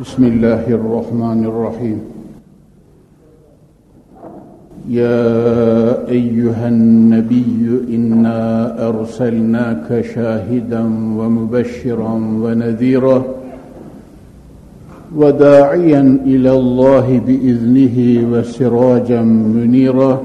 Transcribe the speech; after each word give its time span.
بسم 0.00 0.24
الله 0.24 0.66
الرحمن 0.74 1.44
الرحيم. 1.44 1.98
يا 4.90 5.30
أيها 6.08 6.68
النبي 6.68 7.62
إنا 7.94 8.38
أرسلناك 8.88 10.04
شاهدا 10.14 10.82
ومبشرا 11.18 12.14
ونذيرا 12.42 13.24
وداعيا 15.16 16.18
إلى 16.26 16.52
الله 16.52 17.06
بإذنه 17.26 17.96
وسراجا 18.32 19.22
منيرا. 19.22 20.22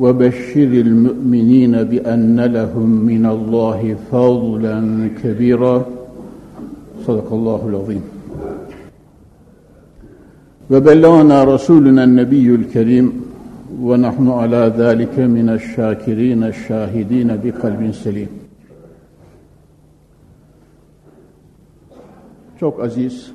وبشر 0.00 0.70
المؤمنين 0.86 1.82
بأن 1.82 2.40
لهم 2.40 2.90
من 2.90 3.26
الله 3.26 3.96
فضلا 4.10 4.78
كبيرا. 5.22 5.86
صدق 7.06 7.32
الله 7.32 7.62
العظيم. 7.68 8.17
وبلغنا 10.71 11.43
رسولنا 11.43 12.03
النبي 12.03 12.55
الكريم 12.55 13.07
ونحن 13.81 14.29
على 14.29 14.73
ذلك 14.77 15.19
من 15.19 15.49
الشاكرين 15.49 16.43
الشاهدين 16.43 17.29
بقلب 17.43 17.91
سليم 18.03 18.29
Çok 22.59 22.83
aziz 22.83 23.31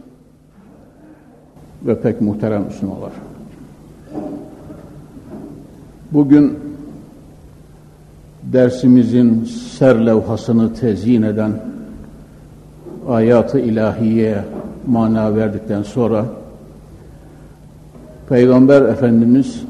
ve 1.87 2.01
pek 2.01 2.21
muhterem 2.21 2.63
Müslümanlar. 2.63 3.13
Bugün 6.13 6.59
dersimizin 8.43 9.45
serlevhasını 9.79 10.75
tezyin 10.75 11.23
eden 11.23 11.53
ayatı 13.09 13.59
ilahiye 13.59 14.45
mana 14.87 15.37
verdikten 15.37 15.83
sonra 15.83 16.25
Peygamber 18.30 18.82
Efendimiz 18.82 19.64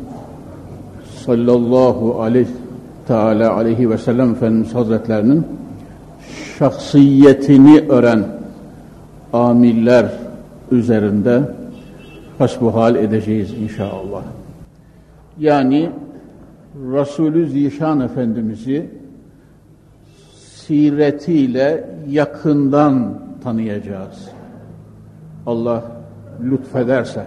sallallahu 1.26 2.22
aleyhi 2.22 2.48
teala 3.08 3.54
aleyhi 3.54 3.90
ve 3.90 3.98
sellem 3.98 4.34
Efendimiz 4.34 4.76
Hazretlerinin 4.76 5.48
şahsiyetini 6.60 7.80
öğren 7.90 8.24
amiller 9.34 10.12
üzerinde 10.72 11.42
hasbuhal 12.38 12.96
edeceğiz 12.96 13.54
inşallah. 13.54 14.24
Yani 15.40 15.90
Resulü 16.76 17.50
Zişan 17.50 18.00
Efendimiz'i 18.02 18.90
siretiyle 20.56 21.90
yakından 22.10 23.20
tanıyacağız. 23.44 24.30
Allah 25.46 25.84
lütfederse. 26.44 27.26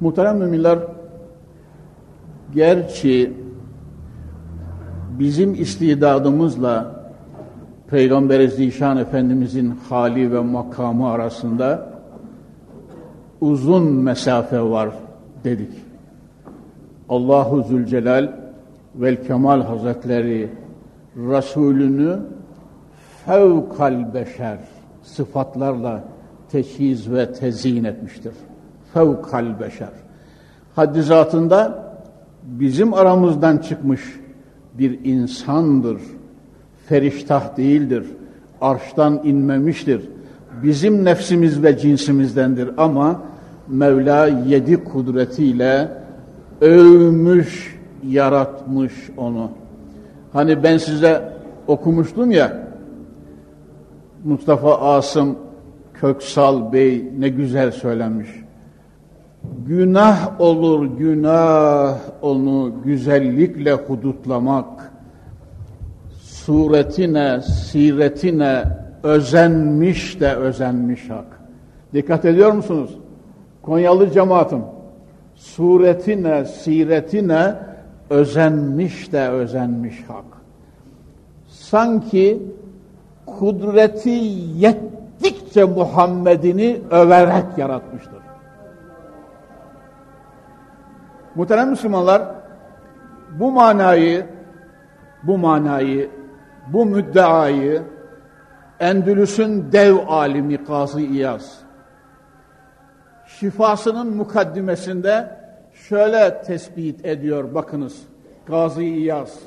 Muhterem 0.00 0.38
müminler, 0.38 0.78
gerçi 2.54 3.32
bizim 5.18 5.54
istidadımızla 5.54 7.04
Peygamber-i 7.88 8.48
Zişan 8.48 8.96
Efendimizin 8.96 9.70
hali 9.88 10.32
ve 10.32 10.40
makamı 10.40 11.10
arasında 11.10 11.88
uzun 13.40 13.92
mesafe 13.92 14.62
var 14.62 14.90
dedik. 15.44 15.72
Allahu 17.08 17.62
Zülcelal 17.62 18.32
vel 18.94 19.26
Kemal 19.26 19.62
Hazretleri 19.62 20.50
Resulünü 21.16 22.18
fevkal 23.26 24.14
beşer 24.14 24.58
sıfatlarla 25.02 26.04
teşhiz 26.50 27.12
ve 27.12 27.32
tezyin 27.32 27.84
etmiştir. 27.84 28.32
Fevkal 28.94 29.60
beşer. 29.60 29.88
Haddi 30.76 31.02
zatında 31.02 31.84
bizim 32.42 32.94
aramızdan 32.94 33.58
çıkmış 33.58 34.00
bir 34.78 35.04
insandır. 35.04 36.00
Feriştah 36.86 37.56
değildir. 37.56 38.04
Arştan 38.60 39.20
inmemiştir. 39.24 40.08
Bizim 40.62 41.04
nefsimiz 41.04 41.62
ve 41.62 41.78
cinsimizdendir 41.78 42.70
ama 42.76 43.20
Mevla 43.68 44.26
yedi 44.26 44.84
kudretiyle 44.84 45.88
övmüş, 46.60 47.80
yaratmış 48.08 48.92
onu. 49.16 49.50
Hani 50.32 50.62
ben 50.62 50.78
size 50.78 51.32
okumuştum 51.66 52.30
ya, 52.30 52.68
Mustafa 54.24 54.78
Asım 54.78 55.36
Köksal 55.94 56.72
Bey 56.72 57.12
ne 57.18 57.28
güzel 57.28 57.70
söylemiş. 57.70 58.43
Günah 59.66 60.40
olur 60.40 60.86
günah 60.86 61.98
onu 62.22 62.72
güzellikle 62.84 63.72
hudutlamak. 63.72 64.92
Suretine, 66.20 67.40
siretine 67.42 68.64
özenmiş 69.02 70.20
de 70.20 70.34
özenmiş 70.34 71.10
hak. 71.10 71.40
Dikkat 71.92 72.24
ediyor 72.24 72.52
musunuz? 72.52 72.90
Konyalı 73.62 74.10
cemaatim 74.10 74.60
suretine, 75.34 76.44
siretine 76.44 77.54
özenmiş 78.10 79.12
de 79.12 79.28
özenmiş 79.28 80.04
hak. 80.08 80.24
Sanki 81.48 82.42
kudreti 83.26 84.10
yettikçe 84.56 85.64
Muhammed'ini 85.64 86.80
överek 86.90 87.58
yaratmıştır. 87.58 88.23
Muhterem 91.34 91.70
Müslümanlar, 91.70 92.22
bu 93.30 93.52
manayı, 93.52 94.26
bu 95.22 95.38
manayı, 95.38 96.10
bu 96.66 96.86
müddeayı 96.86 97.82
Endülüs'ün 98.80 99.72
dev 99.72 99.96
alimi 100.08 100.64
Kazı 100.64 101.00
İyaz, 101.00 101.58
şifasının 103.26 104.16
mukaddimesinde 104.16 105.38
şöyle 105.88 106.42
tespit 106.42 107.06
ediyor 107.06 107.54
bakınız 107.54 108.02
Gazi 108.46 108.84
İyaz. 108.84 109.38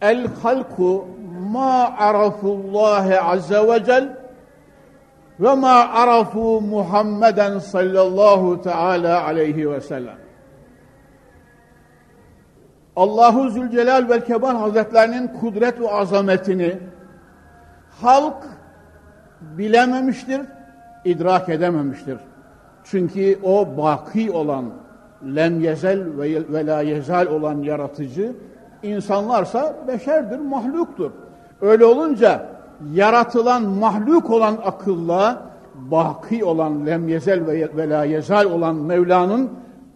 El 0.00 0.26
halku 0.42 1.08
ma 1.52 1.94
arafullahi 1.98 3.20
azze 3.20 3.68
ve 3.68 3.84
cel 3.84 4.16
ve 5.40 5.54
ma 5.54 5.88
arafu 5.88 6.60
Muhammeden 6.60 7.58
sallallahu 7.58 8.62
teala 8.62 9.24
aleyhi 9.24 9.70
ve 9.70 9.80
sellem. 9.80 10.18
Allahu 12.96 13.50
Zülcelal 13.50 14.08
ve 14.08 14.24
Kemal 14.24 14.56
Hazretlerinin 14.56 15.28
kudret 15.40 15.80
ve 15.80 15.90
azametini 15.90 16.78
halk 17.90 18.44
bilememiştir, 19.40 20.40
idrak 21.04 21.48
edememiştir. 21.48 22.18
Çünkü 22.84 23.38
o 23.42 23.76
baki 23.76 24.30
olan, 24.30 24.64
lem 25.36 25.60
yezel 25.60 26.18
ve, 26.18 26.52
ve 26.52 26.66
la 26.66 26.80
yezal 26.80 27.26
olan 27.26 27.62
yaratıcı, 27.62 28.32
insanlarsa 28.82 29.76
beşerdir, 29.88 30.38
mahluktur. 30.38 31.10
Öyle 31.60 31.84
olunca 31.84 32.46
yaratılan, 32.92 33.62
mahluk 33.62 34.30
olan 34.30 34.58
akılla, 34.64 35.42
baki 35.74 36.44
olan, 36.44 36.86
lem 36.86 37.08
yezel 37.08 37.46
ve, 37.46 37.68
ve 37.76 38.46
olan 38.46 38.76
Mevla'nın 38.76 39.50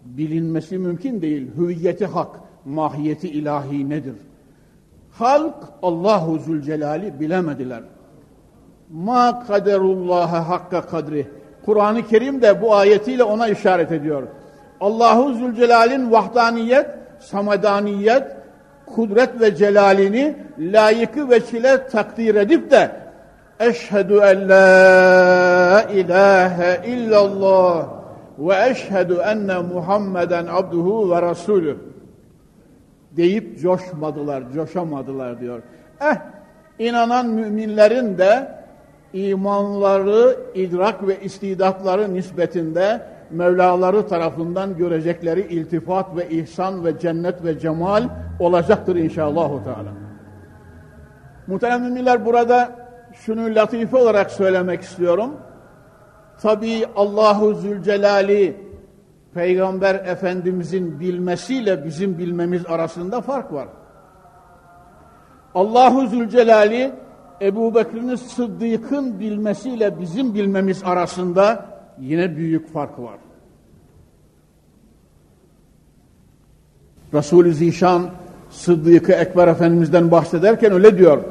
bilinmesi 0.05 0.79
mümkün 0.79 1.23
değil. 1.23 1.51
Hüviyeti 1.57 2.07
hak, 2.07 2.41
mahiyeti 2.65 3.29
ilahi 3.29 3.89
nedir? 3.89 4.15
Halk 5.11 5.55
Allahu 5.83 6.39
Zülcelal'i 6.39 7.21
bilemediler 7.21 7.83
ma 8.93 9.45
kaderullaha 9.47 10.49
hakka 10.49 10.81
kadri. 10.81 11.27
Kur'an-ı 11.65 12.07
Kerim 12.07 12.43
de 12.43 12.63
bu 12.63 12.75
ayetiyle 12.75 13.25
ona 13.25 13.49
işaret 13.49 13.93
ediyor. 13.93 14.23
Allahu 14.81 15.35
Zülcelal'in 15.35 16.13
vahdaniyet, 16.13 16.87
samadaniyet, 17.21 18.23
kudret 18.95 19.41
ve 19.41 19.57
celalini 19.57 20.37
layıkı 20.59 21.31
ve 21.31 21.47
çile 21.47 21.87
takdir 21.87 22.35
edip 22.35 22.71
de 22.71 22.91
Eşhedü 23.61 24.15
en 24.15 24.49
la 24.49 25.83
ilahe 25.83 26.81
illallah 26.87 27.89
ve 28.39 28.71
eşhedü 28.71 29.15
enne 29.15 29.59
Muhammeden 29.59 30.47
abduhu 30.47 31.11
ve 31.11 31.23
rasulü 31.23 31.77
deyip 33.17 33.61
coşmadılar, 33.61 34.43
coşamadılar 34.55 35.41
diyor. 35.41 35.63
Eh, 36.01 36.17
inanan 36.79 37.27
müminlerin 37.27 38.19
de 38.19 38.49
imanları, 39.13 40.37
idrak 40.55 41.07
ve 41.09 41.21
istidatları 41.21 42.15
nispetinde 42.15 43.01
Mevlaları 43.33 44.09
tarafından 44.09 44.77
görecekleri 44.77 45.41
iltifat 45.41 46.17
ve 46.17 46.29
ihsan 46.29 46.85
ve 46.85 46.99
cennet 46.99 47.45
ve 47.45 47.59
cemal 47.59 48.09
olacaktır 48.41 48.97
inşallah. 48.97 49.65
Teala. 49.65 49.93
Muhterem 51.47 52.25
burada 52.25 52.77
şunu 53.13 53.55
latife 53.55 53.97
olarak 53.97 54.31
söylemek 54.31 54.83
istiyorum. 54.83 55.31
Tabi 56.43 56.87
Allahu 56.97 57.55
Zülcelali 57.55 58.57
Peygamber 59.35 59.95
Efendimizin 59.95 61.01
bilmesiyle 61.01 61.85
bizim 61.85 62.19
bilmemiz 62.19 62.67
arasında 62.67 63.21
fark 63.21 63.53
var. 63.53 63.69
Allahu 65.55 66.07
Zülcelali 66.07 66.93
Ebu 67.41 67.75
Bekir'in 67.75 68.15
Sıddık'ın 68.15 69.21
bilmesiyle 69.21 70.01
bizim 70.01 70.35
bilmemiz 70.35 70.83
arasında 70.85 71.72
yine 72.00 72.38
büyük 72.38 72.74
fark 72.74 73.00
var. 73.00 73.18
Resul-i 77.14 77.54
Zişan 77.54 78.10
Sıddık-ı 78.50 79.14
Ekber 79.14 79.48
Efendimiz'den 79.48 80.12
bahsederken 80.12 80.72
öyle 80.72 80.98
diyor. 80.98 81.24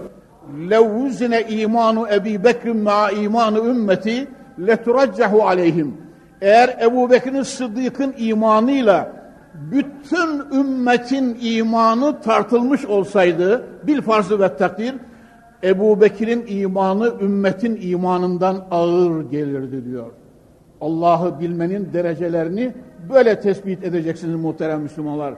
لَوْزِنَ 0.69 1.51
imanu 1.51 2.09
Ebi 2.13 2.45
Bekir 2.45 2.73
ma 2.73 3.11
imanu 3.11 3.69
ümmeti 3.69 4.29
leturaccahu 4.67 5.43
aleyhim. 5.43 5.95
Eğer 6.41 6.79
Ebu 6.83 7.11
Bekir'in 7.11 7.43
Sıddık'ın 7.43 8.15
imanıyla 8.19 9.13
bütün 9.55 10.59
ümmetin 10.61 11.39
imanı 11.41 12.21
tartılmış 12.21 12.85
olsaydı 12.85 13.65
bil 13.87 14.03
farzı 14.03 14.41
ve 14.41 14.57
takdir 14.57 14.95
Ebu 15.65 16.01
Bekir'in 16.01 16.45
imanı 16.49 17.15
ümmetin 17.21 17.79
imanından 17.83 18.65
ağır 18.71 19.31
gelirdi 19.31 19.85
diyor. 19.85 20.11
Allah'ı 20.82 21.40
bilmenin 21.40 21.94
derecelerini 21.94 22.74
böyle 23.10 23.40
tespit 23.40 23.84
edeceksiniz 23.84 24.36
muhterem 24.36 24.82
Müslümanlar. 24.82 25.34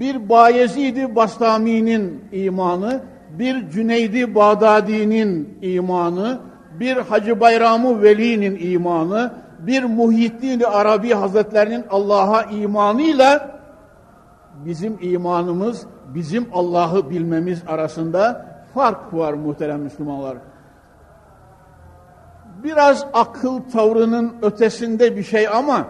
Bir 0.00 0.28
Bayezid-i 0.28 1.16
Bastami'nin 1.16 2.24
imanı, 2.32 3.00
bir 3.38 3.70
Cüneydi 3.70 4.34
Bağdadi'nin 4.34 5.58
imanı, 5.62 6.38
bir 6.80 6.96
Hacı 6.96 7.40
Bayramı 7.40 8.02
Veli'nin 8.02 8.58
imanı, 8.60 9.32
bir 9.58 9.84
Muhyiddin 9.84 10.60
Arabi 10.60 11.10
Hazretlerinin 11.10 11.84
Allah'a 11.90 12.42
imanıyla 12.42 13.60
bizim 14.64 14.98
imanımız, 15.00 15.86
bizim 16.14 16.46
Allah'ı 16.52 17.10
bilmemiz 17.10 17.62
arasında 17.66 18.46
fark 18.74 19.14
var 19.14 19.32
muhterem 19.32 19.80
Müslümanlar. 19.80 20.36
Biraz 22.64 23.06
akıl 23.12 23.60
tavrının 23.72 24.36
ötesinde 24.42 25.16
bir 25.16 25.22
şey 25.22 25.48
ama 25.48 25.86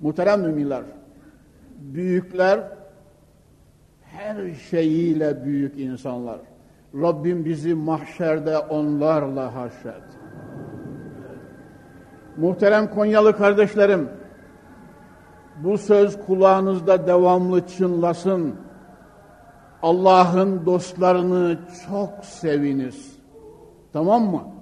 muhterem 0.00 0.40
müminler, 0.40 0.82
büyükler 1.78 2.60
her 4.02 4.54
şeyiyle 4.70 5.44
büyük 5.44 5.78
insanlar. 5.78 6.38
Rabbim 6.94 7.44
bizi 7.44 7.74
mahşerde 7.74 8.58
onlarla 8.58 9.54
haşret. 9.54 10.02
Muhterem 12.36 12.90
Konyalı 12.90 13.36
kardeşlerim, 13.36 14.08
bu 15.56 15.78
söz 15.78 16.26
kulağınızda 16.26 17.06
devamlı 17.06 17.66
çınlasın. 17.66 18.54
Allah'ın 19.82 20.66
dostlarını 20.66 21.58
çok 21.88 22.24
seviniz. 22.24 23.16
Tamam 23.92 24.22
mı? 24.22 24.53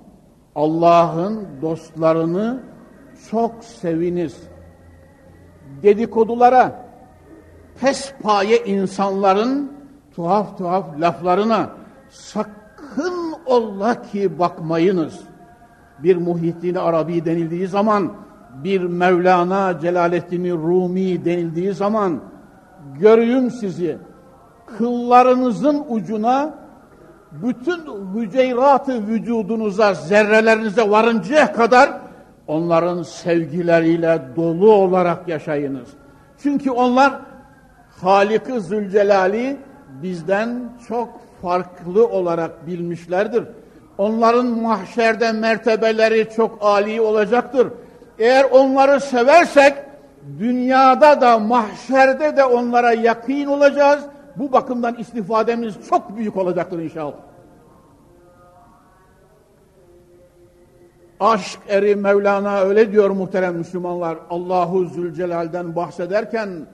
Allah'ın 0.56 1.46
dostlarını 1.62 2.60
çok 3.30 3.64
seviniz. 3.64 4.36
Dedikodulara, 5.82 6.86
pespaye 7.80 8.64
insanların 8.64 9.72
tuhaf 10.14 10.58
tuhaf 10.58 11.00
laflarına 11.00 11.70
sakın 12.10 13.34
ola 13.46 14.02
ki 14.02 14.38
bakmayınız. 14.38 15.20
Bir 15.98 16.16
Muhyiddin 16.16 16.74
Arabi 16.74 17.24
denildiği 17.24 17.66
zaman, 17.66 18.12
bir 18.64 18.80
Mevlana 18.80 19.80
Celaleddin 19.80 20.50
Rumi 20.50 21.24
denildiği 21.24 21.72
zaman, 21.72 22.20
görüyüm 23.00 23.50
sizi, 23.50 23.98
kıllarınızın 24.78 25.84
ucuna 25.88 26.61
bütün 27.32 27.80
hüceyratı 28.14 29.06
vücudunuza, 29.06 29.94
zerrelerinize 29.94 30.90
varıncaya 30.90 31.52
kadar 31.52 31.90
onların 32.46 33.02
sevgileriyle 33.02 34.22
dolu 34.36 34.72
olarak 34.72 35.28
yaşayınız. 35.28 35.88
Çünkü 36.42 36.70
onlar 36.70 37.12
Halik-i 38.00 38.60
Zülcelal'i 38.60 39.56
bizden 40.02 40.60
çok 40.88 41.08
farklı 41.42 42.06
olarak 42.06 42.66
bilmişlerdir. 42.66 43.44
Onların 43.98 44.46
mahşerde 44.46 45.32
mertebeleri 45.32 46.28
çok 46.36 46.58
âli 46.60 47.00
olacaktır. 47.00 47.68
Eğer 48.18 48.44
onları 48.44 49.00
seversek 49.00 49.74
dünyada 50.38 51.20
da 51.20 51.38
mahşerde 51.38 52.36
de 52.36 52.44
onlara 52.44 52.92
yakın 52.92 53.46
olacağız 53.46 54.04
bu 54.36 54.52
bakımdan 54.52 54.94
istifademiz 54.94 55.74
çok 55.88 56.16
büyük 56.16 56.36
olacaktır 56.36 56.78
inşallah. 56.78 57.14
Aşk 61.20 61.58
eri 61.68 61.96
Mevlana 61.96 62.60
öyle 62.60 62.92
diyor 62.92 63.10
muhterem 63.10 63.56
Müslümanlar. 63.56 64.18
Allahu 64.30 64.84
Zülcelal'den 64.84 65.76
bahsederken 65.76 66.66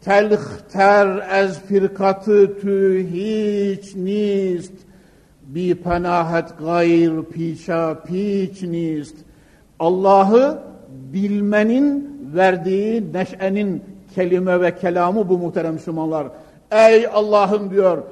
telhter 0.00 1.28
ez 1.40 1.60
firkatı 1.60 2.60
tü 2.60 3.06
hiç 3.12 3.94
nist 3.94 4.72
bi 5.42 5.74
penahet 5.74 6.58
gayr 6.58 7.22
pişa 7.22 8.02
piç 8.02 8.62
nist 8.62 9.16
Allah'ı 9.78 10.62
bilmenin 11.12 12.18
verdiği 12.34 13.12
neşenin 13.12 13.82
kelime 14.14 14.60
ve 14.60 14.76
kelamı 14.76 15.28
bu 15.28 15.38
muhterem 15.38 15.74
Müslümanlar. 15.74 16.26
Ey 16.72 17.06
Allah'ım 17.06 17.70
diyor, 17.70 18.02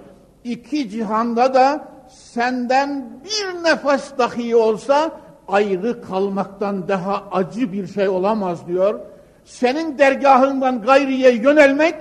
iki 0.44 0.90
cihanda 0.90 1.54
da 1.54 1.88
senden 2.08 3.10
bir 3.24 3.64
nefes 3.64 4.18
dahi 4.18 4.56
olsa 4.56 5.20
ayrı 5.48 6.02
kalmaktan 6.02 6.88
daha 6.88 7.24
acı 7.32 7.72
bir 7.72 7.86
şey 7.86 8.08
olamaz 8.08 8.66
diyor. 8.66 9.00
Senin 9.44 9.98
dergahından 9.98 10.82
gayriye 10.82 11.34
yönelmek 11.34 11.94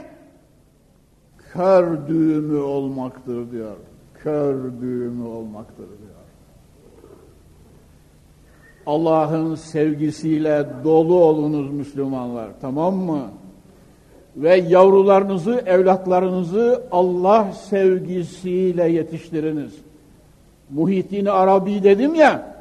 kör 1.53 2.07
düğümü 2.07 2.59
olmaktır 2.59 3.51
diyor. 3.51 3.75
Kör 4.13 4.55
düğümü 4.81 5.27
olmaktır 5.27 5.87
diyor. 5.87 6.19
Allah'ın 8.85 9.55
sevgisiyle 9.55 10.67
dolu 10.83 11.23
olunuz 11.23 11.71
Müslümanlar. 11.71 12.49
Tamam 12.61 12.95
mı? 12.95 13.21
Ve 14.39 14.55
yavrularınızı, 14.55 15.63
evlatlarınızı 15.65 16.83
Allah 16.91 17.47
sevgisiyle 17.69 18.89
yetiştiriniz. 18.91 19.73
Muhittin 20.69 21.25
Arabi 21.25 21.83
dedim 21.83 22.15
ya, 22.15 22.55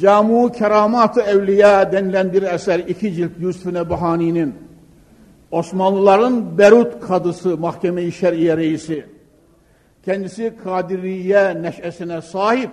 Camu 0.00 0.52
Keramat-ı 0.52 1.20
Evliya 1.20 1.92
denilen 1.92 2.32
bir 2.32 2.42
eser, 2.42 2.78
iki 2.78 3.12
cilt 3.14 3.30
Yusuf 3.40 3.72
Nebahani'nin, 3.72 4.54
Osmanlıların 5.50 6.58
Berut 6.58 7.00
kadısı, 7.00 7.58
Mahkeme-i 7.58 8.12
Şer'iye 8.12 8.56
reisi, 8.56 9.06
kendisi 10.04 10.54
Kadiriye 10.64 11.62
neşesine 11.62 12.22
sahip, 12.22 12.70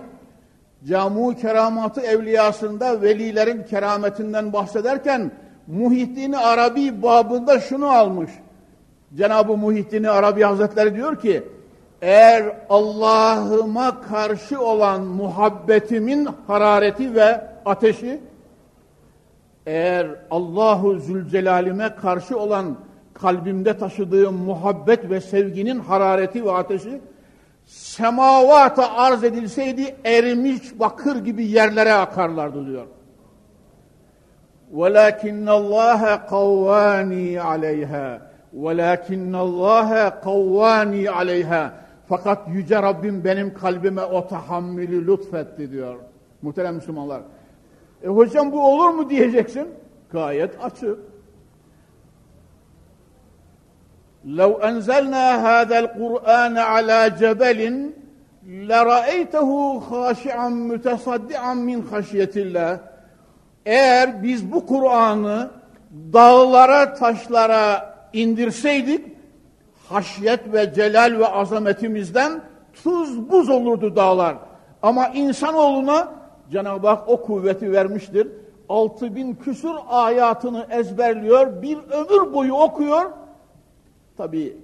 Camu 0.88 1.36
Keramat-ı 1.36 2.00
Evliyasında 2.00 3.02
velilerin 3.02 3.62
kerametinden 3.62 4.52
bahsederken, 4.52 5.32
Muhittin 5.72 6.32
Arabi 6.32 7.02
babında 7.02 7.60
şunu 7.60 7.88
almış. 7.88 8.30
Cenab-ı 9.16 9.56
Muhittin 9.56 10.04
Arabi 10.04 10.42
Hazretleri 10.42 10.94
diyor 10.94 11.20
ki, 11.20 11.42
eğer 12.02 12.56
Allah'ıma 12.68 14.00
karşı 14.00 14.60
olan 14.60 15.02
muhabbetimin 15.02 16.28
harareti 16.46 17.14
ve 17.14 17.40
ateşi, 17.64 18.20
eğer 19.66 20.06
Allahu 20.30 20.98
Zülcelal'ime 20.98 21.94
karşı 21.94 22.38
olan 22.38 22.76
kalbimde 23.14 23.78
taşıdığım 23.78 24.34
muhabbet 24.34 25.10
ve 25.10 25.20
sevginin 25.20 25.78
harareti 25.78 26.44
ve 26.44 26.52
ateşi, 26.52 27.00
semavata 27.66 28.92
arz 28.92 29.24
edilseydi 29.24 29.96
erimiş 30.04 30.80
bakır 30.80 31.24
gibi 31.24 31.46
yerlere 31.46 31.92
akarlardı 31.92 32.66
diyor. 32.66 32.86
وَلَكِنَّ 34.73 35.47
اللّٰهَ 35.59 36.01
قَوَّانِي 36.35 37.39
عَلَيْهَا 37.39 38.07
وَلَكِنَّ 38.53 39.33
اللّٰهَ 39.45 39.91
قَوَّانِي 40.27 41.07
عَلَيْهَا 41.07 41.71
Fakat 42.09 42.47
Yüce 42.47 42.75
Rabbim 42.75 43.23
benim 43.23 43.53
kalbime 43.53 44.03
o 44.03 44.27
tahammülü 44.27 45.07
lütfetti 45.07 45.71
diyor. 45.71 45.95
Muhterem 46.41 46.75
Müslümanlar. 46.75 47.21
E 48.03 48.07
hocam 48.07 48.51
bu 48.51 48.65
olur 48.67 48.89
mu 48.89 49.09
diyeceksin. 49.09 49.67
Gayet 50.11 50.63
açık. 50.63 50.97
لو 54.41 54.51
أنزلنا 54.69 55.25
هذا 55.47 55.79
القرآن 55.79 56.57
على 56.57 56.99
جبل 57.21 57.61
لرأيته 58.69 59.79
خاشعا 59.79 60.49
متصدعا 60.49 61.53
من 61.53 61.83
خشية 61.91 62.31
الله 62.35 62.79
eğer 63.66 64.22
biz 64.22 64.52
bu 64.52 64.66
Kur'an'ı 64.66 65.50
dağlara, 66.12 66.94
taşlara 66.94 67.94
indirseydik, 68.12 69.06
haşyet 69.88 70.52
ve 70.52 70.74
celal 70.74 71.18
ve 71.18 71.26
azametimizden 71.26 72.42
tuz 72.82 73.30
buz 73.30 73.48
olurdu 73.48 73.96
dağlar. 73.96 74.36
Ama 74.82 75.08
insanoğluna 75.08 76.12
Cenab-ı 76.50 76.88
Hak 76.88 77.08
o 77.08 77.22
kuvveti 77.22 77.72
vermiştir. 77.72 78.28
Altı 78.68 79.16
bin 79.16 79.34
küsur 79.34 79.74
ayatını 79.88 80.66
ezberliyor, 80.70 81.62
bir 81.62 81.78
ömür 81.78 82.34
boyu 82.34 82.54
okuyor. 82.54 83.10
Tabi 84.16 84.56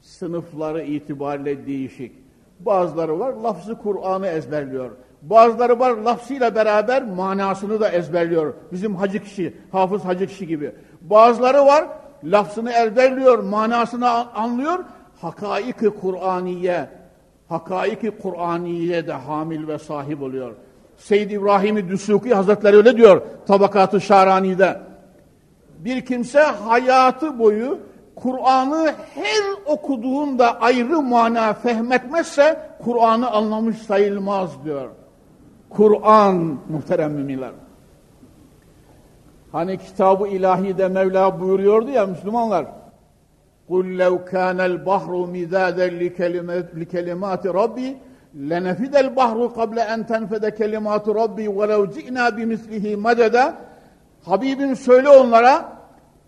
sınıfları 0.00 0.82
itibariyle 0.82 1.66
değişik. 1.66 2.12
Bazıları 2.60 3.18
var 3.18 3.32
lafzı 3.32 3.78
Kur'an'ı 3.78 4.26
ezberliyor. 4.26 4.90
Bazıları 5.22 5.78
var 5.78 5.90
lafzıyla 5.90 6.54
beraber 6.54 7.02
manasını 7.02 7.80
da 7.80 7.88
ezberliyor. 7.88 8.54
Bizim 8.72 8.96
hacı 8.96 9.24
kişi, 9.24 9.56
hafız 9.72 10.04
hacı 10.04 10.26
kişi 10.26 10.46
gibi. 10.46 10.72
Bazıları 11.00 11.66
var 11.66 11.84
lafzını 12.24 12.72
ezberliyor, 12.72 13.38
manasını 13.38 14.34
anlıyor. 14.34 14.78
Hakaiki 15.20 15.90
Kur'aniye, 15.90 16.88
hakaiki 17.48 18.10
Kur'aniye 18.10 19.06
de 19.06 19.12
hamil 19.12 19.68
ve 19.68 19.78
sahip 19.78 20.22
oluyor. 20.22 20.52
Seyyid 20.96 21.30
İbrahim-i 21.30 21.88
Düsuki 21.88 22.34
Hazretleri 22.34 22.76
öyle 22.76 22.96
diyor 22.96 23.22
Tabakat-ı 23.46 24.00
Şarani'de. 24.00 24.80
Bir 25.78 26.04
kimse 26.04 26.40
hayatı 26.40 27.38
boyu 27.38 27.78
Kur'an'ı 28.16 28.94
her 29.14 29.72
okuduğunda 29.72 30.60
ayrı 30.60 31.02
mana 31.02 31.52
fehmetmezse 31.52 32.60
Kur'an'ı 32.84 33.30
anlamış 33.30 33.76
sayılmaz 33.78 34.64
diyor. 34.64 34.88
Kur'an 35.69 36.57
muhterem 36.69 37.11
müminler. 37.11 37.51
Hani 39.51 39.77
kitabı 39.77 40.27
ilahide 40.27 40.87
Mevla 40.87 41.39
buyuruyordu 41.39 41.89
ya 41.89 42.05
Müslümanlar. 42.05 42.65
قُلْ 43.69 43.85
لَوْ 44.03 44.13
كَانَ 44.33 44.59
الْبَحْرُ 44.71 45.11
مِذَادًا 45.37 45.87
لِكَلِمَاتِ 46.81 47.43
رَبِّي 47.61 47.89
لَنَفِدَ 48.51 48.93
الْبَحْرُ 49.05 49.37
قَبْلَ 49.59 49.77
أَنْ 49.93 49.99
تَنْفَدَ 50.11 50.43
كَلِمَاتُ 50.59 51.05
رَبِّي 51.21 51.47
وَلَوْ 51.57 51.81
جِئْنَا 51.95 52.25
بِمِثْلِهِ 52.37 52.85
مَدَدًا 53.07 53.45
Habibim 54.25 54.75
söyle 54.75 55.09
onlara 55.09 55.69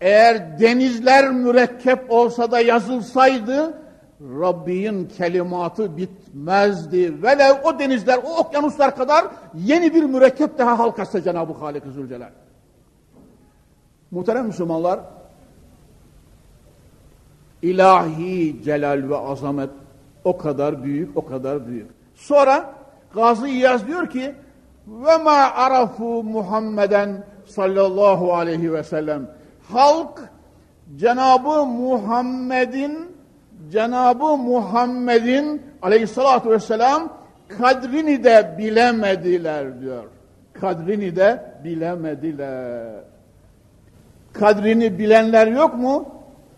eğer 0.00 0.58
denizler 0.60 1.30
mürekkep 1.30 2.12
olsa 2.12 2.50
da 2.50 2.60
yazılsaydı 2.60 3.74
Rabbin 4.23 5.07
kelimatı 5.17 5.97
bitmezdi. 5.97 7.23
Velev 7.23 7.53
o 7.63 7.79
denizler, 7.79 8.17
o 8.17 8.37
okyanuslar 8.37 8.95
kadar 8.95 9.25
yeni 9.55 9.93
bir 9.93 10.03
mürekkep 10.03 10.57
daha 10.57 10.79
halkası 10.79 11.21
Cenab-ı 11.21 11.53
Halik-i 11.53 11.91
Zülcelal. 11.91 12.29
Muhterem 14.11 14.45
Müslümanlar, 14.45 14.99
ilahi 17.61 18.63
celal 18.63 19.09
ve 19.09 19.17
azamet 19.17 19.69
o 20.23 20.37
kadar 20.37 20.83
büyük, 20.83 21.17
o 21.17 21.25
kadar 21.25 21.67
büyük. 21.67 21.87
Sonra 22.15 22.73
Gazi 23.13 23.49
İyaz 23.49 23.87
diyor 23.87 24.09
ki, 24.09 24.35
ve 24.87 25.17
ma 25.17 25.31
arafu 25.55 26.23
Muhammeden 26.23 27.23
sallallahu 27.45 28.33
aleyhi 28.33 28.73
ve 28.73 28.83
sellem. 28.83 29.29
Halk 29.71 30.29
Cenabı 30.95 31.65
Muhammed'in 31.65 33.12
Cenabı 33.73 34.37
Muhammed'in 34.37 35.61
aleyhissalatu 35.81 36.49
vesselam 36.49 37.13
kadrini 37.47 38.23
de 38.23 38.55
bilemediler 38.57 39.81
diyor. 39.81 40.03
Kadrini 40.53 41.15
de 41.15 41.43
bilemediler. 41.63 42.87
Kadrini 44.33 44.99
bilenler 44.99 45.47
yok 45.47 45.75
mu? 45.75 46.09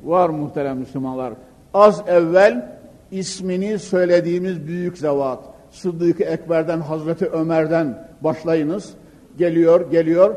Var 0.04 0.30
muhterem 0.30 0.78
Müslümanlar. 0.78 1.34
Az 1.74 2.04
evvel 2.08 2.78
ismini 3.12 3.80
söylediğimiz 3.80 4.68
büyük 4.68 4.98
zevat. 4.98 5.40
Sıddık-ı 5.72 6.24
Ekber'den, 6.24 6.82
Hazreti 6.82 7.26
Ömer'den 7.26 8.08
başlayınız. 8.22 8.94
Geliyor, 9.38 9.92
geliyor. 9.92 10.36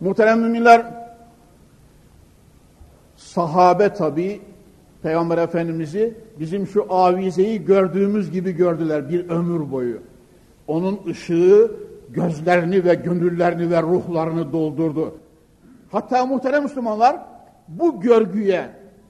Muhterem 0.00 0.40
müminler, 0.40 0.86
sahabe 3.16 3.94
tabi 3.94 4.40
Peygamber 5.02 5.38
Efendimiz'i 5.38 6.14
bizim 6.40 6.66
şu 6.66 6.86
avizeyi 6.92 7.64
gördüğümüz 7.64 8.30
gibi 8.30 8.52
gördüler 8.52 9.08
bir 9.08 9.28
ömür 9.28 9.72
boyu. 9.72 9.98
Onun 10.66 11.00
ışığı 11.06 11.70
gözlerini 12.08 12.84
ve 12.84 12.94
gönüllerini 12.94 13.70
ve 13.70 13.82
ruhlarını 13.82 14.52
doldurdu. 14.52 15.18
Hatta 15.92 16.26
muhterem 16.26 16.62
Müslümanlar 16.62 17.16
bu 17.68 18.00
görgüye, 18.00 18.68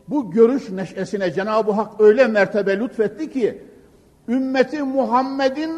bu 0.08 0.30
görüş 0.30 0.70
neşesine 0.70 1.32
Cenab-ı 1.32 1.72
Hak 1.72 2.00
öyle 2.00 2.26
mertebe 2.26 2.78
lütfetti 2.78 3.30
ki 3.30 3.62
ümmeti 4.28 4.82
Muhammed'in 4.82 5.70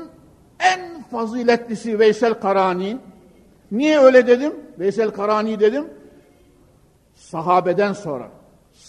en 0.60 1.02
faziletlisi 1.02 1.98
Veysel 1.98 2.34
Karani. 2.34 2.96
Niye 3.72 3.98
öyle 3.98 4.26
dedim? 4.26 4.52
Veysel 4.78 5.10
Karani 5.10 5.60
dedim. 5.60 5.84
Sahabeden 7.14 7.92
sonra 7.92 8.28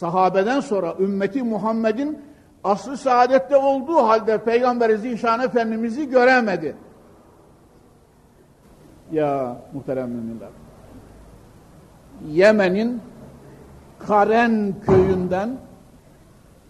sahabeden 0.01 0.59
sonra 0.59 0.95
ümmeti 0.99 1.43
Muhammed'in 1.43 2.19
aslı 2.63 2.97
saadette 2.97 3.57
olduğu 3.57 3.97
halde 3.97 4.37
Peygamber 4.37 4.95
Zişan 4.95 5.39
Efendimiz'i 5.39 6.09
göremedi. 6.09 6.75
Ya 9.11 9.57
muhterem 9.73 10.09
müminler. 10.09 10.49
Yemen'in 12.27 13.01
Karen 14.07 14.73
köyünden 14.85 15.49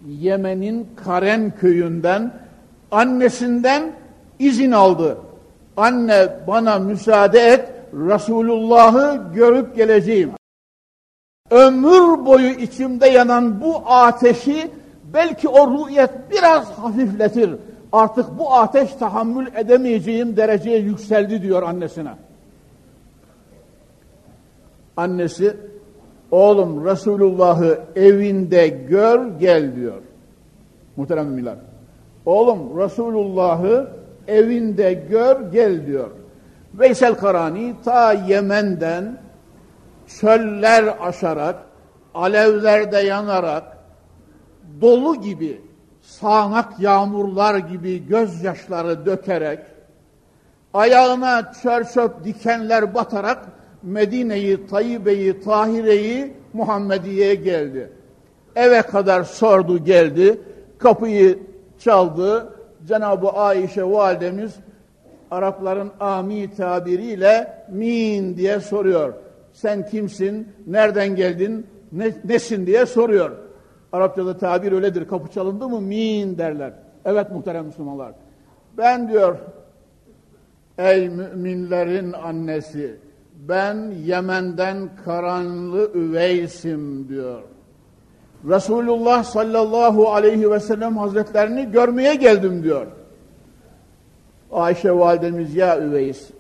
Yemen'in 0.07 0.89
Karen 1.03 1.51
köyünden 1.51 2.33
annesinden 2.91 3.91
izin 4.39 4.71
aldı. 4.71 5.17
Anne 5.77 6.29
bana 6.47 6.79
müsaade 6.79 7.39
et 7.39 7.73
Resulullah'ı 7.93 9.33
görüp 9.33 9.75
geleceğim 9.75 10.31
ömür 11.51 12.25
boyu 12.25 12.50
içimde 12.50 13.08
yanan 13.08 13.62
bu 13.62 13.84
ateşi 13.86 14.72
belki 15.13 15.48
o 15.50 15.67
ruhiyet 15.67 16.10
biraz 16.31 16.72
hafifletir. 16.72 17.55
Artık 17.91 18.25
bu 18.39 18.53
ateş 18.53 18.93
tahammül 18.93 19.48
edemeyeceğim 19.55 20.38
dereceye 20.38 20.79
yükseldi 20.79 21.41
diyor 21.41 21.63
annesine. 21.63 22.12
Annesi 24.98 25.58
oğlum 26.31 26.86
Resulullah'ı 26.86 27.79
evinde 27.96 28.67
gör 28.67 29.39
gel 29.39 29.75
diyor. 29.75 30.01
Muhterem 30.96 31.27
müminler. 31.27 31.55
Oğlum 32.25 32.79
Resulullah'ı 32.79 33.88
evinde 34.27 34.93
gör 34.93 35.51
gel 35.51 35.86
diyor. 35.86 36.10
Veysel 36.74 37.15
Karani 37.15 37.74
ta 37.86 38.13
Yemen'den 38.13 39.17
çöller 40.20 40.96
aşarak, 41.01 41.56
alevlerde 42.13 42.98
yanarak, 42.98 43.77
dolu 44.82 45.22
gibi, 45.22 45.62
sağanak 46.01 46.80
yağmurlar 46.80 47.58
gibi 47.58 48.08
gözyaşları 48.08 49.06
dökerek, 49.06 49.60
ayağına 50.74 51.51
çör 51.63 52.10
dikenler 52.24 52.96
batarak 52.96 53.46
Medine'yi, 53.84 54.68
Tayyibe'yi, 54.68 55.41
Tahire'yi 55.41 56.34
Muhammediye'ye 56.53 57.36
geldi. 57.36 57.91
Eve 58.56 58.82
kadar 58.82 59.24
sordu 59.24 59.84
geldi, 59.84 60.41
kapıyı 60.77 61.39
çaldı. 61.80 62.53
Cenab-ı 62.88 63.30
Ayşe 63.30 63.84
validemiz 63.84 64.56
Arapların 65.32 65.91
ami 66.00 66.56
tabiriyle 66.56 67.65
min 67.70 68.38
diye 68.38 68.60
soruyor 68.60 69.13
sen 69.62 69.86
kimsin, 69.86 70.48
nereden 70.68 71.15
geldin, 71.15 71.68
ne, 71.91 72.13
nesin 72.25 72.68
diye 72.68 72.86
soruyor. 72.86 73.32
Arapçada 73.91 74.38
tabir 74.38 74.72
öyledir. 74.72 75.08
Kapı 75.08 75.32
çalındı 75.32 75.70
mı 75.70 75.82
min 75.82 76.38
derler. 76.38 76.74
Evet 77.06 77.32
muhterem 77.32 77.65
Müslümanlar. 77.65 78.12
Ben 78.77 79.10
diyor 79.10 79.38
ey 80.77 81.10
müminlerin 81.10 82.13
annesi 82.13 82.98
ben 83.48 83.91
Yemen'den 84.06 84.89
Karanlı 85.06 85.91
Üveys'im 85.94 87.10
diyor. 87.10 87.41
Resulullah 88.50 89.24
sallallahu 89.24 90.10
aleyhi 90.10 90.51
ve 90.51 90.60
sellem 90.60 90.98
hazretlerini 90.98 91.72
görmeye 91.72 92.15
geldim 92.15 92.63
diyor. 92.63 92.88
Ayşe 94.51 94.91
validemiz 94.91 95.56
ya 95.56 95.80
Üveys 95.80 96.32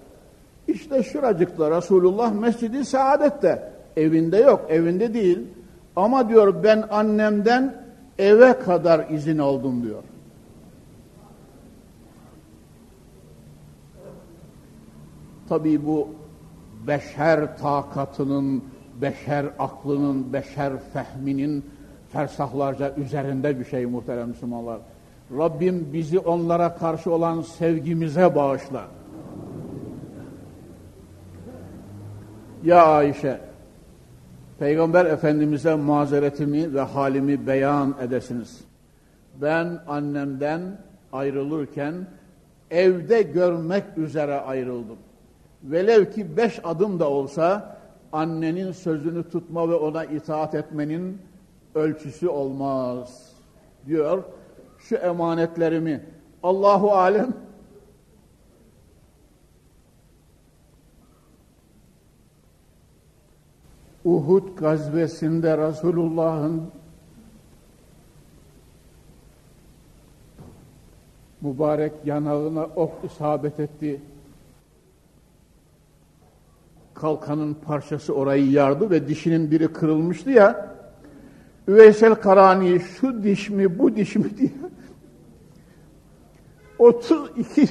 işte 0.71 1.03
şuracıkta 1.03 1.77
Resulullah 1.77 2.33
Mescidi 2.33 2.85
Saadet'te 2.85 3.71
evinde 3.97 4.37
yok 4.37 4.65
evinde 4.69 5.13
değil 5.13 5.39
ama 5.95 6.29
diyor 6.29 6.63
ben 6.63 6.83
annemden 6.91 7.75
eve 8.19 8.59
kadar 8.59 9.09
izin 9.09 9.37
aldım 9.37 9.83
diyor. 9.83 10.03
Tabii 15.49 15.85
bu 15.85 16.07
beşer 16.87 17.57
takatının, 17.57 18.63
beşer 19.01 19.45
aklının, 19.59 20.33
beşer 20.33 20.73
fehminin 20.93 21.65
fersahlarca 22.09 22.95
üzerinde 22.95 23.59
bir 23.59 23.65
şey 23.65 23.85
muhterem 23.85 24.29
Müslümanlar. 24.29 24.79
Rabbim 25.37 25.89
bizi 25.93 26.19
onlara 26.19 26.75
karşı 26.75 27.11
olan 27.11 27.41
sevgimize 27.41 28.35
bağışla. 28.35 28.83
Ya 32.63 32.85
Ayşe, 32.85 33.39
Peygamber 34.59 35.05
Efendimiz'e 35.05 35.75
mazeretimi 35.75 36.73
ve 36.73 36.81
halimi 36.81 37.47
beyan 37.47 37.95
edesiniz. 38.01 38.61
Ben 39.41 39.79
annemden 39.87 40.61
ayrılırken 41.13 41.93
evde 42.71 43.21
görmek 43.21 43.83
üzere 43.97 44.39
ayrıldım. 44.39 44.97
Velev 45.63 46.11
ki 46.11 46.37
beş 46.37 46.59
adım 46.63 46.99
da 46.99 47.09
olsa 47.09 47.77
annenin 48.13 48.71
sözünü 48.71 49.29
tutma 49.29 49.69
ve 49.69 49.75
ona 49.75 50.05
itaat 50.05 50.55
etmenin 50.55 51.21
ölçüsü 51.75 52.27
olmaz 52.27 53.31
diyor. 53.85 54.23
Şu 54.79 54.95
emanetlerimi 54.95 56.05
Allahu 56.43 56.91
alem 56.91 57.33
Uhud 64.05 64.57
gazvesinde 64.57 65.57
Resulullah'ın 65.57 66.63
mübarek 71.41 71.93
yanağına 72.05 72.63
ok 72.63 72.91
isabet 73.03 73.59
etti. 73.59 74.01
Kalkanın 76.93 77.53
parçası 77.53 78.13
orayı 78.15 78.51
yardı 78.51 78.89
ve 78.89 79.07
dişinin 79.07 79.51
biri 79.51 79.73
kırılmıştı 79.73 80.31
ya. 80.31 80.75
Üveysel 81.67 82.15
Karani 82.15 82.79
şu 82.79 83.23
diş 83.23 83.49
mi 83.49 83.79
bu 83.79 83.95
diş 83.95 84.15
mi 84.15 84.25
diye 84.37 84.51
32 86.79 87.69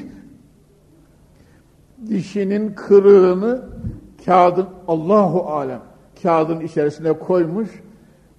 dişinin 2.09 2.75
kırığını 2.75 3.65
kağıdın 4.25 4.69
Allahu 4.89 5.47
alem 5.47 5.90
kağıdın 6.23 6.61
içerisine 6.61 7.13
koymuş. 7.13 7.69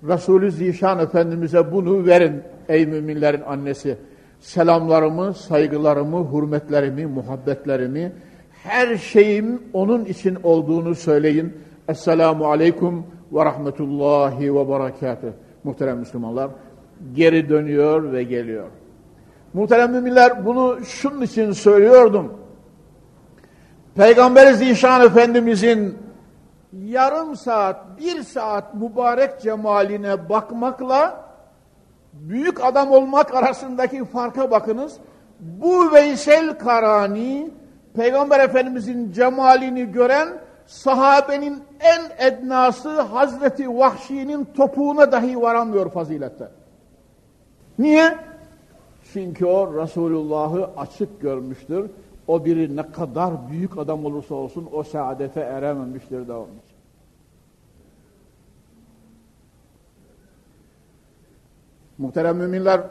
Resulü 0.07 0.51
Zişan 0.51 0.99
Efendimiz'e 0.99 1.71
bunu 1.71 2.05
verin 2.05 2.41
ey 2.69 2.85
müminlerin 2.85 3.41
annesi. 3.41 3.97
Selamlarımı, 4.39 5.33
saygılarımı, 5.33 6.27
hürmetlerimi, 6.33 7.05
muhabbetlerimi, 7.05 8.11
her 8.63 8.97
şeyim 8.97 9.61
onun 9.73 10.05
için 10.05 10.37
olduğunu 10.43 10.95
söyleyin. 10.95 11.53
Esselamu 11.87 12.45
Aleyküm 12.45 13.03
ve 13.31 13.45
Rahmetullahi 13.45 14.55
ve 14.55 14.69
Berekatuhu. 14.69 15.33
Muhterem 15.63 15.97
Müslümanlar, 15.97 16.51
geri 17.15 17.49
dönüyor 17.49 18.13
ve 18.13 18.23
geliyor. 18.23 18.67
Muhterem 19.53 19.91
müminler, 19.91 20.45
bunu 20.45 20.77
şunun 20.85 21.21
için 21.21 21.51
söylüyordum. 21.51 22.33
Peygamber 23.95 24.53
Zişan 24.53 25.05
Efendimizin 25.05 25.95
yarım 26.73 27.35
saat, 27.35 27.99
bir 27.99 28.23
saat 28.23 28.73
mübarek 28.75 29.41
cemaline 29.41 30.29
bakmakla 30.29 31.25
büyük 32.13 32.63
adam 32.65 32.91
olmak 32.91 33.35
arasındaki 33.35 34.05
farka 34.05 34.51
bakınız. 34.51 34.97
Bu 35.39 35.93
Veysel 35.93 36.57
Karani, 36.57 37.49
Peygamber 37.95 38.39
Efendimizin 38.39 39.11
cemalini 39.11 39.91
gören 39.91 40.27
sahabenin 40.65 41.63
en 41.79 42.27
ednası 42.27 43.01
Hazreti 43.01 43.77
Vahşi'nin 43.77 44.45
topuğuna 44.45 45.11
dahi 45.11 45.41
varamıyor 45.41 45.91
fazilette. 45.91 46.51
Niye? 47.79 48.17
Çünkü 49.13 49.45
o 49.45 49.81
Resulullah'ı 49.81 50.69
açık 50.77 51.21
görmüştür. 51.21 51.89
O 52.31 52.45
biri 52.45 52.75
ne 52.75 52.91
kadar 52.91 53.49
büyük 53.49 53.77
adam 53.77 54.05
olursa 54.05 54.35
olsun 54.35 54.69
o 54.73 54.83
saadete 54.83 55.39
erememiştir 55.39 56.27
de 56.27 56.33
onun 56.33 56.49
Muhterem 61.97 62.37
müminler, 62.37 62.81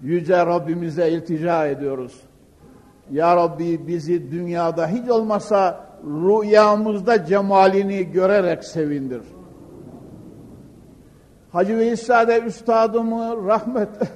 Yüce 0.00 0.46
Rabbimize 0.46 1.10
iltica 1.10 1.66
ediyoruz. 1.66 2.20
Ya 3.10 3.36
Rabbi 3.36 3.86
bizi 3.86 4.30
dünyada 4.30 4.88
hiç 4.88 5.10
olmasa 5.10 5.86
rüyamızda 6.04 7.24
cemalini 7.24 8.12
görerek 8.12 8.64
sevindir. 8.64 9.22
Hacı 11.52 11.76
Veysade 11.76 12.40
Üstadımı 12.40 13.46
rahmet, 13.46 13.88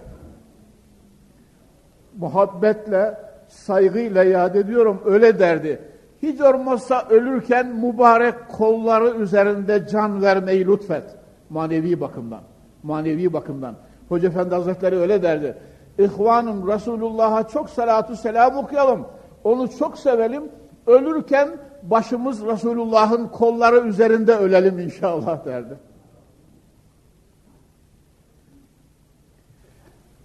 muhabbetle, 2.19 3.32
saygıyla 3.53 4.25
yad 4.25 4.55
ediyorum. 4.55 5.01
Öyle 5.05 5.39
derdi. 5.39 5.81
Hiç 6.23 6.41
olmazsa 6.41 7.07
ölürken 7.11 7.67
mübarek 7.67 8.49
kolları 8.49 9.11
üzerinde 9.11 9.89
can 9.91 10.23
vermeyi 10.23 10.67
lütfet. 10.67 11.05
Manevi 11.51 12.01
bakımdan. 12.01 12.41
Manevi 12.83 13.33
bakımdan. 13.33 13.75
Hoca 14.09 14.29
Efendi 14.29 14.55
Hazretleri 14.55 14.97
öyle 14.97 15.23
derdi. 15.23 15.57
İhvanım 15.99 16.69
Resulullah'a 16.69 17.49
çok 17.49 17.71
salatu 17.71 18.17
selam 18.17 18.57
okuyalım. 18.57 19.07
Onu 19.45 19.69
çok 19.79 19.99
sevelim. 19.99 20.43
Ölürken 20.87 21.49
başımız 21.83 22.47
Resulullah'ın 22.47 23.29
kolları 23.29 23.89
üzerinde 23.89 24.37
ölelim 24.37 24.79
inşallah 24.79 25.45
derdi. 25.45 25.75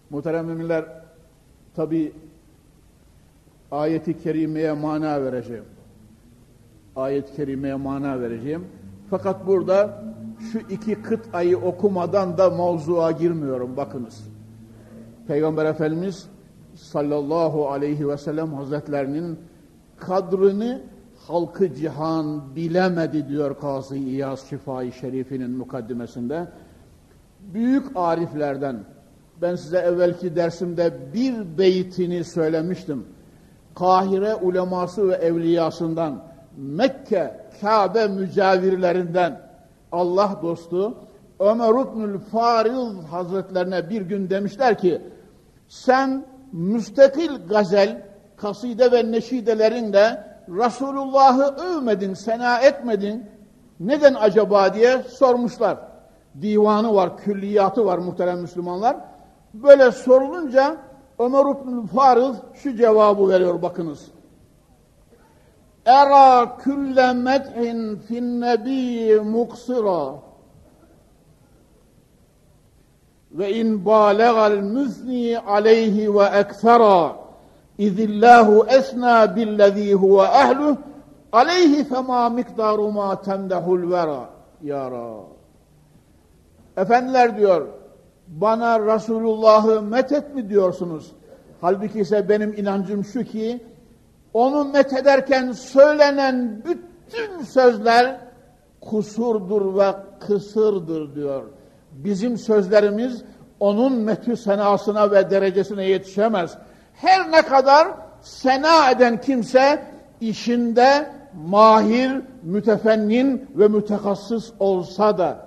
Muhterem 0.09 0.45
müminler, 0.45 0.85
tabi 1.75 2.13
ayeti 3.71 4.19
kerimeye 4.19 4.73
mana 4.73 5.23
vereceğim. 5.23 5.65
Ayet-i 6.95 7.35
kerimeye 7.35 7.75
mana 7.75 8.21
vereceğim. 8.21 8.65
Fakat 9.09 9.47
burada 9.47 10.03
şu 10.51 10.59
iki 10.59 11.01
kıt 11.01 11.35
ayı 11.35 11.57
okumadan 11.57 12.37
da 12.37 12.49
mevzuğa 12.49 13.11
girmiyorum 13.11 13.77
bakınız. 13.77 14.23
Peygamber 15.27 15.65
Efendimiz 15.65 16.27
sallallahu 16.75 17.69
aleyhi 17.69 18.07
ve 18.07 18.17
sellem 18.17 18.53
hazretlerinin 18.53 19.39
kadrını 19.97 20.81
halkı 21.27 21.73
cihan 21.73 22.55
bilemedi 22.55 23.27
diyor 23.27 23.59
Kazı 23.59 23.95
İyaz 23.95 24.47
Şifai 24.49 24.91
Şerif'inin 24.91 25.51
mukaddimesinde. 25.51 26.47
Büyük 27.53 27.85
ariflerden 27.95 28.75
ben 29.41 29.55
size 29.55 29.77
evvelki 29.77 30.35
dersimde 30.35 30.93
bir 31.13 31.57
beytini 31.57 32.23
söylemiştim. 32.23 33.05
Kahire 33.79 34.35
uleması 34.35 35.09
ve 35.09 35.15
evliyasından 35.15 36.23
Mekke 36.57 37.47
Kabe 37.61 38.07
mücavirlerinden 38.07 39.41
Allah 39.91 40.39
dostu 40.41 40.97
Ömer 41.39 41.69
İbnül 41.69 42.19
Fariz 42.19 43.03
Hazretlerine 43.11 43.89
bir 43.89 44.01
gün 44.01 44.29
demişler 44.29 44.77
ki 44.77 45.01
sen 45.67 46.25
müstakil 46.51 47.47
gazel, 47.49 48.01
kaside 48.37 48.91
ve 48.91 49.11
neşidelerinle 49.11 50.27
Resulullah'ı 50.49 51.55
övmedin, 51.55 52.13
sena 52.13 52.59
etmedin. 52.59 53.25
Neden 53.79 54.13
acaba 54.13 54.73
diye 54.73 55.03
sormuşlar. 55.03 55.77
Divanı 56.41 56.95
var, 56.95 57.17
külliyatı 57.17 57.85
var 57.85 57.97
muhterem 57.97 58.39
Müslümanlar. 58.39 58.97
Böyle 59.53 59.91
sorulunca 59.91 60.77
Ömer 61.19 61.39
İbnül 61.39 61.87
Fariz 61.87 62.35
şu 62.53 62.75
cevabı 62.75 63.29
veriyor 63.29 63.61
bakınız. 63.61 64.07
Era 65.85 66.57
külle 66.57 67.13
med'in 67.13 67.95
fin 67.95 68.41
nebi 68.41 69.19
muksira 69.19 70.13
ve 73.31 73.53
in 73.53 73.85
balagal 73.85 74.57
müzni 74.57 75.39
aleyhi 75.39 76.15
ve 76.15 76.23
ekfera 76.23 77.15
izillahu 77.77 78.65
esna 78.69 79.35
billezî 79.35 79.93
huve 79.93 80.23
ehluh 80.23 80.75
aleyhi 81.31 81.83
fema 81.83 82.29
miktaru 82.29 82.91
ma 82.91 83.21
temdehul 83.21 83.91
vera 83.91 84.29
ya. 84.63 84.91
Efendiler 86.77 87.37
diyor 87.37 87.67
bana 88.27 88.95
Resulullah'ı 88.95 89.81
methet 89.81 90.35
mi 90.35 90.49
diyorsunuz? 90.49 91.11
Halbuki 91.61 91.99
ise 91.99 92.29
benim 92.29 92.53
inancım 92.53 93.05
şu 93.05 93.23
ki 93.23 93.63
onu 94.33 94.65
methederken 94.65 95.51
söylenen 95.51 96.63
bütün 96.65 97.43
sözler 97.43 98.19
kusurdur 98.81 99.77
ve 99.77 99.95
kısırdır 100.19 101.15
diyor. 101.15 101.43
Bizim 101.91 102.37
sözlerimiz 102.37 103.23
onun 103.59 103.93
metü 103.93 104.37
senasına 104.37 105.11
ve 105.11 105.29
derecesine 105.29 105.85
yetişemez. 105.85 106.57
Her 106.93 107.31
ne 107.31 107.41
kadar 107.41 107.87
sena 108.21 108.91
eden 108.91 109.21
kimse 109.21 109.83
işinde 110.21 111.11
mahir, 111.45 112.11
mütefennin 112.43 113.49
ve 113.55 113.67
mütekassıs 113.67 114.51
olsa 114.59 115.17
da 115.17 115.46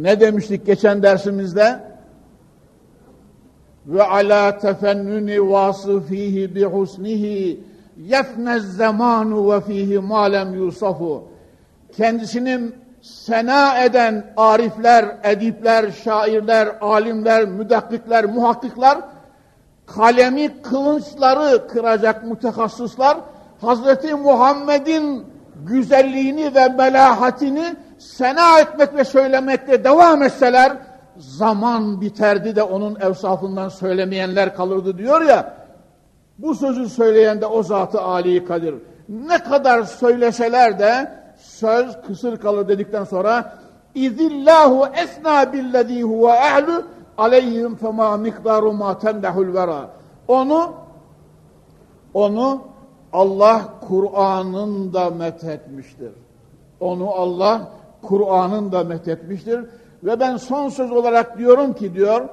ne 0.00 0.20
demiştik 0.20 0.66
geçen 0.66 1.02
dersimizde? 1.02 1.80
Ve 3.86 4.02
ala 4.02 4.58
tefennuni 4.58 5.50
vasıfihi 5.50 6.54
bi 6.54 6.64
husnihi 6.64 7.60
yefnez 7.98 8.76
zamanu 8.76 9.52
ve 9.52 9.60
fihi 9.60 9.98
malem 9.98 10.54
yusafu. 10.54 11.24
Kendisini 11.96 12.60
sena 13.02 13.84
eden 13.84 14.32
arifler, 14.36 15.16
edipler, 15.22 15.90
şairler, 16.04 16.68
alimler, 16.80 17.44
müdakkikler, 17.44 18.24
muhakkikler, 18.24 18.98
kalemi 19.86 20.62
kılınçları 20.62 21.68
kıracak 21.68 22.24
mütehassıslar, 22.24 23.18
Hazreti 23.60 24.14
Muhammed'in 24.14 25.24
güzelliğini 25.66 26.54
ve 26.54 26.68
melahatini 26.68 27.76
sena 28.04 28.60
etmek 28.60 28.94
ve 28.94 29.04
söylemekte 29.04 29.84
devam 29.84 30.22
etseler, 30.22 30.72
zaman 31.16 32.00
biterdi 32.00 32.56
de 32.56 32.62
onun 32.62 32.96
evsafından 33.00 33.68
söylemeyenler 33.68 34.56
kalırdı 34.56 34.98
diyor 34.98 35.20
ya, 35.20 35.54
bu 36.38 36.54
sözü 36.54 36.88
söyleyen 36.88 37.40
de 37.40 37.46
o 37.46 37.62
zatı 37.62 38.00
Ali 38.00 38.44
Kadir. 38.44 38.74
Ne 39.08 39.38
kadar 39.38 39.82
söyleseler 39.82 40.78
de 40.78 41.12
söz 41.36 42.02
kısır 42.06 42.36
kalır 42.36 42.68
dedikten 42.68 43.04
sonra 43.04 43.58
İzillahu 43.94 44.86
esna 44.86 45.52
billezî 45.52 46.02
huve 46.02 46.32
ehlu 46.32 46.82
aleyhim 47.18 47.76
fema 47.76 48.16
miktaru 48.16 48.72
ma 48.72 48.98
temdehul 48.98 49.54
vera. 49.54 49.90
Onu 50.28 50.72
onu 52.14 52.62
Allah 53.12 53.60
Kur'an'ın 53.88 54.92
da 54.92 55.10
methetmiştir. 55.10 56.12
Onu 56.80 57.10
Allah 57.10 57.68
Kur'an'ın 58.06 58.72
da 58.72 58.84
methetmiştir. 58.84 59.60
Ve 60.04 60.20
ben 60.20 60.36
son 60.36 60.68
söz 60.68 60.92
olarak 60.92 61.38
diyorum 61.38 61.72
ki 61.72 61.94
diyor, 61.94 62.28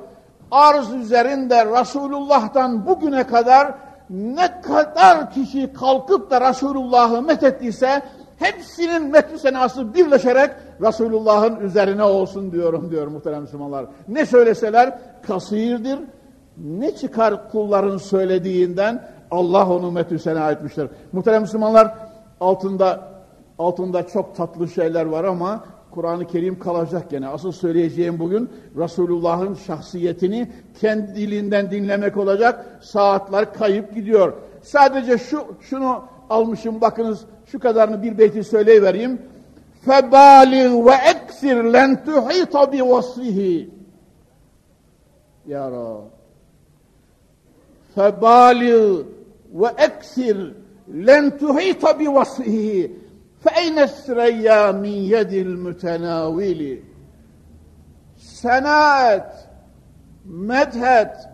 arz 0.52 0.94
üzerinde 0.94 1.66
Resulullah'tan 1.66 2.86
bugüne 2.86 3.28
kadar 3.28 3.74
ne 4.10 4.62
kadar 4.62 5.32
kişi 5.32 5.74
kalkıp 5.74 6.32
da 6.32 6.50
Resulullah'ı 6.50 7.22
methettiyse 7.22 8.02
hepsinin 8.40 9.12
metü 9.12 9.40
senası 9.40 9.94
birleşerek 9.94 10.52
Resulullah'ın 10.82 11.60
üzerine 11.60 12.04
olsun 12.04 12.52
diyorum 12.52 12.92
diyor 12.92 13.08
muhterem 13.08 13.42
Müslümanlar. 13.42 13.86
Ne 14.08 14.26
söyleseler 14.26 15.00
kasirdir. 15.28 16.00
Ne 16.58 16.96
çıkar 16.96 17.52
kulların 17.52 17.98
söylediğinden 17.98 19.04
Allah 19.32 19.70
onu 19.70 19.92
metü 19.92 20.20
sena 20.20 20.52
etmiştir. 20.52 20.88
Muhterem 21.12 21.42
Müslümanlar 21.42 21.96
altında 22.40 23.11
Altında 23.62 24.08
çok 24.08 24.36
tatlı 24.36 24.68
şeyler 24.68 25.06
var 25.06 25.24
ama 25.24 25.64
Kur'an-ı 25.92 26.28
Kerim 26.28 26.60
kalacak 26.60 27.10
gene. 27.10 27.28
Asıl 27.28 27.52
söyleyeceğim 27.52 28.20
bugün 28.20 28.50
Resulullah'ın 28.78 29.54
şahsiyetini 29.54 30.52
kendi 30.82 31.16
dilinden 31.16 31.72
dinlemek 31.72 32.18
olacak. 32.18 32.80
Saatler 32.82 33.54
kayıp 33.54 33.96
gidiyor. 33.96 34.34
Sadece 34.62 35.18
şu 35.18 35.44
şunu 35.62 36.04
almışım 36.30 36.82
bakınız 36.82 37.26
şu 37.46 37.60
kadarını 37.60 38.04
bir 38.04 38.18
beyti 38.18 38.44
söyleyivereyim. 38.44 39.22
Febalig 39.86 40.86
ve 40.86 40.94
eksir 41.16 41.56
len 41.56 42.06
tuhita 42.06 42.72
bi 42.72 42.90
vasfihi. 42.90 43.70
Ya 45.48 45.72
Rab. 45.72 46.02
Febalig 47.96 49.06
ve 49.54 49.68
eksir 49.78 50.54
len 51.08 51.38
tuhita 51.38 52.00
bi 52.00 52.14
vasfihi. 52.14 53.01
فَاَيْنَ 53.45 53.79
السْرَيَّا 53.91 54.61
مِنْ 54.85 54.95
يَدِ 55.15 55.33
الْمُتَنَاوِلِ 55.47 56.81
Sena 58.17 59.13
et, 59.13 59.49
medhet, 60.25 61.29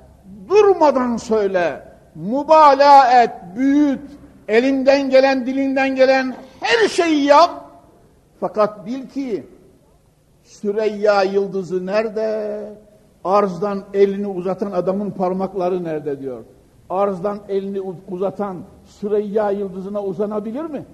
durmadan 0.48 1.16
söyle, 1.16 1.82
mübalağa 2.14 3.22
et, 3.22 3.30
büyüt, 3.56 4.00
elinden 4.48 5.10
gelen, 5.10 5.46
dilinden 5.46 5.96
gelen 5.96 6.34
her 6.60 6.88
şeyi 6.88 7.24
yap. 7.24 7.50
Fakat 8.40 8.86
bil 8.86 9.08
ki 9.08 9.46
Süreyya 10.44 11.22
yıldızı 11.22 11.86
nerede? 11.86 12.60
Arzdan 13.24 13.84
elini 13.94 14.26
uzatan 14.26 14.70
adamın 14.70 15.10
parmakları 15.10 15.84
nerede 15.84 16.20
diyor. 16.20 16.44
Arzdan 16.90 17.38
elini 17.48 17.80
uzatan 18.10 18.56
Süreyya 18.84 19.50
yıldızına 19.50 20.02
uzanabilir 20.02 20.64
mi? 20.64 20.84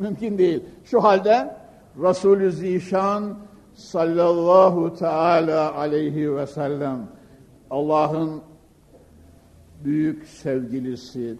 Mümkün 0.00 0.38
değil. 0.38 0.62
Şu 0.84 1.04
halde 1.04 1.54
Resulü 2.02 2.52
Zişan 2.52 3.36
sallallahu 3.74 4.96
teala 4.96 5.74
aleyhi 5.74 6.36
ve 6.36 6.46
sellem 6.46 7.08
Allah'ın 7.70 8.40
büyük 9.84 10.26
sevgilisi, 10.26 11.36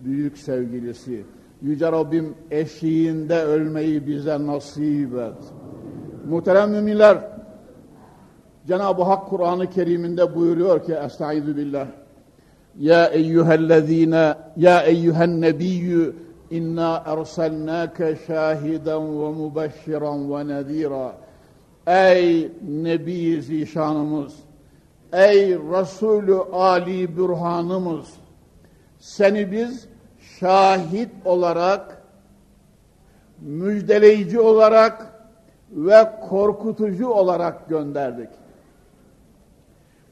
büyük 0.00 0.38
sevgilisi. 0.38 1.24
Yüce 1.62 1.92
Rabbim 1.92 2.34
eşiğinde 2.50 3.42
ölmeyi 3.42 4.06
bize 4.06 4.46
nasip 4.46 5.14
et. 5.14 5.52
Muhterem 6.28 6.70
müminler, 6.70 7.18
Cenab-ı 8.66 9.02
Hak 9.02 9.28
Kur'an-ı 9.28 9.70
Kerim'inde 9.70 10.34
buyuruyor 10.34 10.84
ki 10.84 10.92
Estaizu 10.92 11.56
billah 11.56 11.86
Ya 12.78 13.06
eyyühellezine 13.06 14.34
Ya 14.56 14.82
eyyühen 14.82 15.40
nebiyyü 15.40 16.14
Şahiden 18.26 19.22
ve 19.22 19.30
mübeşşiran 19.42 20.32
ve 20.32 20.48
nezîra. 20.48 21.12
Ey 21.86 22.52
Nebi 22.68 23.42
Zişanımız, 23.42 24.34
ey 25.12 25.54
Resulü 25.54 26.38
Ali 26.52 27.16
Bürhanımız, 27.16 28.06
seni 28.98 29.52
biz 29.52 29.88
şahit 30.40 31.10
olarak, 31.24 32.02
müjdeleyici 33.40 34.40
olarak 34.40 35.06
ve 35.72 36.10
korkutucu 36.28 37.08
olarak 37.08 37.68
gönderdik. 37.68 38.28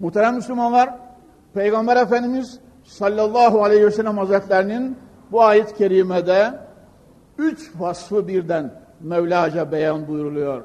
Muhterem 0.01 0.35
Müslümanlar, 0.35 0.95
Peygamber 1.55 1.97
Efendimiz 1.97 2.59
sallallahu 2.85 3.65
aleyhi 3.65 3.87
ve 3.87 3.91
sellem 3.91 4.19
hazretlerinin 4.19 4.97
bu 5.33 5.43
ayet-i 5.43 5.75
kerimede 5.75 6.55
üç 7.39 7.71
vasfı 7.79 8.29
birden 8.29 8.89
Mevlaca 9.01 9.73
beyan 9.73 10.09
buyuruluyor. 10.09 10.63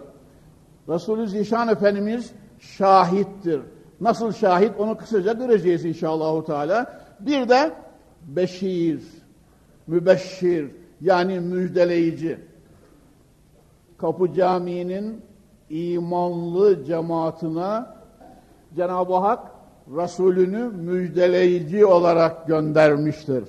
Resulü 0.90 1.28
Zişan 1.28 1.68
Efendimiz 1.68 2.32
şahittir. 2.60 3.62
Nasıl 4.02 4.32
şahit 4.32 4.72
onu 4.80 4.98
kısaca 4.98 5.34
göreceğiz 5.34 5.86
inşallah. 5.86 6.46
Teala. 6.46 7.00
Bir 7.20 7.50
de 7.50 7.72
beşir, 8.28 9.04
mübeşşir 9.88 10.72
yani 11.02 11.40
müjdeleyici. 11.40 12.40
Kapı 13.98 14.34
Camii'nin 14.34 15.22
imanlı 15.70 16.86
cemaatine 16.86 17.86
Cenab-ı 18.76 19.16
Hak 19.16 19.52
Resulünü 19.98 20.70
müjdeleyici 20.70 21.86
olarak 21.86 22.48
göndermiştir. 22.48 23.44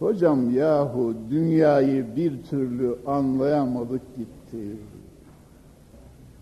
Hocam 0.00 0.54
yahu 0.54 1.14
dünyayı 1.30 2.16
bir 2.16 2.42
türlü 2.42 2.98
anlayamadık 3.06 4.16
gitti. 4.16 4.76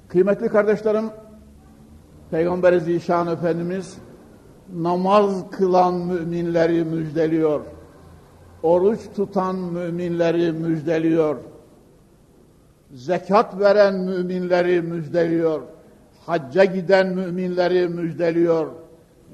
Kıymetli 0.09 0.49
kardeşlerim, 0.49 1.05
Peygamber 2.31 2.79
Zişan 2.79 3.27
Efendimiz 3.27 3.99
namaz 4.75 5.51
kılan 5.51 5.95
müminleri 5.95 6.85
müjdeliyor. 6.85 7.61
Oruç 8.63 9.01
tutan 9.17 9.57
müminleri 9.57 10.53
müjdeliyor. 10.53 11.37
zekat 12.93 13.61
veren 13.61 13.95
müminleri 13.95 14.83
müjdeliyor. 14.83 15.63
Hacca 16.27 16.65
giden 16.65 17.15
müminleri 17.15 17.89
müjdeliyor. 17.89 18.69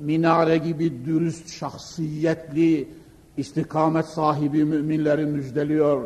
Minare 0.01 0.59
gibi 0.59 1.05
dürüst, 1.05 1.49
şahsiyetli, 1.49 2.89
istikamet 3.37 4.07
sahibi 4.07 4.65
müminleri 4.65 5.27
müjdeliyor. 5.27 6.03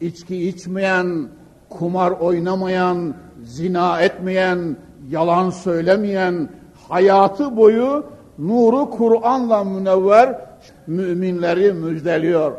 İçki 0.00 0.48
içmeyen, 0.48 1.28
kumar 1.68 2.10
oynamayan, 2.10 3.14
zina 3.44 4.00
etmeyen, 4.00 4.76
yalan 5.10 5.50
söylemeyen, 5.50 6.48
hayatı 6.88 7.56
boyu 7.56 8.06
nuru 8.38 8.90
Kur'an'la 8.90 9.64
münevver 9.64 10.40
müminleri 10.86 11.72
müjdeliyor. 11.72 12.52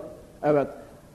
Evet. 0.43 0.67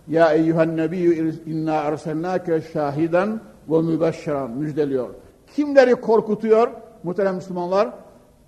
Ya 0.09 0.33
eyyühen 0.33 0.77
nebiyyü 0.77 1.35
inna 1.47 1.75
erselnâke 1.75 2.61
şahiden 2.73 3.41
ve 3.69 3.83
mübeşşiran 3.83 4.51
müjdeliyor. 4.51 5.09
Kimleri 5.57 5.95
korkutuyor 5.95 6.71
muhterem 7.03 7.35
Müslümanlar? 7.35 7.89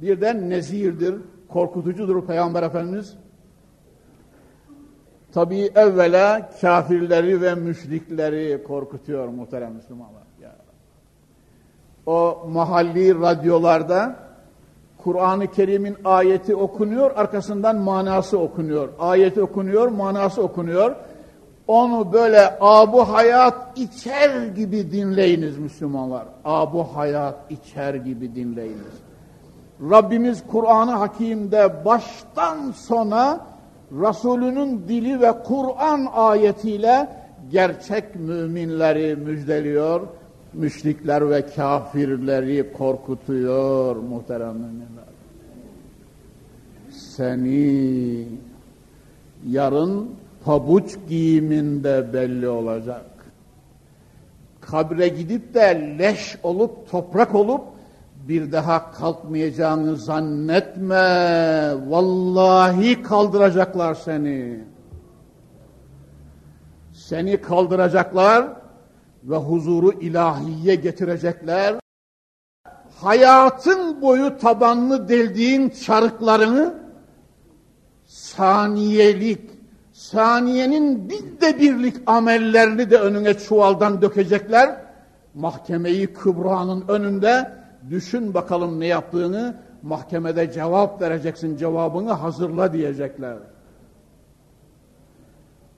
Birden 0.00 0.50
nezirdir, 0.50 1.14
korkutucudur 1.48 2.26
Peygamber 2.26 2.62
Efendimiz. 2.62 3.16
Tabi 5.34 5.70
evvela 5.74 6.50
kafirleri 6.60 7.42
ve 7.42 7.54
müşrikleri 7.54 8.62
korkutuyor 8.62 9.28
muhterem 9.28 9.72
Müslümanlar. 9.72 10.22
Ya. 10.42 10.56
O 12.06 12.46
mahalli 12.52 13.20
radyolarda 13.20 14.16
Kur'an-ı 14.98 15.46
Kerim'in 15.46 15.96
ayeti 16.04 16.56
okunuyor, 16.56 17.10
arkasından 17.16 17.76
manası 17.76 18.38
okunuyor. 18.38 18.88
Ayeti 18.98 19.42
okunuyor, 19.42 19.88
manası 19.88 20.42
okunuyor. 20.42 20.96
Onu 21.68 22.12
böyle 22.12 22.54
abu 22.60 23.08
hayat 23.08 23.78
içer 23.78 24.46
gibi 24.46 24.92
dinleyiniz 24.92 25.58
Müslümanlar. 25.58 26.24
Abu 26.44 26.84
hayat 26.96 27.34
içer 27.50 27.94
gibi 27.94 28.34
dinleyiniz. 28.34 28.94
Rabbimiz 29.90 30.42
Kur'an-ı 30.46 30.90
Hakim'de 30.90 31.84
baştan 31.84 32.70
sona 32.70 33.40
Resulünün 33.92 34.88
dili 34.88 35.20
ve 35.20 35.32
Kur'an 35.44 36.08
ayetiyle 36.12 37.08
gerçek 37.50 38.14
müminleri 38.14 39.16
müjdeliyor, 39.16 40.00
müşrikler 40.52 41.30
ve 41.30 41.46
kafirleri 41.46 42.72
korkutuyor 42.72 43.96
muhterem 43.96 44.54
müminler. 44.54 45.08
Seni 46.90 48.24
yarın 49.46 50.10
pabuç 50.44 50.96
giyiminde 51.08 52.12
belli 52.12 52.48
olacak. 52.48 53.04
Kabre 54.60 55.08
gidip 55.08 55.54
de 55.54 55.96
leş 55.98 56.36
olup 56.42 56.90
toprak 56.90 57.34
olup 57.34 57.62
bir 58.28 58.52
daha 58.52 58.92
kalkmayacağını 58.92 59.96
zannetme. 59.96 60.96
Vallahi 61.88 63.02
kaldıracaklar 63.02 63.94
seni. 63.94 64.64
Seni 66.92 67.40
kaldıracaklar 67.40 68.48
ve 69.24 69.36
huzuru 69.36 69.92
ilahiye 69.92 70.74
getirecekler. 70.74 71.74
Hayatın 73.00 74.02
boyu 74.02 74.38
tabanlı 74.38 75.08
deldiğin 75.08 75.70
çarıklarını 75.70 76.74
saniyelik, 78.06 79.50
saniyenin 79.92 81.08
binde 81.08 81.58
birlik 81.58 81.96
amellerini 82.06 82.90
de 82.90 82.98
önüne 82.98 83.34
çuvaldan 83.38 84.02
dökecekler. 84.02 84.76
Mahkemeyi 85.34 86.14
Kübra'nın 86.14 86.84
önünde 86.88 87.57
düşün 87.90 88.34
bakalım 88.34 88.80
ne 88.80 88.86
yaptığını, 88.86 89.56
mahkemede 89.82 90.52
cevap 90.52 91.02
vereceksin, 91.02 91.56
cevabını 91.56 92.12
hazırla 92.12 92.72
diyecekler. 92.72 93.36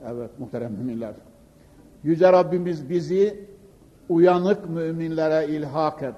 Evet 0.07 0.31
muhterem 0.39 0.73
müminler. 0.73 1.13
Yüce 2.03 2.33
Rabbimiz 2.33 2.91
bizi 2.91 3.49
uyanık 4.09 4.69
müminlere 4.69 5.49
ilhak 5.49 6.03
et. 6.03 6.15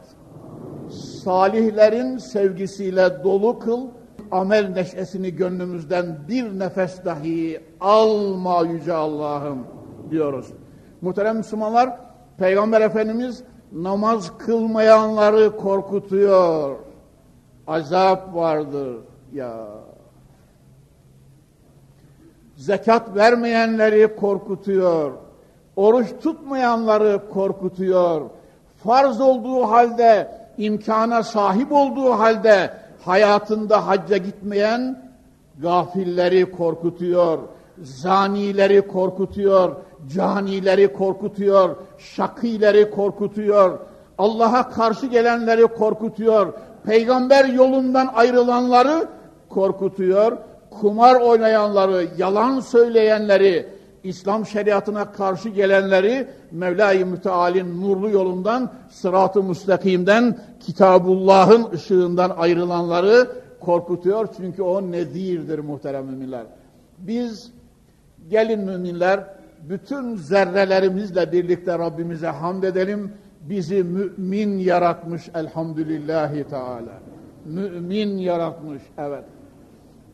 Salihlerin 1.25 2.19
sevgisiyle 2.19 3.25
dolu 3.25 3.59
kıl, 3.59 3.89
amel 4.31 4.69
neşesini 4.69 5.37
gönlümüzden 5.37 6.19
bir 6.29 6.59
nefes 6.59 7.05
dahi 7.05 7.61
alma 7.81 8.67
Yüce 8.67 8.93
Allah'ım 8.93 9.67
diyoruz. 10.11 10.47
Muhterem 11.01 11.37
Müslümanlar, 11.37 11.99
Peygamber 12.39 12.81
Efendimiz 12.81 13.45
namaz 13.75 14.39
kılmayanları 14.39 15.57
korkutuyor. 15.57 16.77
Azap 17.67 18.35
vardır 18.35 18.97
ya. 19.33 19.67
Zekat 22.57 23.17
vermeyenleri 23.17 24.17
korkutuyor. 24.17 25.13
Oruç 25.77 26.09
tutmayanları 26.23 27.21
korkutuyor. 27.33 28.23
Farz 28.85 29.21
olduğu 29.21 29.63
halde, 29.63 30.31
imkana 30.59 31.23
sahip 31.23 31.73
olduğu 31.73 32.11
halde 32.11 32.75
hayatında 33.05 33.87
hacca 33.87 34.17
gitmeyen 34.17 35.13
gafilleri 35.59 36.51
korkutuyor. 36.51 37.39
Zanileri 37.79 38.89
korkutuyor 38.89 39.77
canileri 40.09 40.93
korkutuyor, 40.93 41.77
şakileri 41.99 42.91
korkutuyor, 42.91 43.79
Allah'a 44.19 44.71
karşı 44.71 45.07
gelenleri 45.07 45.63
korkutuyor, 45.63 46.53
peygamber 46.85 47.45
yolundan 47.45 48.11
ayrılanları 48.15 49.09
korkutuyor, 49.49 50.37
kumar 50.71 51.21
oynayanları, 51.21 52.07
yalan 52.19 52.61
söyleyenleri, 52.61 53.69
İslam 54.05 54.47
şeriatına 54.47 55.13
karşı 55.13 55.49
gelenleri 55.49 56.29
Mevla-i 56.51 57.05
Müteal'in 57.05 57.83
nurlu 57.83 58.11
yolundan, 58.11 58.71
sırat-ı 58.91 59.43
müstakimden, 59.43 60.39
Kitabullah'ın 60.61 61.71
ışığından 61.73 62.31
ayrılanları 62.31 63.31
korkutuyor. 63.61 64.29
Çünkü 64.37 64.63
o 64.63 64.83
nedirdir 64.83 65.59
muhterem 65.59 66.05
müminler. 66.05 66.45
Biz 66.99 67.53
gelin 68.31 68.61
müminler 68.61 69.25
bütün 69.69 70.17
zerrelerimizle 70.17 71.33
birlikte 71.33 71.79
Rabbimize 71.79 72.27
hamd 72.27 72.63
edelim. 72.63 73.13
Bizi 73.41 73.85
mümin 73.85 74.59
yaratmış 74.59 75.29
elhamdülillahi 75.35 76.45
teala. 76.45 76.93
Mümin 77.45 78.19
yaratmış, 78.19 78.83
evet. 78.99 79.25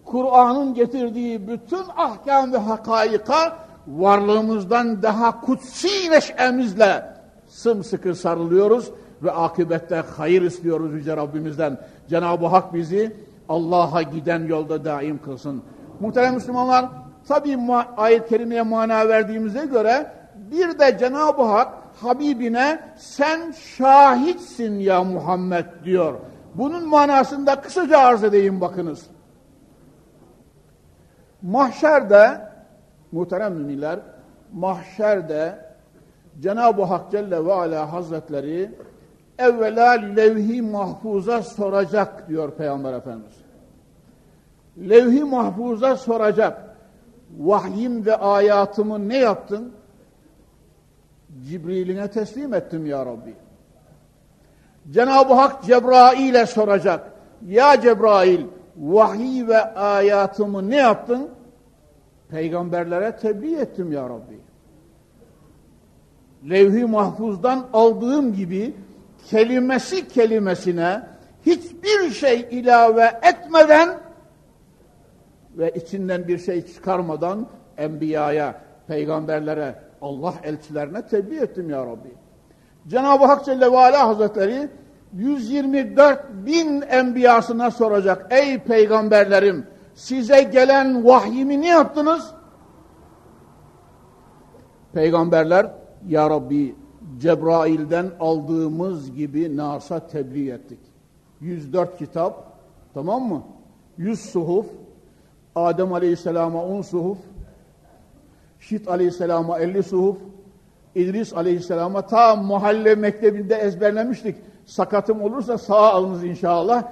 Kur'an'ın 0.05 0.75
getirdiği 0.75 1.49
bütün 1.49 1.83
ahkam 1.97 2.53
ve 2.53 2.57
hakaika 2.57 3.59
varlığımızdan 3.88 5.03
daha 5.03 5.40
kutsi 5.40 6.11
neşemizle 6.11 7.05
sımsıkı 7.47 8.14
sarılıyoruz 8.14 8.90
ve 9.23 9.31
akibette 9.31 10.03
hayır 10.16 10.42
istiyoruz 10.42 10.92
Yüce 10.94 11.16
Rabbimizden. 11.16 11.79
Cenab-ı 12.09 12.47
Hak 12.47 12.75
bizi 12.75 13.16
Allah'a 13.49 14.03
giden 14.03 14.47
yolda 14.47 14.85
daim 14.85 15.18
kılsın. 15.23 15.62
Muhterem 16.01 16.35
Müslümanlar, 16.35 16.88
Tabi 17.29 17.59
ayet-i 17.97 18.29
kerimeye 18.29 18.62
mana 18.62 19.09
verdiğimize 19.09 19.67
göre 19.67 20.12
bir 20.35 20.79
de 20.79 20.99
Cenab-ı 20.99 21.43
Hak 21.43 21.75
Habibine 22.01 22.81
sen 22.97 23.53
şahitsin 23.53 24.79
ya 24.79 25.05
Muhammed 25.05 25.64
diyor. 25.85 26.14
Bunun 26.55 26.88
manasında 26.88 27.61
kısaca 27.61 27.99
arz 27.99 28.25
edeyim 28.25 28.61
bakınız. 28.61 29.07
Mahşerde 31.43 32.41
muhterem 33.12 33.55
müminler 33.55 33.99
mahşerde 34.53 35.59
Cenab-ı 36.41 36.83
Hak 36.83 37.11
Celle 37.11 37.45
ve 37.45 37.53
Ala 37.53 37.93
Hazretleri 37.93 38.71
evvela 39.38 39.91
levhi 39.91 40.62
mahfuza 40.62 41.43
soracak 41.43 42.29
diyor 42.29 42.51
Peygamber 42.51 42.93
Efendimiz. 42.93 43.37
Levhi 44.79 45.25
mahfuza 45.25 45.97
soracak 45.97 46.67
vahyim 47.38 48.07
ve 48.07 48.17
ayatımı 48.17 49.09
ne 49.09 49.19
yaptın? 49.19 49.73
Cibril'ine 51.49 52.11
teslim 52.11 52.55
ettim 52.55 52.87
ya 52.87 53.07
Rabbi. 53.07 53.35
Cenab-ı 54.91 55.35
Hak 55.35 55.64
Cebrail'e 55.64 56.47
soracak. 56.47 57.12
Ya 57.47 57.81
Cebrail 57.81 58.47
vahiy 58.77 59.47
ve 59.47 59.59
ayatımı 59.75 60.71
ne 60.71 60.77
yaptın? 60.77 61.29
Peygamberlere 62.31 63.17
tebliğ 63.17 63.57
ettim 63.57 63.93
ya 63.93 64.09
Rabbi. 64.09 64.41
Levh-i 66.51 66.85
mahfuzdan 66.85 67.67
aldığım 67.73 68.35
gibi 68.35 68.75
kelimesi 69.31 70.09
kelimesine 70.09 71.03
hiçbir 71.47 72.11
şey 72.11 72.49
ilave 72.51 73.21
etmeden 73.23 74.08
ve 75.59 75.71
içinden 75.71 76.29
bir 76.29 76.38
şey 76.38 76.66
çıkarmadan 76.66 77.47
enbiyaya, 77.77 78.61
peygamberlere, 78.87 79.75
Allah 80.03 80.35
elçilerine 80.42 81.07
tebliğ 81.07 81.38
ettim 81.38 81.71
ya 81.71 81.87
Rabbi. 81.87 82.14
Cenab-ı 82.88 83.25
Hak 83.25 83.44
Celle 83.44 83.73
ve 83.73 83.79
Ala 83.79 84.09
Hazretleri 84.09 84.68
124 85.12 86.25
bin 86.47 86.81
enbiyasına 86.81 87.71
soracak. 87.71 88.27
Ey 88.31 88.59
peygamberlerim 88.59 89.66
size 89.94 90.42
gelen 90.42 91.05
vahyimi 91.05 91.61
ne 91.61 91.68
yaptınız? 91.68 92.35
Peygamberler 94.92 95.71
Ya 96.09 96.31
Rabbi 96.31 96.75
Cebrail'den 97.18 98.11
aldığımız 98.21 99.14
gibi 99.14 99.57
Nas'a 99.57 100.07
tebliğ 100.07 100.51
ettik. 100.51 100.79
104 101.40 101.99
kitap 101.99 102.59
tamam 102.94 103.23
mı? 103.23 103.42
100 103.99 104.21
suhuf 104.21 104.66
Adem 105.66 105.92
Aleyhisselam'a 105.92 106.64
10 106.64 106.83
suhuf 106.83 107.18
Şit 108.61 108.88
Aleyhisselam'a 108.88 109.59
50 109.59 109.83
suhuf 109.83 110.16
İdris 110.94 111.35
Aleyhisselam'a 111.35 112.03
ta 112.03 112.37
mahalle 112.37 112.94
mektebinde 112.94 113.55
ezberlemiştik. 113.55 114.37
Sakatım 114.66 115.23
olursa 115.23 115.59
sağ 115.59 115.92
alınız 115.92 116.25
inşallah. 116.25 116.83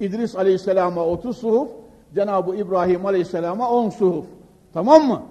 İdris 0.00 0.36
Aleyhisselam'a 0.36 1.04
30 1.04 1.38
suhuf, 1.38 1.68
Cenab-ı 2.14 2.56
İbrahim 2.56 3.06
Aleyhisselam'a 3.06 3.70
10 3.70 3.90
suhuf. 3.90 4.24
Tamam 4.74 5.08
mı? 5.08 5.22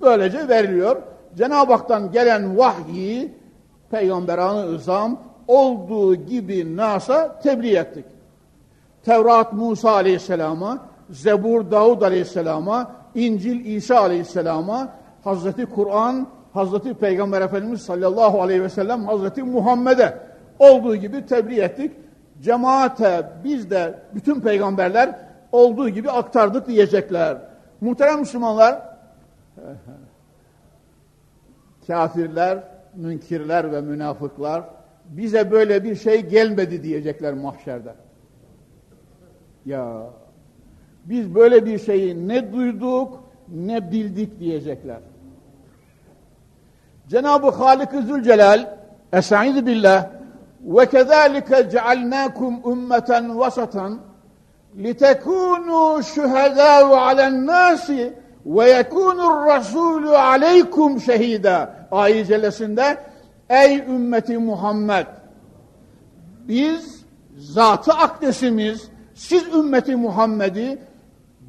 Böylece 0.00 0.48
veriliyor. 0.48 1.02
Cenab-ı 1.36 1.72
Hak'tan 1.72 2.12
gelen 2.12 2.58
vahyi 2.58 3.32
Peygamberan-ı 3.90 4.74
İzam 4.74 5.20
olduğu 5.48 6.14
gibi 6.14 6.76
Nas'a 6.76 7.40
tebliğ 7.40 7.76
ettik. 7.76 8.04
Tevrat 9.04 9.52
Musa 9.52 9.90
Aleyhisselam'a, 9.90 10.78
Zebur 11.10 11.70
Davud 11.70 12.02
Aleyhisselam'a, 12.02 12.92
İncil 13.14 13.64
İsa 13.64 14.00
Aleyhisselam'a, 14.00 14.92
Hazreti 15.24 15.66
Kur'an 15.66 16.28
Hazreti 16.52 16.94
Peygamber 16.94 17.42
Efendimiz 17.42 17.82
sallallahu 17.82 18.42
aleyhi 18.42 18.62
ve 18.62 18.68
sellem 18.68 19.04
Hazreti 19.04 19.42
Muhammed'e 19.42 20.18
olduğu 20.58 20.96
gibi 20.96 21.26
tebliğ 21.26 21.60
ettik. 21.60 21.92
Cemaate 22.42 23.30
biz 23.44 23.70
de 23.70 23.98
bütün 24.14 24.40
peygamberler 24.40 25.18
olduğu 25.52 25.88
gibi 25.88 26.10
aktardık 26.10 26.66
diyecekler. 26.66 27.38
Muhterem 27.80 28.18
Müslümanlar, 28.18 28.82
kafirler, 31.86 32.58
münkirler 32.94 33.72
ve 33.72 33.80
münafıklar 33.80 34.64
bize 35.04 35.50
böyle 35.50 35.84
bir 35.84 35.96
şey 35.96 36.26
gelmedi 36.26 36.82
diyecekler 36.82 37.34
mahşerde. 37.34 37.94
Ya 39.66 40.06
biz 41.04 41.34
böyle 41.34 41.66
bir 41.66 41.78
şeyi 41.78 42.28
ne 42.28 42.52
duyduk 42.52 43.24
ne 43.48 43.92
bildik 43.92 44.40
diyecekler. 44.40 44.98
Cenab-ı 47.08 47.50
Halik-i 47.50 48.02
Zülcelal 48.02 48.76
Estaizu 49.12 49.66
billah 49.66 50.06
ve 50.62 50.86
kezalike 50.86 51.70
cealnakum 51.70 52.72
ümmeten 52.72 53.38
vasatan 53.38 53.98
litekunu 54.76 56.02
şuhedâ'u 56.02 56.96
alen-nâsi 56.96 58.12
ve 58.46 58.70
yekunur 58.70 59.46
rasulü 59.46 60.08
aleykum 60.08 61.00
şehida 61.00 61.74
ayet 61.90 62.28
cellesinde 62.28 62.96
ey 63.50 63.78
ümmeti 63.78 64.38
Muhammed 64.38 65.06
biz 66.48 67.04
zatı 67.38 67.92
akdesimiz 67.92 68.88
siz 69.14 69.54
ümmeti 69.54 69.96
Muhammed'i 69.96 70.78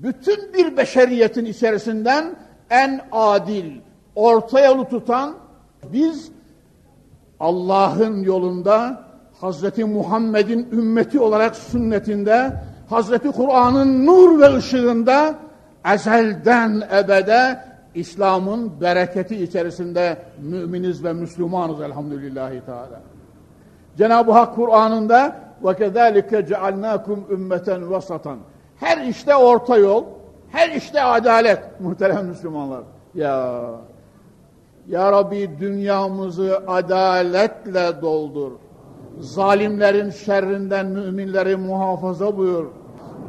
bütün 0.03 0.53
bir 0.53 0.77
beşeriyetin 0.77 1.45
içerisinden 1.45 2.35
en 2.69 3.01
adil, 3.11 3.79
orta 4.15 4.65
yolu 4.65 4.89
tutan 4.89 5.33
biz 5.93 6.31
Allah'ın 7.39 8.23
yolunda 8.23 9.03
Hazreti 9.41 9.85
Muhammed'in 9.85 10.67
ümmeti 10.71 11.19
olarak 11.19 11.55
sünnetinde 11.55 12.53
Hazreti 12.89 13.31
Kur'an'ın 13.31 14.05
nur 14.05 14.39
ve 14.39 14.55
ışığında 14.55 15.35
ezelden 15.93 16.83
ebede 16.93 17.59
İslam'ın 17.95 18.81
bereketi 18.81 19.43
içerisinde 19.43 20.17
müminiz 20.41 21.03
ve 21.03 21.13
Müslümanız 21.13 21.81
elhamdülillahi 21.81 22.65
teala. 22.65 23.01
Cenab-ı 23.97 24.31
Hak 24.31 24.55
Kur'an'ında 24.55 25.35
ve 25.63 25.75
kezalike 25.75 26.45
cealnakum 26.45 27.25
ümmeten 27.29 27.91
vasatan. 27.91 28.37
Her 28.81 29.07
işte 29.07 29.35
orta 29.35 29.77
yol, 29.77 30.03
her 30.51 30.69
işte 30.69 31.01
adalet 31.01 31.59
muhterem 31.79 32.25
Müslümanlar. 32.25 32.83
Ya 33.15 33.61
ya 34.87 35.11
Rabbi 35.11 35.49
dünyamızı 35.59 36.57
adaletle 36.67 38.01
doldur. 38.01 38.51
Zalimlerin 39.19 40.09
şerrinden 40.09 40.85
müminleri 40.85 41.55
muhafaza 41.55 42.37
buyur. 42.37 42.65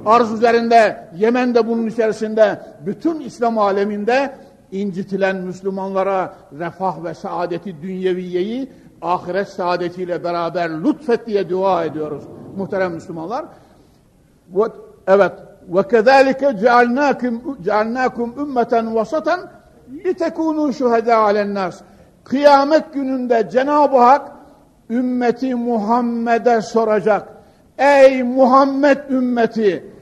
Arz 0.07 0.33
üzerinde, 0.33 1.09
Yemen'de 1.17 1.67
bunun 1.67 1.87
içerisinde, 1.87 2.61
bütün 2.87 3.21
İslam 3.21 3.59
aleminde 3.59 4.35
incitilen 4.73 5.37
Müslümanlara 5.37 6.35
refah 6.59 7.05
ve 7.05 7.15
saadeti 7.15 7.83
dünyeviyeyi 7.83 8.73
ahiret 9.03 9.49
saadetiyle 9.49 10.25
beraber 10.25 10.71
lütfet 10.71 11.27
diye 11.27 11.51
dua 11.51 11.85
ediyoruz. 11.85 12.25
Muhterem 12.57 12.93
Müslümanlar. 12.93 13.45
Evet. 15.07 15.33
Ve 15.69 15.89
kezalike 15.89 16.57
cealnakum 16.61 17.63
cealnakum 17.63 18.35
ümmeten 18.39 18.95
vasatan 18.95 19.51
litekunu 20.05 20.73
şuheda 20.73 21.17
alennas. 21.17 21.81
Kıyamet 22.25 22.95
gününde 22.95 23.49
Cenab-ı 23.53 23.99
Hak 23.99 24.33
ümmeti 24.91 25.55
Muhammed'e 25.55 26.61
soracak. 26.61 27.29
Ey 27.79 28.23
Muhammed 28.23 29.11
ümmeti, 29.11 29.93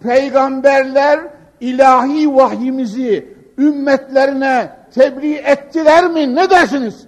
peygamberler 0.00 1.20
ilahi 1.60 2.36
vahyimizi 2.36 3.36
ümmetlerine 3.58 4.70
tebliğ 4.94 5.34
ettiler 5.34 6.10
mi? 6.10 6.34
Ne 6.34 6.50
dersiniz? 6.50 7.06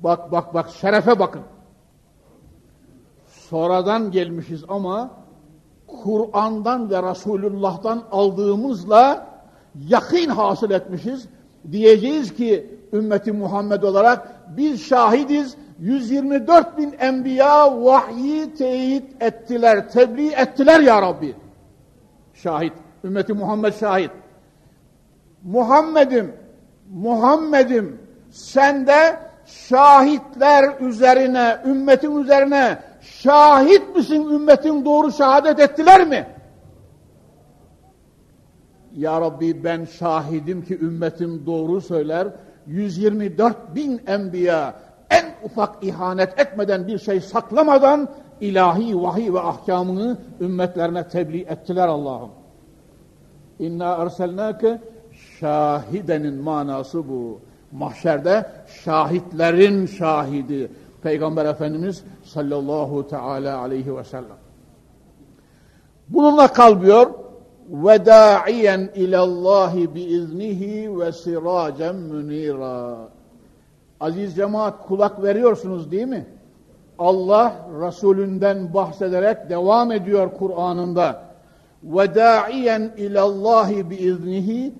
Bak 0.00 0.32
bak 0.32 0.54
bak 0.54 0.70
şerefe 0.70 1.18
bakın. 1.18 1.42
Sonradan 3.26 4.10
gelmişiz 4.10 4.64
ama 4.68 5.10
Kur'an'dan 6.02 6.90
ve 6.90 7.02
Resulullah'tan 7.02 8.02
aldığımızla 8.12 9.26
yakin 9.88 10.28
hasıl 10.28 10.70
etmişiz. 10.70 11.28
Diyeceğiz 11.72 12.34
ki 12.34 12.78
ümmeti 12.92 13.32
Muhammed 13.32 13.82
olarak 13.82 14.28
biz 14.56 14.82
şahidiz. 14.82 15.56
124 15.78 16.78
bin 16.78 16.94
enbiya 16.98 17.84
vahyi 17.84 18.54
teyit 18.54 19.22
ettiler, 19.22 19.88
tebliğ 19.88 20.32
ettiler 20.32 20.80
ya 20.80 21.02
Rabbi. 21.02 21.34
Şahit. 22.34 22.72
Ümmeti 23.04 23.32
Muhammed 23.32 23.74
şahit. 23.74 24.10
Muhammed'im, 25.42 26.32
Muhammed'im 26.92 28.00
sende 28.30 29.16
şahitler 29.46 30.80
üzerine, 30.80 31.58
ümmetin 31.66 32.16
üzerine 32.16 32.78
şahit 33.02 33.96
misin 33.96 34.30
ümmetin 34.30 34.84
doğru 34.84 35.12
şehadet 35.12 35.60
ettiler 35.60 36.08
mi? 36.08 36.26
Ya 38.96 39.20
Rabbi 39.20 39.64
ben 39.64 39.84
şahidim 39.84 40.64
ki 40.64 40.78
ümmetim 40.78 41.46
doğru 41.46 41.80
söyler. 41.80 42.28
124 42.66 43.74
bin 43.74 44.00
enbiya 44.06 44.74
en 45.10 45.24
ufak 45.44 45.84
ihanet 45.84 46.40
etmeden 46.40 46.86
bir 46.86 46.98
şey 46.98 47.20
saklamadan 47.20 48.08
ilahi 48.40 49.02
vahiy 49.02 49.32
ve 49.32 49.40
ahkamını 49.40 50.18
ümmetlerine 50.40 51.08
tebliğ 51.08 51.40
ettiler 51.40 51.88
Allah'ım. 51.88 52.30
İnna 53.58 53.92
erselnake 53.94 54.80
şahidenin 55.40 56.34
manası 56.34 57.08
bu. 57.08 57.40
Mahşerde 57.72 58.46
şahitlerin 58.84 59.86
şahidi. 59.86 60.70
Peygamber 61.02 61.44
Efendimiz 61.44 62.04
sallallahu 62.24 63.08
teala 63.08 63.58
aleyhi 63.58 63.96
ve 63.96 64.04
sellem. 64.04 64.36
Bununla 66.08 66.48
kalmıyor 66.48 67.10
ve 67.68 68.06
da'iyen 68.06 68.90
ilallahi 68.94 69.94
biiznihi 69.94 70.98
ve 70.98 71.12
siracen 71.12 71.96
münira. 71.96 72.96
Aziz 74.00 74.36
cemaat 74.36 74.86
kulak 74.86 75.22
veriyorsunuz 75.22 75.90
değil 75.90 76.06
mi? 76.06 76.26
Allah 76.98 77.52
Resulünden 77.80 78.74
bahsederek 78.74 79.50
devam 79.50 79.92
ediyor 79.92 80.30
Kur'an'ında. 80.38 81.22
Ve 81.84 82.14
da'iyen 82.14 82.92
ilallahi 82.96 83.90
biiznihi 83.90 84.74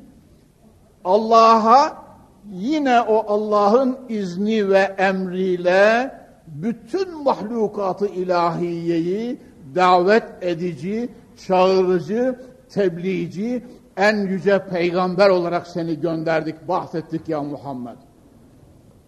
Allah'a 1.05 2.03
yine 2.51 3.01
o 3.01 3.25
Allah'ın 3.29 3.99
izni 4.09 4.71
ve 4.71 4.79
emriyle 4.79 6.11
bütün 6.55 7.23
mahlukatı 7.23 8.07
ilahiyeyi 8.07 9.39
davet 9.75 10.25
edici, 10.41 11.09
çağırıcı, 11.47 12.39
tebliğci, 12.69 13.63
en 13.97 14.17
yüce 14.17 14.65
peygamber 14.71 15.29
olarak 15.29 15.67
seni 15.67 16.01
gönderdik, 16.01 16.69
bahsettik 16.69 17.29
ya 17.29 17.43
Muhammed. 17.43 17.97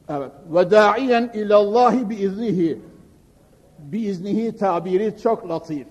Evet. 0.08 0.30
Ve 0.54 0.70
da'iyen 0.70 1.30
ilallahi 1.34 2.10
biiznihi. 2.10 2.78
Biiznihi 3.78 4.56
tabiri 4.56 5.14
çok 5.22 5.48
latif. 5.48 5.86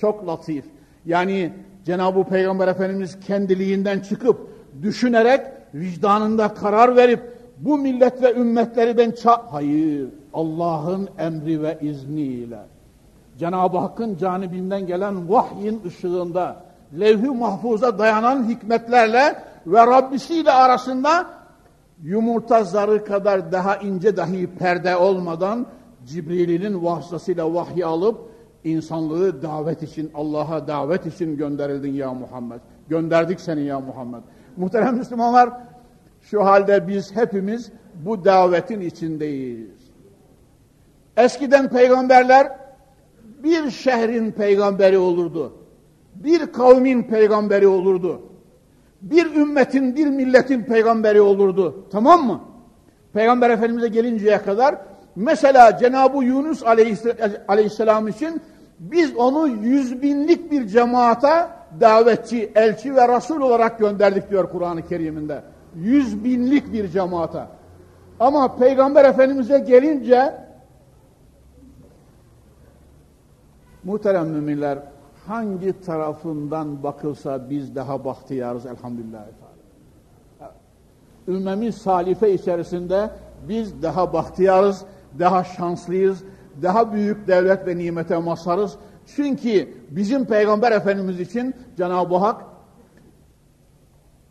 Çok 0.00 0.26
latif. 0.26 0.64
Yani 1.06 1.52
Cenab-ı 1.84 2.24
Peygamber 2.24 2.68
Efendimiz 2.68 3.20
kendiliğinden 3.20 4.00
çıkıp 4.00 4.50
düşünerek 4.82 5.40
vicdanında 5.74 6.54
karar 6.54 6.96
verip 6.96 7.20
bu 7.58 7.78
millet 7.78 8.22
ve 8.22 8.34
ümmetleri 8.34 8.98
ben 8.98 9.10
ça... 9.10 9.46
Hayır. 9.50 10.08
Allah'ın 10.34 11.08
emri 11.18 11.62
ve 11.62 11.78
izniyle. 11.80 12.58
Cenab-ı 13.38 13.78
Hakk'ın 13.78 14.16
canibinden 14.16 14.86
gelen 14.86 15.30
vahyin 15.30 15.82
ışığında 15.86 16.56
levh-i 17.00 17.30
mahfuza 17.30 17.98
dayanan 17.98 18.48
hikmetlerle 18.48 19.42
ve 19.66 19.86
Rabbisiyle 19.86 20.50
arasında 20.50 21.26
yumurta 22.02 22.64
zarı 22.64 23.04
kadar 23.04 23.52
daha 23.52 23.76
ince 23.76 24.16
dahi 24.16 24.46
perde 24.46 24.96
olmadan 24.96 25.66
Cibril'in 26.06 26.84
vasıtasıyla 26.84 27.54
vahyi 27.54 27.86
alıp 27.86 28.30
insanlığı 28.64 29.42
davet 29.42 29.82
için, 29.82 30.10
Allah'a 30.14 30.68
davet 30.68 31.06
için 31.06 31.36
gönderildin 31.36 31.92
ya 31.92 32.14
Muhammed. 32.14 32.60
Gönderdik 32.88 33.40
seni 33.40 33.60
ya 33.60 33.80
Muhammed. 33.80 34.20
Muhterem 34.56 34.96
Müslümanlar, 34.96 35.50
şu 36.22 36.44
halde 36.44 36.88
biz 36.88 37.16
hepimiz 37.16 37.72
bu 37.94 38.24
davetin 38.24 38.80
içindeyiz. 38.80 39.79
Eskiden 41.16 41.68
peygamberler 41.68 42.52
bir 43.42 43.70
şehrin 43.70 44.32
peygamberi 44.32 44.98
olurdu. 44.98 45.52
Bir 46.14 46.52
kavmin 46.52 47.02
peygamberi 47.02 47.66
olurdu. 47.66 48.22
Bir 49.02 49.34
ümmetin, 49.34 49.96
bir 49.96 50.06
milletin 50.06 50.62
peygamberi 50.62 51.20
olurdu. 51.20 51.86
Tamam 51.92 52.26
mı? 52.26 52.40
Peygamber 53.12 53.50
Efendimiz'e 53.50 53.88
gelinceye 53.88 54.42
kadar 54.42 54.74
mesela 55.16 55.78
Cenab-ı 55.78 56.24
Yunus 56.24 56.62
Aleyhisselam 57.48 58.08
için 58.08 58.42
biz 58.78 59.16
onu 59.16 59.48
yüz 59.48 60.02
binlik 60.02 60.50
bir 60.50 60.66
cemaata 60.66 61.50
davetçi, 61.80 62.52
elçi 62.54 62.96
ve 62.96 63.16
Resul 63.16 63.40
olarak 63.40 63.78
gönderdik 63.78 64.30
diyor 64.30 64.50
Kur'an-ı 64.50 64.88
Kerim'inde. 64.88 65.42
Yüz 65.74 66.24
binlik 66.24 66.72
bir 66.72 66.88
cemaata. 66.88 67.48
Ama 68.20 68.56
Peygamber 68.56 69.04
Efendimiz'e 69.04 69.58
gelince 69.58 70.34
muhterem 73.84 74.28
müminler 74.28 74.78
hangi 75.26 75.80
tarafından 75.80 76.82
bakılsa 76.82 77.50
biz 77.50 77.74
daha 77.74 78.04
bahtiyarız 78.04 78.66
elhamdülillah. 78.66 79.24
Ümmemiz 81.28 81.74
salife 81.74 82.32
içerisinde 82.34 83.10
biz 83.48 83.82
daha 83.82 84.12
bahtiyarız, 84.12 84.84
daha 85.18 85.44
şanslıyız, 85.44 86.22
daha 86.62 86.92
büyük 86.92 87.28
devlet 87.28 87.66
ve 87.66 87.78
nimete 87.78 88.18
mazharız. 88.18 88.76
Çünkü 89.16 89.74
bizim 89.90 90.24
Peygamber 90.24 90.72
Efendimiz 90.72 91.20
için 91.20 91.54
Cenab-ı 91.76 92.16
Hak 92.16 92.44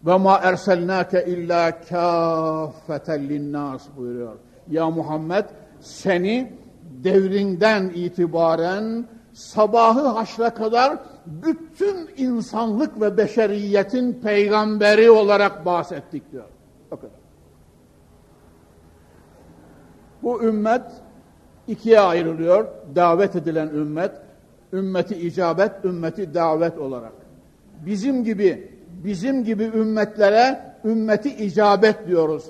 ve 0.06 0.18
ma 0.18 0.40
erselnake 0.44 1.26
illa 1.26 1.82
kâfeten 1.82 3.30
linnas 3.30 3.84
buyuruyor. 3.98 4.36
Ya 4.70 4.90
Muhammed 4.90 5.46
seni 5.80 6.54
devrinden 7.04 7.90
itibaren 7.90 9.06
sabahı 9.40 10.08
haşra 10.08 10.54
kadar 10.54 10.98
bütün 11.26 12.10
insanlık 12.18 13.02
ve 13.02 13.18
beşeriyetin 13.18 14.14
peygamberi 14.14 15.12
olarak 15.12 15.66
bahsettik 15.66 16.32
diyor. 16.32 16.46
O 16.92 16.96
kadar. 16.96 17.20
Bu 20.24 20.44
ümmet 20.44 20.82
ikiye 21.68 22.00
ayrılıyor. 22.00 22.68
Davet 22.96 23.36
edilen 23.36 23.68
ümmet, 23.68 24.12
ümmeti 24.74 25.16
icabet, 25.16 25.72
ümmeti 25.84 26.34
davet 26.34 26.78
olarak. 26.78 27.14
Bizim 27.86 28.24
gibi, 28.24 28.72
bizim 29.04 29.44
gibi 29.44 29.64
ümmetlere 29.64 30.62
ümmeti 30.86 31.30
icabet 31.36 32.08
diyoruz. 32.08 32.46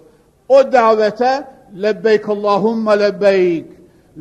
O 0.47 0.71
davete 0.71 1.47
lebbeyk 1.81 2.29
Allahümme 2.29 2.99
lebbeyk, 2.99 3.65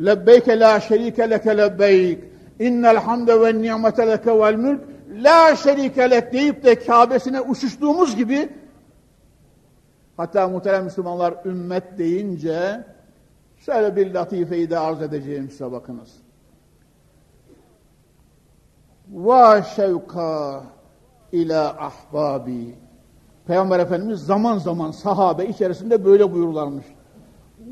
lebbeyke 0.05 0.59
la 0.59 0.79
şerike 0.79 1.29
leke 1.29 1.57
lebbeyk, 1.57 2.28
innel 2.59 2.97
hamde 2.97 3.41
ve 3.41 3.61
nimete 3.61 4.07
leke 4.07 4.39
vel 4.39 4.55
mülk, 4.55 4.81
la 5.09 5.55
şerike 5.55 6.09
lek 6.09 6.33
deyip 6.33 6.63
de 6.63 6.79
Kabe'sine 6.79 7.41
uçuştuğumuz 7.41 8.15
gibi 8.15 8.49
hatta 10.17 10.47
muhterem 10.47 10.83
Müslümanlar 10.83 11.33
ümmet 11.45 11.97
deyince 11.97 12.83
Şöyle 13.65 13.95
bir 13.95 14.13
latifeyi 14.13 14.69
de 14.69 14.79
arz 14.79 15.01
edeceğim 15.01 15.49
size 15.49 15.71
bakınız. 15.71 16.15
Va 19.11 19.63
şevka 19.63 20.63
ila 21.31 21.69
ahbabi. 21.69 22.75
Peygamber 23.47 23.79
Efendimiz 23.79 24.19
zaman 24.19 24.57
zaman 24.57 24.91
sahabe 24.91 25.45
içerisinde 25.45 26.05
böyle 26.05 26.33
buyurlarmış. 26.33 26.85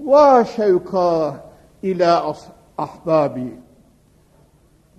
Va 0.06 0.46
şevka 0.46 1.36
ila 1.84 2.36
ahbabi. 2.78 3.60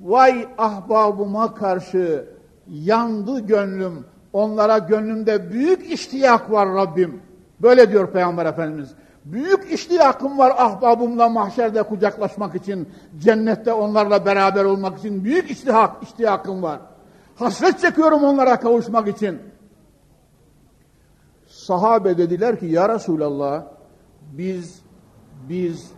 Vay 0.02 0.48
ahbabıma 0.58 1.54
karşı 1.54 2.28
yandı 2.68 3.40
gönlüm. 3.40 4.04
Onlara 4.32 4.78
gönlümde 4.78 5.52
büyük 5.52 5.92
iştiyak 5.92 6.50
var 6.50 6.68
Rabbim. 6.68 7.22
Böyle 7.62 7.90
diyor 7.90 8.12
Peygamber 8.12 8.46
Efendimiz. 8.46 8.94
Büyük 9.24 9.72
iştiyakım 9.72 10.38
var 10.38 10.54
ahbabımla 10.58 11.28
mahşerde 11.28 11.82
kucaklaşmak 11.82 12.54
için, 12.54 12.88
cennette 13.18 13.72
onlarla 13.72 14.26
beraber 14.26 14.64
olmak 14.64 14.98
için 14.98 15.24
büyük 15.24 15.50
iştihak, 15.50 16.02
iştiyakım 16.02 16.62
var. 16.62 16.80
Hasret 17.36 17.80
çekiyorum 17.80 18.24
onlara 18.24 18.60
kavuşmak 18.60 19.08
için. 19.08 19.38
Sahabe 21.46 22.18
dediler 22.18 22.60
ki 22.60 22.66
ya 22.66 22.88
Resulallah 22.88 23.62
biz 24.32 24.82
biz 25.48 25.90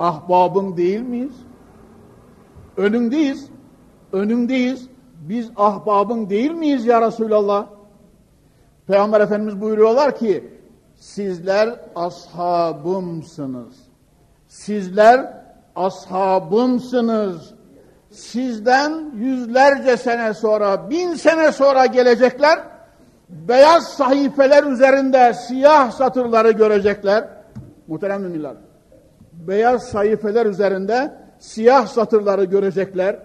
ahbabın 0.00 0.76
değil 0.76 1.00
miyiz? 1.00 1.34
Önündeyiz. 2.76 3.48
Önündeyiz. 4.12 4.88
Biz 5.28 5.50
ahbabın 5.56 6.30
değil 6.30 6.50
miyiz 6.50 6.86
ya 6.86 7.06
Resulallah? 7.06 7.66
Peygamber 8.86 9.20
Efendimiz 9.20 9.60
buyuruyorlar 9.60 10.16
ki 10.18 10.44
sizler 10.96 11.80
ashabımsınız. 11.94 13.74
Sizler 14.48 15.42
ashabımsınız. 15.76 17.54
Sizden 18.10 19.10
yüzlerce 19.14 19.96
sene 19.96 20.34
sonra, 20.34 20.90
bin 20.90 21.14
sene 21.14 21.52
sonra 21.52 21.86
gelecekler, 21.86 22.58
beyaz 23.28 23.88
sahifeler 23.88 24.64
üzerinde 24.64 25.34
siyah 25.34 25.90
satırları 25.90 26.50
görecekler. 26.50 27.28
Muhterem 27.86 28.22
müminler. 28.22 28.54
Beyaz 29.32 29.82
sahifeler 29.82 30.46
üzerinde 30.46 31.21
siyah 31.42 31.86
satırları 31.86 32.44
görecekler. 32.44 33.18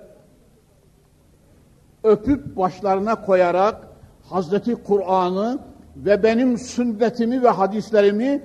Öpüp 2.03 2.57
başlarına 2.57 3.26
koyarak 3.26 3.88
Hazreti 4.30 4.76
Kur'an'ı 4.76 5.59
ve 5.95 6.24
benim 6.24 6.57
sünnetimi 6.57 7.43
ve 7.43 7.49
hadislerimi 7.49 8.43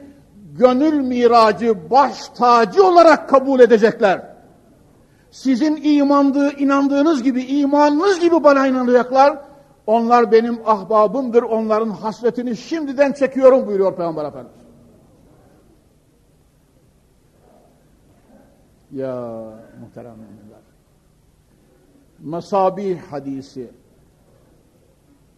gönül 0.58 1.00
miracı, 1.00 1.90
baş 1.90 2.28
tacı 2.28 2.86
olarak 2.86 3.28
kabul 3.28 3.60
edecekler. 3.60 4.22
Sizin 5.30 5.80
imandığı, 5.82 6.52
inandığınız 6.52 7.22
gibi, 7.22 7.42
imanınız 7.42 8.20
gibi 8.20 8.44
bana 8.44 8.66
inanacaklar. 8.66 9.38
Onlar 9.86 10.32
benim 10.32 10.58
ahbabımdır, 10.66 11.42
onların 11.42 11.90
hasretini 11.90 12.56
şimdiden 12.56 13.12
çekiyorum 13.12 13.66
buyuruyor 13.66 13.96
Peygamber 13.96 14.24
Efendimiz. 14.24 14.61
Ya 18.92 19.42
muhterem 19.80 20.16
müminler. 20.16 20.60
Mesabih 22.18 23.00
hadisi. 23.00 23.70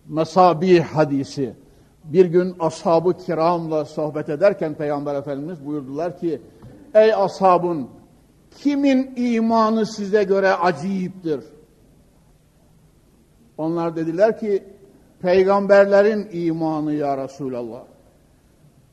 Mesabih 0.09 0.83
hadisi 0.83 1.55
bir 2.05 2.27
gün 2.27 2.57
ashab-ı 2.61 3.17
kiramla 3.17 3.85
sohbet 3.85 4.29
ederken 4.29 4.75
Peygamber 4.75 5.15
Efendimiz 5.15 5.67
buyurdular 5.67 6.19
ki 6.19 6.43
Ey 6.95 7.15
ashabın 7.15 7.89
kimin 8.51 9.13
imanı 9.17 9.87
size 9.87 10.25
göre 10.25 10.53
acayiptir? 10.53 11.41
Onlar 13.59 13.97
dediler 13.97 14.39
ki 14.39 14.65
peygamberlerin 15.21 16.29
imanı 16.33 16.93
ya 16.93 17.19
Resulallah. 17.19 17.83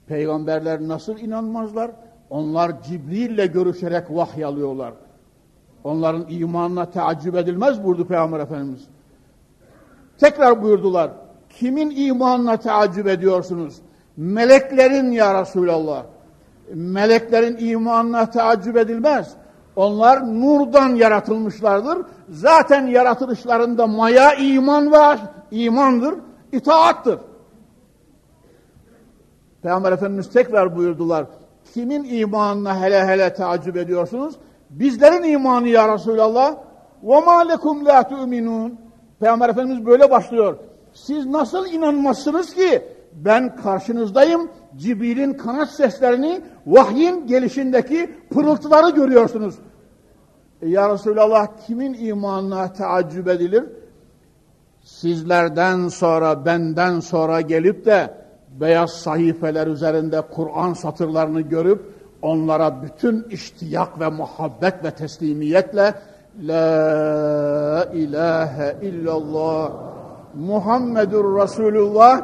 Peygamberler 0.08 0.82
nasıl 0.82 1.20
inanmazlar? 1.20 1.92
Onlar 2.32 2.84
Cibril 2.84 3.30
ile 3.30 3.46
görüşerek 3.46 4.04
vahy 4.10 4.46
alıyorlar. 4.46 4.94
Onların 5.84 6.26
imanına 6.30 6.86
teaccüp 6.86 7.36
edilmez 7.36 7.84
buyurdu 7.84 8.08
Peygamber 8.08 8.40
Efendimiz. 8.40 8.82
Tekrar 10.18 10.64
buyurdular. 10.64 11.12
Kimin 11.50 11.90
imanına 11.96 12.58
teaccüp 12.58 13.08
ediyorsunuz? 13.08 13.76
Meleklerin 14.18 15.12
ya 15.12 15.42
Resulallah. 15.42 16.04
Meleklerin 16.74 17.58
imanına 17.68 18.30
taaccüp 18.30 18.78
edilmez. 18.78 19.34
Onlar 19.76 20.42
nurdan 20.42 20.96
yaratılmışlardır. 20.96 21.98
Zaten 22.30 22.88
yaratılışlarında 22.88 23.88
maya 23.88 24.34
iman 24.34 24.92
var, 24.92 25.20
imandır, 25.52 26.16
itaattır. 26.52 27.20
Peygamber 29.62 29.92
Efendimiz 29.92 30.30
tekrar 30.30 30.78
buyurdular. 30.78 31.26
Kimin 31.75 32.05
imanına 32.05 32.81
hele 32.81 33.07
hele 33.07 33.35
taaccüp 33.35 33.77
ediyorsunuz? 33.77 34.35
Bizlerin 34.71 35.23
imanı 35.23 35.69
ya 35.69 35.95
Resulallah. 35.95 36.57
وَمَا 37.05 37.53
لَكُمْ 37.53 37.89
لَا 37.89 38.03
تُؤْمِنُونَ 38.03 38.71
Peygamber 39.21 39.49
Efendimiz 39.49 39.87
böyle 39.87 40.11
başlıyor. 40.11 40.57
Siz 40.95 41.27
nasıl 41.27 41.67
inanmazsınız 41.67 42.55
ki 42.55 42.83
ben 43.13 43.57
karşınızdayım, 43.57 44.51
Cibril'in 44.77 45.33
kanat 45.35 45.71
seslerini, 45.71 46.41
vahyin 46.67 47.27
gelişindeki 47.27 48.11
pırıltıları 48.31 48.91
görüyorsunuz. 48.91 49.55
E 50.63 50.69
ya 50.69 50.95
Resulallah 50.95 51.47
kimin 51.67 51.95
imanına 51.95 52.73
taaccüp 52.73 53.29
edilir? 53.29 53.65
Sizlerden 54.83 55.89
sonra, 55.89 56.45
benden 56.47 57.01
sonra 57.01 57.41
gelip 57.41 57.87
de 57.87 58.20
beyaz 58.60 58.92
sahifeler 58.92 59.68
üzerinde 59.68 60.22
Kur'an 60.22 60.74
satırlarını 60.74 61.42
görüp 61.42 61.94
onlara 62.22 62.84
bütün 62.84 63.24
iştiyak 63.24 64.00
ve 64.00 64.10
muhabbet 64.10 64.84
ve 64.84 64.92
teslimiyetle 64.92 65.94
La 66.42 67.86
ilahe 67.94 68.78
illallah 68.82 69.72
Muhammedur 70.36 71.42
Resulullah 71.42 72.22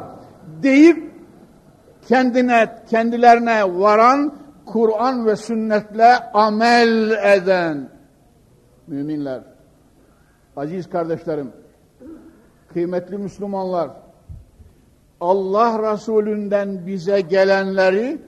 deyip 0.62 1.12
kendine 2.08 2.82
kendilerine 2.90 3.78
varan 3.80 4.34
Kur'an 4.66 5.26
ve 5.26 5.36
sünnetle 5.36 6.32
amel 6.32 7.10
eden 7.10 7.88
müminler. 8.86 9.40
Aziz 10.56 10.90
kardeşlerim, 10.90 11.52
kıymetli 12.72 13.18
Müslümanlar, 13.18 13.90
Allah 15.20 15.92
Resulünden 15.92 16.86
bize 16.86 17.20
gelenleri 17.20 18.18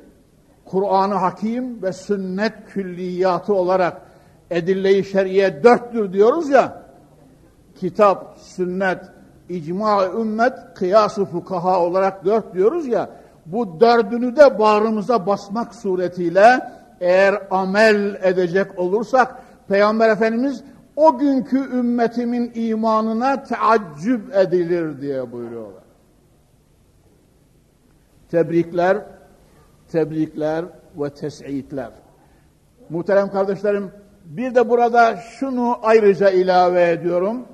Kur'an-ı 0.65 1.15
Hakim 1.15 1.83
ve 1.83 1.93
sünnet 1.93 2.53
külliyatı 2.67 3.55
olarak 3.55 4.01
edille-i 4.51 5.05
şeriye 5.05 5.65
dörttür 5.65 6.13
diyoruz 6.13 6.51
ya, 6.51 6.83
kitap, 7.81 8.39
sünnet, 8.39 8.99
icma 9.49 10.07
ümmet, 10.07 10.53
kıyas-ı 10.75 11.25
fukaha 11.25 11.81
olarak 11.81 12.25
dört 12.25 12.55
diyoruz 12.55 12.87
ya, 12.87 13.11
bu 13.47 13.81
dördünü 13.81 14.37
de 14.37 14.59
bağrımıza 14.59 15.27
basmak 15.27 15.75
suretiyle 15.75 16.61
eğer 17.01 17.43
amel 17.51 18.19
edecek 18.23 18.79
olursak, 18.79 19.43
Peygamber 19.69 20.09
Efendimiz 20.09 20.65
o 20.97 21.19
günkü 21.19 21.59
ümmetimin 21.59 22.53
imanına 22.55 23.43
teaccüp 23.43 24.35
edilir 24.35 25.01
diye 25.01 25.33
buyuruyorlar. 25.33 25.80
Tebrikler, 28.31 28.99
tebrikler 29.93 30.65
ve 30.97 31.11
tes'itler. 31.11 31.91
Muhterem 32.91 33.31
kardeşlerim, 33.31 33.91
bir 34.25 34.55
de 34.55 34.69
burada 34.69 35.17
şunu 35.17 35.79
ayrıca 35.83 36.31
ilave 36.31 36.91
ediyorum. 36.91 37.45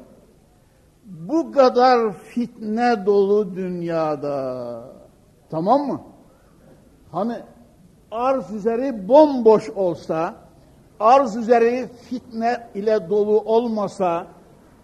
Bu 1.05 1.53
kadar 1.53 2.12
fitne 2.12 3.07
dolu 3.07 3.57
dünyada, 3.57 4.83
tamam 5.51 5.81
mı? 5.81 6.01
Hani 7.12 7.37
arz 8.11 8.53
üzeri 8.53 9.09
bomboş 9.09 9.70
olsa, 9.70 10.35
arz 11.01 11.37
üzeri 11.37 11.89
fitne 12.09 12.68
ile 12.74 13.11
dolu 13.11 13.41
olmasa, 13.41 14.27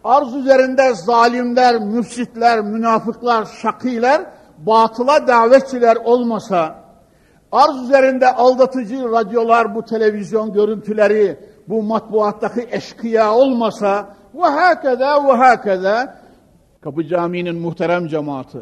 arz 0.05 0.35
üzerinde 0.35 0.95
zalimler, 0.95 1.81
müfsitler, 1.81 2.61
münafıklar, 2.61 3.45
şakiler, 3.45 4.25
batıla 4.67 5.29
davetçiler 5.29 5.97
olmasa, 5.97 6.85
arz 7.53 7.83
üzerinde 7.83 8.33
aldatıcı 8.33 9.13
radyolar, 9.13 9.75
bu 9.75 9.85
televizyon 9.85 10.53
görüntüleri, 10.53 11.39
bu 11.69 11.83
matbuattaki 11.83 12.69
eşkıya 12.71 13.35
olmasa, 13.35 14.17
ve 14.35 14.43
hakeza 14.43 15.29
ve 15.29 15.33
hakeza, 15.33 16.23
Kapı 16.81 17.05
Camii'nin 17.05 17.57
muhterem 17.57 18.07
cemaati, 18.07 18.59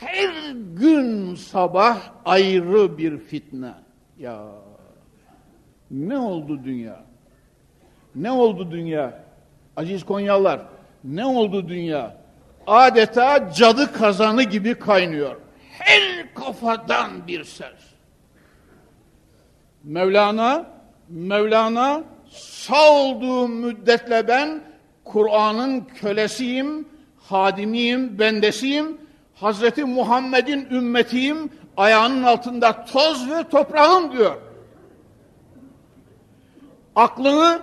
her 0.00 0.52
gün 0.76 1.34
sabah 1.34 1.98
ayrı 2.24 2.98
bir 2.98 3.18
fitne. 3.18 3.72
Ya 4.18 4.42
ne 5.90 6.18
oldu 6.18 6.60
dünya? 6.64 7.00
Ne 8.14 8.30
oldu 8.30 8.70
dünya? 8.70 9.24
Aziz 9.76 10.04
Konyalılar, 10.04 10.60
ne 11.04 11.26
oldu 11.26 11.68
dünya? 11.68 12.19
Adeta 12.70 13.52
cadı 13.52 13.92
kazanı 13.92 14.42
gibi 14.42 14.74
kaynıyor. 14.74 15.36
Her 15.78 16.34
kafadan 16.34 17.26
bir 17.26 17.44
ses. 17.44 17.72
Mevlana, 19.84 20.66
Mevlana 21.08 22.02
sağ 22.30 22.92
olduğu 22.92 23.48
müddetle 23.48 24.28
ben 24.28 24.60
Kur'an'ın 25.04 25.80
kölesiyim, 25.80 26.88
hadimiyim, 27.28 28.18
bendesiyim. 28.18 28.98
Hazreti 29.34 29.84
Muhammed'in 29.84 30.68
ümmetiyim, 30.70 31.50
ayağının 31.76 32.22
altında 32.22 32.84
toz 32.84 33.30
ve 33.30 33.48
toprağım 33.48 34.12
diyor. 34.12 34.36
Aklını, 36.96 37.60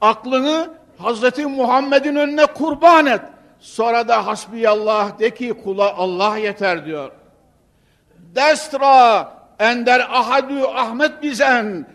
aklını 0.00 0.70
Hazreti 0.98 1.46
Muhammed'in 1.46 2.16
önüne 2.16 2.46
kurban 2.46 3.06
et. 3.06 3.20
Sonra 3.60 4.08
da 4.08 4.26
hasbiyallah 4.26 5.18
de 5.18 5.30
ki 5.34 5.52
kula 5.52 5.96
Allah 5.96 6.38
yeter 6.38 6.86
diyor. 6.86 7.10
Destra 8.18 9.32
ender 9.58 10.00
ahadü 10.00 10.62
Ahmet 10.62 11.22
bizen 11.22 11.86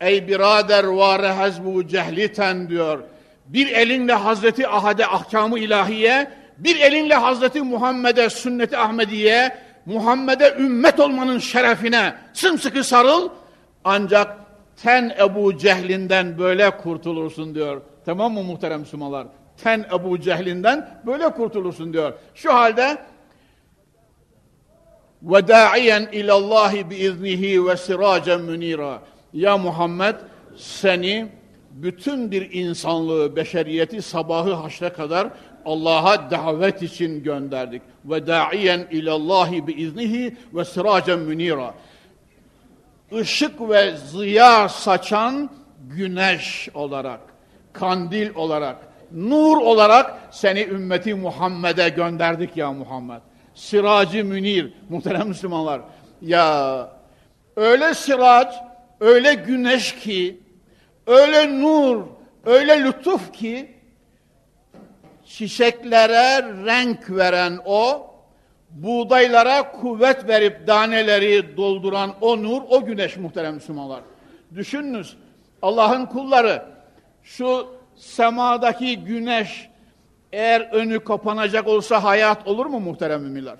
ey 0.00 0.28
birader 0.28 0.84
vare 0.84 1.28
hazbu 1.28 1.86
cehliten 1.86 2.68
diyor. 2.68 2.98
Bir 3.46 3.72
elinle 3.72 4.12
Hazreti 4.12 4.68
Ahad'e 4.68 5.06
ahkamı 5.06 5.58
ilahiye, 5.58 6.30
bir 6.58 6.80
elinle 6.80 7.14
Hazreti 7.14 7.62
Muhammed'e 7.62 8.30
sünneti 8.30 8.78
Ahmediye, 8.78 9.56
Muhammed'e 9.86 10.54
ümmet 10.58 11.00
olmanın 11.00 11.38
şerefine 11.38 12.14
sımsıkı 12.32 12.84
sarıl. 12.84 13.28
Ancak 13.84 14.36
ten 14.82 15.16
Ebu 15.20 15.58
Cehlinden 15.58 16.38
böyle 16.38 16.70
kurtulursun 16.70 17.54
diyor. 17.54 17.82
Tamam 18.06 18.32
mı 18.32 18.42
muhterem 18.42 18.80
Müslümanlar? 18.80 19.26
Ten 19.56 19.86
Ebu 19.94 20.20
Cehlinden 20.20 21.00
böyle 21.06 21.28
kurtulursun 21.28 21.92
diyor. 21.92 22.12
Şu 22.34 22.54
halde 22.54 22.98
ve 25.22 25.48
da'iyen 25.48 26.08
ilallahi 26.12 26.90
biiznihi 26.90 27.66
ve 27.66 27.76
siracen 27.76 28.40
münira. 28.40 29.02
Ya 29.32 29.58
Muhammed 29.58 30.14
seni 30.56 31.28
bütün 31.70 32.30
bir 32.30 32.52
insanlığı, 32.52 33.36
beşeriyeti 33.36 34.02
sabahı 34.02 34.52
haşre 34.52 34.88
kadar 34.88 35.28
Allah'a 35.64 36.30
davet 36.30 36.82
için 36.82 37.22
gönderdik. 37.22 37.82
Ve 38.04 38.26
da'iyen 38.26 38.86
ilallahi 38.90 39.66
biiznihi 39.66 40.36
ve 40.54 40.64
siracen 40.64 41.18
münira. 41.18 41.74
Işık 43.10 43.68
ve 43.68 43.96
ziya 43.96 44.68
saçan 44.68 45.50
güneş 45.90 46.68
olarak, 46.74 47.20
kandil 47.72 48.34
olarak, 48.34 48.76
nur 49.14 49.56
olarak 49.56 50.14
seni 50.30 50.62
ümmeti 50.64 51.14
Muhammed'e 51.14 51.88
gönderdik 51.88 52.56
ya 52.56 52.72
Muhammed. 52.72 53.20
Siracı 53.54 54.24
münir, 54.24 54.72
muhterem 54.88 55.28
Müslümanlar. 55.28 55.80
Ya 56.22 56.88
öyle 57.56 57.94
sirac, 57.94 58.54
öyle 59.00 59.34
güneş 59.34 59.94
ki, 59.94 60.40
öyle 61.06 61.60
nur, 61.60 62.02
öyle 62.46 62.84
lütuf 62.84 63.32
ki 63.32 63.74
çiçeklere 65.26 66.42
renk 66.64 67.10
veren 67.10 67.58
o, 67.64 68.10
buğdaylara 68.70 69.72
kuvvet 69.72 70.28
verip 70.28 70.66
daneleri 70.66 71.56
dolduran 71.56 72.14
o 72.20 72.42
nur, 72.42 72.62
o 72.68 72.84
güneş 72.84 73.16
muhterem 73.16 73.54
Müslümanlar. 73.54 74.00
Düşününüz, 74.54 75.16
Allah'ın 75.62 76.06
kulları, 76.06 76.62
şu 77.22 77.66
semadaki 77.96 78.96
güneş 78.96 79.68
eğer 80.32 80.60
önü 80.60 81.04
kapanacak 81.04 81.68
olsa 81.68 82.04
hayat 82.04 82.46
olur 82.46 82.66
mu 82.66 82.80
muhterem 82.80 83.22
müminler? 83.22 83.56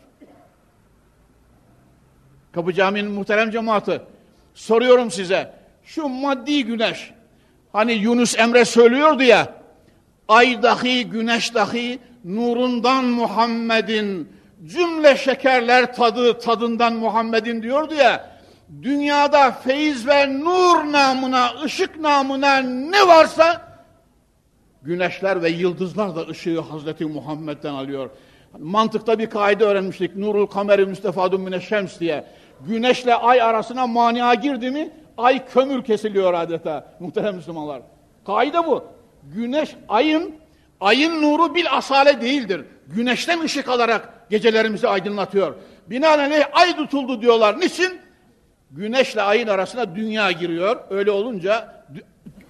Kapı 2.53 2.73
Camii'nin 2.73 3.11
muhterem 3.11 3.51
cemaati, 3.51 4.01
soruyorum 4.55 5.11
size, 5.11 5.55
şu 5.85 6.09
maddi 6.09 6.65
güneş, 6.65 7.15
Hani 7.75 7.93
Yunus 7.93 8.39
Emre 8.39 8.65
söylüyordu 8.65 9.23
ya, 9.23 9.53
ay 10.29 10.63
dahi, 10.63 11.11
güneş 11.11 11.55
dahi 11.55 11.99
nurundan 12.25 13.05
Muhammed'in, 13.05 14.33
cümle 14.67 15.17
şekerler 15.17 15.95
tadı 15.95 16.39
tadından 16.39 16.93
Muhammed'in 16.93 17.63
diyordu 17.63 17.95
ya, 17.95 18.31
dünyada 18.83 19.51
feyiz 19.53 20.07
ve 20.07 20.41
nur 20.41 20.93
namına, 20.93 21.63
ışık 21.65 22.01
namına 22.01 22.57
ne 22.63 23.07
varsa 23.07 23.74
güneşler 24.85 25.43
ve 25.43 25.49
yıldızlar 25.49 26.17
da 26.17 26.27
ışığı 26.27 26.61
Hazreti 26.61 27.05
Muhammed'den 27.05 27.75
alıyor. 27.75 28.11
Mantıkta 28.59 29.19
bir 29.19 29.31
kaide 29.31 29.65
öğrenmiştik. 29.65 30.17
Nurul 30.17 30.47
kameri 30.47 30.87
müstefadun 30.87 31.41
müneşşems 31.41 32.01
diye. 32.01 32.25
Güneşle 32.61 33.15
ay 33.15 33.43
arasına 33.43 33.87
mania 33.87 34.35
girdi 34.35 34.71
mi 34.71 34.91
ay 35.19 35.47
kömür 35.47 35.85
kesiliyor 35.85 36.35
adeta 36.35 36.97
muhterem 37.01 37.37
Müslümanlar. 37.37 37.83
Kaide 38.27 38.67
bu. 38.67 38.85
Güneş 39.23 39.77
ayın 39.89 40.35
ayın 40.81 41.23
nuru 41.23 41.55
bil 41.55 41.67
asale 41.71 42.21
değildir. 42.21 42.65
Güneşten 42.87 43.41
ışık 43.41 43.69
alarak 43.69 44.31
gecelerimizi 44.31 44.89
aydınlatıyor. 44.89 45.55
Binaenaleyh 45.87 46.45
ay 46.53 46.77
tutuldu 46.77 47.23
diyorlar. 47.23 47.61
Niçin? 47.61 48.01
Güneşle 48.71 49.23
ayın 49.23 49.49
arasına 49.49 49.97
dünya 49.97 50.33
giriyor. 50.33 50.77
Öyle 50.91 51.11
olunca 51.11 51.74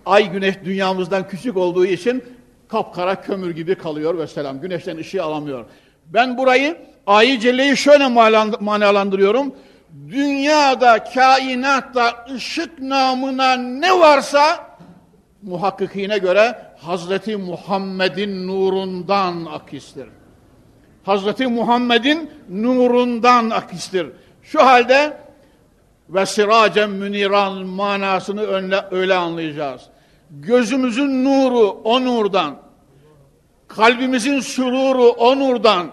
ay 0.07 0.33
güneş 0.33 0.55
dünyamızdan 0.65 1.29
küçük 1.29 1.57
olduğu 1.57 1.87
için 1.87 2.25
kapkara 2.69 3.21
kömür 3.21 3.51
gibi 3.51 3.75
kalıyor 3.75 4.19
ve 4.19 4.27
selam. 4.27 4.61
Güneşten 4.61 4.97
ışığı 4.97 5.23
alamıyor. 5.23 5.65
Ben 6.07 6.39
burayı 6.39 6.77
ayı 7.07 7.41
celleyi 7.41 7.77
şöyle 7.77 8.09
manalandırıyorum. 8.61 9.55
Dünyada, 10.11 11.05
kainatta 11.05 12.27
ışık 12.35 12.79
namına 12.79 13.57
ne 13.57 14.01
varsa 14.01 14.67
muhakkikine 15.43 16.19
göre 16.19 16.59
Hazreti 16.81 17.37
Muhammed'in 17.37 18.49
nurundan 18.49 19.45
akistir. 19.45 20.07
Hazreti 21.05 21.47
Muhammed'in 21.47 22.31
nurundan 22.49 23.51
akistir. 23.51 24.07
Şu 24.43 24.67
halde 24.67 25.17
ve 26.09 26.27
siracen 26.27 26.91
müniran 26.91 27.67
manasını 27.67 28.47
öyle, 28.47 28.85
öyle 28.91 29.15
anlayacağız. 29.15 29.83
Gözümüzün 30.31 31.25
nuru 31.25 31.69
o 31.85 32.05
nurdan, 32.05 32.57
kalbimizin 33.69 34.41
süruru 34.41 35.09
o 35.09 35.39
nurdan, 35.39 35.87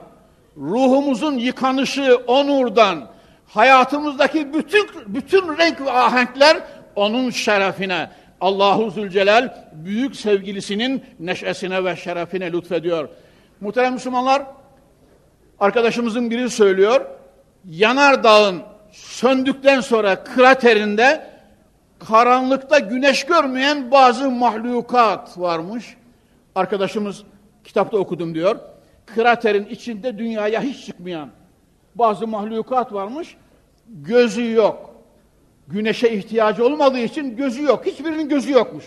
ruhumuzun 0.57 1.37
yıkanışı 1.37 2.15
o 2.27 2.47
nurdan, 2.47 3.07
hayatımızdaki 3.47 4.53
bütün 4.53 4.87
bütün 5.07 5.57
renk 5.57 5.81
ve 5.81 5.91
ahenkler 5.91 6.57
onun 6.95 7.29
şerefine. 7.29 8.09
Allahu 8.41 8.91
Zülcelal 8.91 9.53
büyük 9.73 10.15
sevgilisinin 10.15 11.03
neşesine 11.19 11.83
ve 11.83 11.95
şerefine 11.95 12.51
lütfediyor. 12.51 13.09
Muhterem 13.61 13.93
Müslümanlar, 13.93 14.43
arkadaşımızın 15.59 16.31
biri 16.31 16.49
söylüyor, 16.49 17.05
Yanar 17.69 18.23
Dağ'ın 18.23 18.61
söndükten 18.91 19.81
sonra 19.81 20.23
kraterinde 20.23 21.30
karanlıkta 22.07 22.79
güneş 22.79 23.25
görmeyen 23.25 23.91
bazı 23.91 24.29
mahlukat 24.29 25.39
varmış. 25.39 25.97
Arkadaşımız 26.55 27.23
kitapta 27.63 27.97
okudum 27.97 28.35
diyor. 28.35 28.55
Kraterin 29.05 29.65
içinde 29.65 30.17
dünyaya 30.17 30.61
hiç 30.61 30.85
çıkmayan 30.85 31.29
bazı 31.95 32.27
mahlukat 32.27 32.93
varmış. 32.93 33.37
Gözü 33.87 34.51
yok. 34.51 34.95
Güneşe 35.67 36.09
ihtiyacı 36.09 36.65
olmadığı 36.65 36.99
için 36.99 37.35
gözü 37.35 37.63
yok. 37.63 37.85
Hiçbirinin 37.85 38.29
gözü 38.29 38.51
yokmuş. 38.51 38.85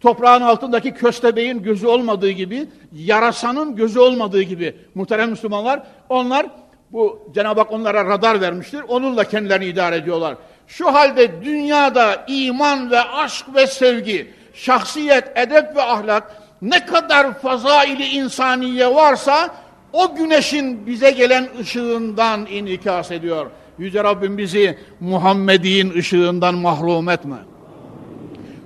Toprağın 0.00 0.42
altındaki 0.42 0.94
köstebeğin 0.94 1.62
gözü 1.62 1.86
olmadığı 1.86 2.30
gibi, 2.30 2.68
yarasanın 2.92 3.76
gözü 3.76 4.00
olmadığı 4.00 4.42
gibi 4.42 4.76
muhterem 4.94 5.30
Müslümanlar, 5.30 5.82
onlar 6.08 6.46
bu 6.92 7.28
Cenab-ı 7.34 7.60
Hak 7.60 7.72
onlara 7.72 8.04
radar 8.04 8.40
vermiştir. 8.40 8.82
Onunla 8.88 9.24
kendilerini 9.24 9.64
idare 9.64 9.96
ediyorlar. 9.96 10.36
Şu 10.66 10.94
halde 10.94 11.44
dünyada 11.44 12.24
iman 12.26 12.90
ve 12.90 13.00
aşk 13.00 13.46
ve 13.54 13.66
sevgi, 13.66 14.30
şahsiyet, 14.54 15.38
edep 15.38 15.76
ve 15.76 15.82
ahlak 15.82 16.36
ne 16.62 16.86
kadar 16.86 17.38
fazaili 17.38 18.04
insaniye 18.04 18.94
varsa 18.94 19.54
o 19.92 20.14
güneşin 20.14 20.86
bize 20.86 21.10
gelen 21.10 21.48
ışığından 21.60 22.46
inikas 22.46 23.10
ediyor. 23.10 23.50
Yüce 23.78 24.04
Rabbim 24.04 24.38
bizi 24.38 24.78
Muhammed'in 25.00 25.90
ışığından 25.90 26.54
mahrum 26.54 27.08
etme. 27.08 27.36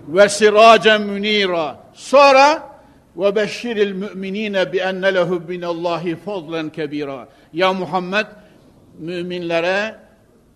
Ve 0.08 0.28
siracen 0.28 1.02
münira. 1.02 1.76
Sonra 1.94 2.62
ve 3.16 3.36
beşşiril 3.36 3.92
müminine 3.92 4.72
bi 4.72 4.78
enne 4.78 5.14
lehu 5.14 5.42
minallahi 5.48 6.16
fadlen 6.16 6.70
kebira. 6.70 7.28
Ya 7.52 7.72
Muhammed 7.72 8.26
müminlere 8.98 9.94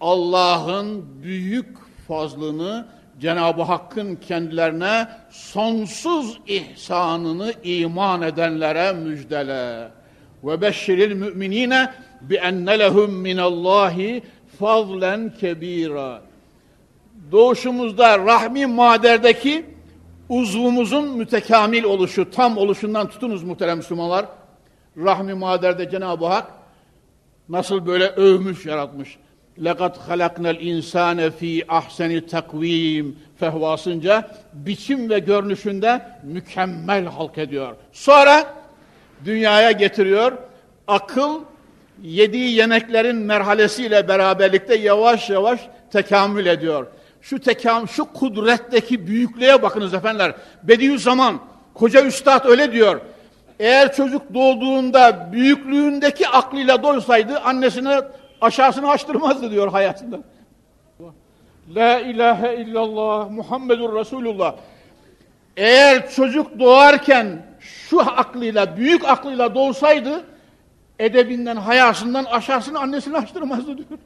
Allah'ın 0.01 1.23
büyük 1.23 1.79
fazlını 2.09 2.87
Cenab-ı 3.21 3.63
Hakk'ın 3.63 4.17
kendilerine 4.17 5.09
sonsuz 5.31 6.41
ihsanını 6.47 7.53
iman 7.65 8.23
edenlere 8.23 8.93
müjdele. 8.93 9.89
Ve 10.45 10.61
beşşiril 10.61 11.15
müminine 11.15 11.93
bi 12.21 12.35
enne 12.35 12.79
lehum 12.79 13.13
minallahi 13.13 14.23
fazlen 14.59 15.35
kebira. 15.41 16.23
Doğuşumuzda 17.33 18.19
rahmi 18.19 18.67
maderdeki 18.67 19.67
uzvumuzun 20.29 21.17
mütekamil 21.17 21.85
oluşu, 21.85 22.31
tam 22.31 22.59
oluşundan 22.59 23.09
tutunuz 23.09 23.43
muhterem 23.43 23.77
Müslümanlar. 23.77 24.27
Rahmi 24.97 25.35
maderde 25.35 25.91
Cenab-ı 25.91 26.27
Hak 26.27 26.47
nasıl 27.49 27.87
böyle 27.87 28.07
övmüş, 28.07 28.67
yaratmış. 28.67 29.19
لَقَدْ 29.62 29.94
خَلَقْنَا 30.08 30.52
الْاِنْسَانَ 30.56 31.30
ف۪ي 31.30 31.66
ahseni 31.68 32.26
takvim 32.26 33.20
fehvasınca 33.40 34.32
biçim 34.54 35.10
ve 35.10 35.20
görünüşünde 35.20 36.02
mükemmel 36.24 37.06
halk 37.06 37.38
ediyor. 37.38 37.76
Sonra 37.92 38.54
dünyaya 39.26 39.72
getiriyor. 39.72 40.32
Akıl 40.88 41.42
yediği 42.04 42.56
yemeklerin 42.56 43.16
merhalesiyle 43.16 44.08
beraberlikte 44.08 44.76
yavaş 44.76 45.30
yavaş 45.30 45.60
tekamül 45.92 46.46
ediyor. 46.46 46.88
Şu 47.22 47.40
tekam, 47.40 47.88
şu 47.88 48.06
kudretteki 48.06 49.08
büyüklüğe 49.08 49.62
bakınız 49.62 49.94
efendiler. 49.94 50.34
Bediüzzaman, 50.64 51.40
koca 51.74 52.06
üstad 52.06 52.46
öyle 52.46 52.72
diyor. 52.72 53.02
Eğer 53.60 53.94
çocuk 53.94 54.34
doğduğunda 54.34 55.30
büyüklüğündeki 55.32 56.28
aklıyla 56.28 56.84
doysaydı 56.84 57.40
annesine 57.40 58.02
aşağısını 58.41 58.89
açtırmazdı 58.91 59.51
diyor 59.51 59.73
hayatında. 59.73 60.21
La 61.75 62.01
ilahe 62.01 62.57
illallah 62.57 63.31
Muhammedur 63.31 63.95
Resulullah. 63.95 64.55
Eğer 65.57 66.11
çocuk 66.11 66.59
doğarken 66.59 67.47
şu 67.61 68.01
aklıyla, 68.01 68.77
büyük 68.77 69.05
aklıyla 69.05 69.55
doğsaydı 69.55 70.25
edebinden, 70.99 71.57
hayasından 71.57 72.25
aşağısını 72.25 72.79
annesini 72.79 73.17
açtırmazdı 73.17 73.77
diyor. 73.77 73.99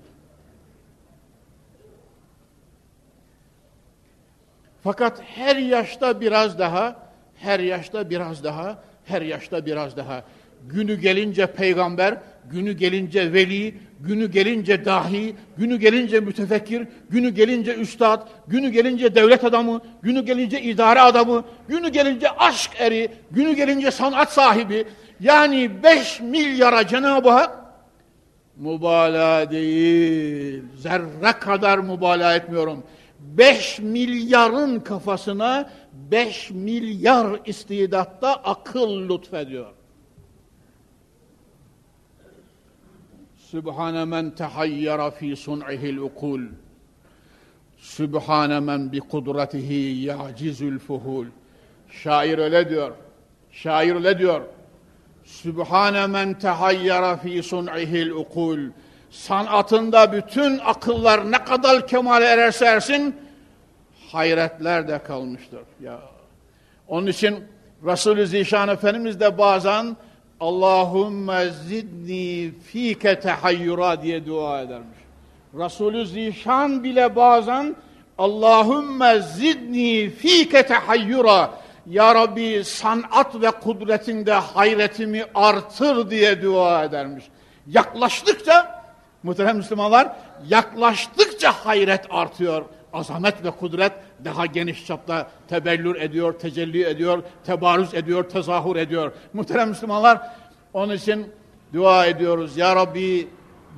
Fakat 4.85 5.23
her 5.23 5.57
yaşta 5.57 6.21
biraz 6.21 6.59
daha, 6.59 6.97
her 7.37 7.61
yaşta 7.61 8.11
biraz 8.11 8.45
daha, 8.45 8.79
her 9.05 9.23
yaşta 9.23 9.67
biraz 9.67 9.97
daha. 9.97 10.23
Günü 10.69 11.01
gelince 11.01 11.47
peygamber, 11.47 12.19
günü 12.51 12.73
gelince 12.73 13.33
veli, 13.33 13.75
günü 14.01 14.31
gelince 14.31 14.85
dahi, 14.85 15.35
günü 15.59 15.77
gelince 15.77 16.21
mütefekkir, 16.21 16.89
günü 17.11 17.31
gelince 17.31 17.75
üstad, 17.75 18.29
günü 18.47 18.69
gelince 18.69 19.15
devlet 19.15 19.45
adamı, 19.45 19.81
günü 20.03 20.25
gelince 20.25 20.63
idare 20.63 21.01
adamı, 21.01 21.45
günü 21.69 21.89
gelince 21.89 22.31
aşk 22.31 22.71
eri, 22.79 23.09
günü 23.31 23.53
gelince 23.53 23.91
sanat 23.91 24.33
sahibi. 24.33 24.85
Yani 25.21 25.71
beş 25.83 26.21
milyara 26.21 26.87
Cenab-ı 26.87 27.31
Hak 27.31 27.65
mübalağa 28.57 29.51
değil, 29.51 30.63
zerre 30.77 31.33
kadar 31.41 31.79
mübalağa 31.79 32.35
etmiyorum. 32.35 32.85
5 33.19 33.79
milyarın 33.79 34.81
kafasına 34.81 35.71
5 35.93 36.51
milyar 36.51 37.27
istidatta 37.47 38.35
akıl 38.35 39.09
lütfediyor. 39.09 39.67
Sübhane 43.55 44.05
men 44.05 44.31
tehayyara 44.31 45.11
fi 45.11 45.37
sun'ihil 45.37 45.99
ukul. 45.99 46.41
Sübhane 47.79 48.61
men 48.61 48.93
bi 48.93 49.01
kudretihi 49.01 50.05
ya'cizül 50.05 50.79
fuhul. 50.79 51.27
Şair 51.91 52.39
öyle 52.39 52.69
diyor. 52.69 52.93
Şair 53.53 53.95
öyle 53.95 54.19
diyor. 54.19 54.41
Sübhane 55.25 56.07
men 56.07 56.39
tehayyara 56.39 57.17
fi 57.17 57.43
sun'ihil 57.43 58.11
ukul 58.11 58.59
sanatında 59.11 60.13
bütün 60.13 60.59
akıllar 60.59 61.33
ne 61.33 61.45
kadar 61.45 61.87
kemale 61.87 62.25
ererse 62.25 62.65
ersin 62.65 63.17
hayretler 64.13 64.89
de 64.89 64.99
kalmıştır. 64.99 65.63
Ya. 65.81 66.01
Onun 66.89 67.07
için 67.07 67.45
Resulü 67.85 68.27
Zişan 68.27 68.69
Efendimiz 68.69 69.21
de 69.21 69.39
bazen 69.39 69.97
Allahümme 70.45 71.51
zidni 71.69 72.53
fike 72.67 73.21
tehayyura 73.21 74.03
diye 74.03 74.27
dua 74.27 74.61
edermiş. 74.61 74.99
Resulü 75.55 76.07
Zişan 76.07 76.85
bile 76.85 77.17
bazen 77.17 77.77
Allahümme 78.19 79.21
zidni 79.21 80.11
fike 80.11 80.67
tehayyura 80.67 81.51
Ya 81.91 82.15
Rabbi 82.15 82.65
sanat 82.65 83.41
ve 83.43 83.51
kudretinde 83.51 84.33
hayretimi 84.33 85.25
artır 85.35 86.11
diye 86.11 86.43
dua 86.43 86.85
edermiş. 86.85 87.25
Yaklaştıkça 87.67 88.85
muhterem 89.23 89.57
Müslümanlar 89.57 90.17
yaklaştıkça 90.49 91.53
hayret 91.53 92.07
artıyor. 92.11 92.65
Azamet 92.95 93.45
ve 93.45 93.51
kudret 93.51 93.93
daha 94.25 94.47
geniş 94.47 94.87
çapta 94.87 95.31
tebellür 95.49 96.01
ediyor, 96.01 96.33
tecelli 96.33 96.85
ediyor, 96.85 97.23
tebarüz 97.47 97.95
ediyor, 97.95 98.25
tezahür 98.25 98.77
ediyor. 98.77 99.13
Muhterem 99.33 99.69
Müslümanlar 99.69 100.21
onun 100.73 100.95
için 100.95 101.27
dua 101.73 102.07
ediyoruz. 102.07 102.57
Ya 102.57 102.77
Rabbi 102.77 103.29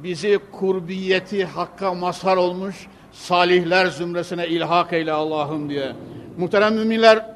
bizi 0.03 0.39
kurbiyeti 0.53 1.45
hakka 1.45 1.95
mazhar 1.95 2.37
olmuş 2.37 2.87
salihler 3.13 3.87
zümresine 3.87 4.49
ilhak 4.49 4.93
eyle 4.93 5.13
Allah'ım 5.13 5.71
diye. 5.71 5.93
Muhterem 6.39 6.75
müminler, 6.75 7.27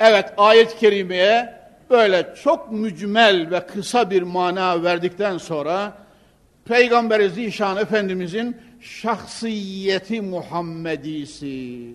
evet 0.00 0.32
ayet-i 0.36 0.78
kerimeye 0.78 1.60
böyle 1.90 2.34
çok 2.42 2.72
mücmel 2.72 3.50
ve 3.50 3.66
kısa 3.66 4.10
bir 4.10 4.22
mana 4.22 4.82
verdikten 4.82 5.38
sonra 5.38 5.92
Peygamber 6.64 7.28
Zişan 7.28 7.76
Efendimizin 7.76 8.56
şahsiyeti 8.80 10.20
Muhammedisi. 10.20 11.94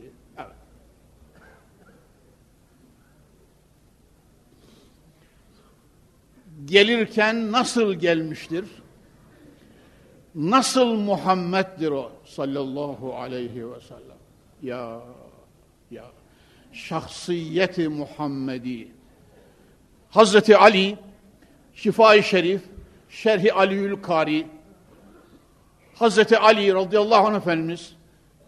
Gelirken 6.65 7.51
nasıl 7.51 7.93
gelmiştir? 7.93 8.65
Nasıl 10.35 10.93
Muhammed'dir 10.93 11.91
o 11.91 12.11
sallallahu 12.25 13.15
aleyhi 13.15 13.71
ve 13.71 13.79
sellem? 13.81 14.17
Ya, 14.63 15.01
ya, 15.91 16.05
şahsiyeti 16.73 17.89
Muhammedi. 17.89 18.87
Hazreti 20.09 20.57
Ali, 20.57 20.97
Şifai 21.73 22.23
Şerif, 22.23 22.61
Şerhi 23.09 23.53
Aliül 23.53 24.01
Kari, 24.01 24.47
Hazreti 25.95 26.37
Ali 26.37 26.73
radıyallahu 26.73 27.27
anh 27.27 27.35
Efendimiz, 27.35 27.93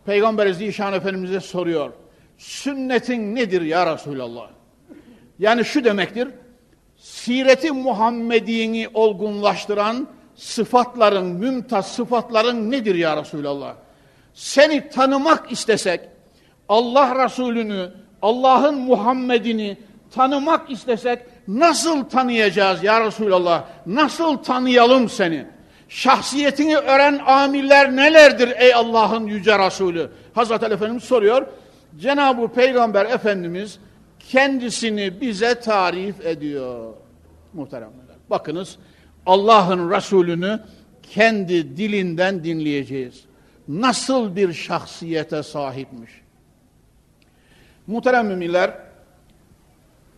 Peygamber 0.05 0.51
Zişan 0.51 0.93
Efendimiz'e 0.93 1.39
soruyor. 1.39 1.93
Sünnetin 2.37 3.35
nedir 3.35 3.61
ya 3.61 3.93
Resulallah? 3.93 4.49
Yani 5.39 5.65
şu 5.65 5.83
demektir, 5.83 6.27
sireti 6.97 7.71
Muhammedi'ni 7.71 8.87
olgunlaştıran, 8.93 10.07
sıfatların, 10.35 11.25
mümtaz 11.25 11.87
sıfatların 11.87 12.71
nedir 12.71 12.95
ya 12.95 13.17
Resulallah? 13.17 13.75
Seni 14.33 14.89
tanımak 14.89 15.51
istesek, 15.51 16.01
Allah 16.69 17.25
Resulünü, 17.25 17.91
Allah'ın 18.21 18.77
Muhammed'ini 18.77 19.77
tanımak 20.11 20.71
istesek 20.71 21.19
nasıl 21.47 22.03
tanıyacağız 22.03 22.83
ya 22.83 23.05
Resulallah? 23.05 23.63
Nasıl 23.85 24.37
tanıyalım 24.37 25.09
seni? 25.09 25.56
Şahsiyetini 25.89 26.77
öğren 26.77 27.19
amiller 27.25 27.95
nelerdir 27.95 28.53
ey 28.57 28.73
Allah'ın 28.73 29.27
yüce 29.27 29.59
Resulü? 29.59 30.09
Hazreti 30.33 30.65
Ali 30.65 30.73
Efendimiz 30.73 31.03
soruyor. 31.03 31.47
Cenab-ı 31.99 32.47
Peygamber 32.47 33.05
Efendimiz 33.05 33.79
kendisini 34.19 35.21
bize 35.21 35.59
tarif 35.59 36.25
ediyor. 36.25 36.93
Muhteremler. 37.53 38.15
Bakınız 38.29 38.77
Allah'ın 39.25 39.91
Resulünü 39.91 40.59
kendi 41.03 41.77
dilinden 41.77 42.43
dinleyeceğiz. 42.43 43.23
Nasıl 43.67 44.35
bir 44.35 44.53
şahsiyete 44.53 45.43
sahipmiş? 45.43 46.11
Muhterem 47.87 48.27
müminler, 48.27 48.73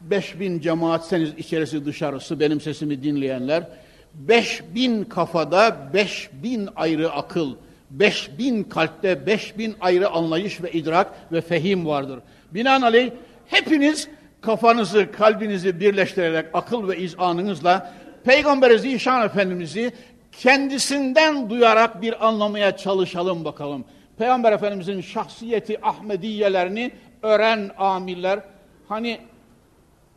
5000 0.01 0.59
cemaatseniz 0.59 1.33
içerisi 1.37 1.85
dışarısı 1.85 2.39
benim 2.39 2.61
sesimi 2.61 3.03
dinleyenler, 3.03 3.69
5000 4.13 5.03
kafada 5.03 5.77
5000 5.93 6.69
ayrı 6.75 7.11
akıl, 7.11 7.55
5000 7.89 8.63
kalpte 8.63 9.25
5000 9.25 9.75
ayrı 9.81 10.09
anlayış 10.09 10.63
ve 10.63 10.71
idrak 10.71 11.13
ve 11.31 11.41
fehim 11.41 11.85
vardır. 11.85 12.19
Binaenaleyh 12.51 13.11
hepiniz 13.45 14.07
kafanızı, 14.41 15.11
kalbinizi 15.11 15.79
birleştirerek 15.79 16.45
akıl 16.53 16.87
ve 16.87 16.97
izanınızla 16.97 17.93
Peygamber 18.23 18.77
Zişan 18.77 19.25
Efendimiz'i 19.25 19.91
kendisinden 20.31 21.49
duyarak 21.49 22.01
bir 22.01 22.27
anlamaya 22.27 22.77
çalışalım 22.77 23.45
bakalım. 23.45 23.85
Peygamber 24.17 24.51
Efendimiz'in 24.51 25.01
şahsiyeti 25.01 25.85
Ahmediyelerini 25.85 26.91
öğren 27.21 27.71
amiller. 27.77 28.39
Hani 28.87 29.19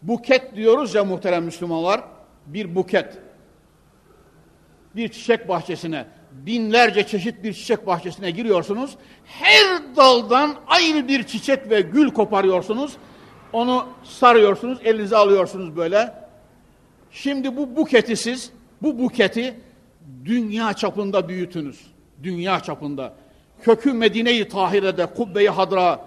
buket 0.03 0.57
diyoruz 0.57 0.95
ya 0.95 1.05
muhterem 1.05 1.45
Müslümanlar, 1.45 2.01
bir 2.47 2.75
buket. 2.75 3.19
Bir 4.97 5.09
çiçek 5.09 5.49
bahçesine, 5.49 6.05
binlerce 6.33 7.07
çeşit 7.07 7.45
bir 7.45 7.53
çiçek 7.53 7.87
bahçesine 7.87 8.31
giriyorsunuz. 8.31 8.97
Her 9.25 9.97
daldan 9.97 10.55
ayrı 10.67 11.09
bir 11.09 11.23
çiçek 11.23 11.71
ve 11.71 11.81
gül 11.81 12.11
koparıyorsunuz. 12.11 12.93
Onu 13.53 13.87
sarıyorsunuz, 14.05 14.79
elinize 14.85 15.17
alıyorsunuz 15.17 15.77
böyle. 15.77 16.15
Şimdi 17.11 17.57
bu 17.57 17.77
buketi 17.77 18.17
siz, 18.17 18.51
bu 18.83 18.99
buketi 18.99 19.55
dünya 20.25 20.73
çapında 20.73 21.29
büyütünüz. 21.29 21.81
Dünya 22.23 22.61
çapında. 22.61 23.15
Kökü 23.63 23.93
Medine-i 23.93 24.49
Tahire'de, 24.49 25.07
Kubbe-i 25.07 25.49
Hadra 25.49 26.01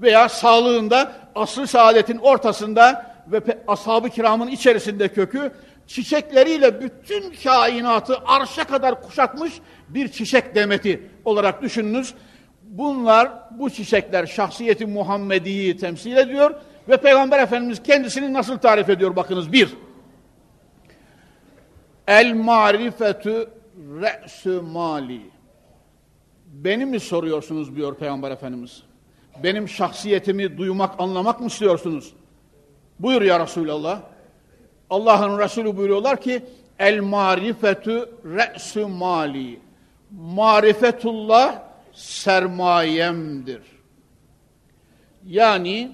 veya 0.00 0.28
sağlığında, 0.28 1.12
asr-ı 1.34 1.66
saadetin 1.66 2.18
ortasında 2.18 3.12
ve 3.26 3.42
ashab-ı 3.68 4.10
kiramın 4.10 4.48
içerisinde 4.48 5.08
kökü, 5.08 5.52
çiçekleriyle 5.92 6.80
bütün 6.80 7.34
kainatı 7.44 8.18
arşa 8.26 8.64
kadar 8.64 9.02
kuşatmış 9.02 9.52
bir 9.88 10.08
çiçek 10.08 10.54
demeti 10.54 11.10
olarak 11.24 11.62
düşününüz. 11.62 12.14
Bunlar, 12.62 13.32
bu 13.50 13.70
çiçekler 13.70 14.26
şahsiyeti 14.26 14.86
Muhammedi'yi 14.86 15.76
temsil 15.76 16.16
ediyor 16.16 16.54
ve 16.88 16.96
Peygamber 16.96 17.38
Efendimiz 17.38 17.82
kendisini 17.82 18.32
nasıl 18.32 18.58
tarif 18.58 18.88
ediyor 18.88 19.16
bakınız. 19.16 19.52
Bir, 19.52 19.74
El 22.08 22.34
marifetü 22.34 23.50
re'sü 24.00 24.60
mali. 24.60 25.20
Beni 26.46 26.86
mi 26.86 27.00
soruyorsunuz 27.00 27.76
diyor 27.76 27.98
Peygamber 27.98 28.30
Efendimiz. 28.30 28.82
Benim 29.42 29.68
şahsiyetimi 29.68 30.58
duymak, 30.58 31.00
anlamak 31.00 31.40
mı 31.40 31.46
istiyorsunuz? 31.46 32.12
Buyur 32.98 33.22
ya 33.22 33.40
Resulallah. 33.40 34.11
Allah'ın 34.92 35.38
Resulü 35.38 35.76
buyuruyorlar 35.76 36.20
ki 36.20 36.42
El 36.78 37.00
marifetü 37.00 38.08
re'sü 38.24 38.86
mali. 38.86 39.60
Marifetullah 40.10 41.62
sermayemdir. 41.92 43.60
Yani 45.26 45.92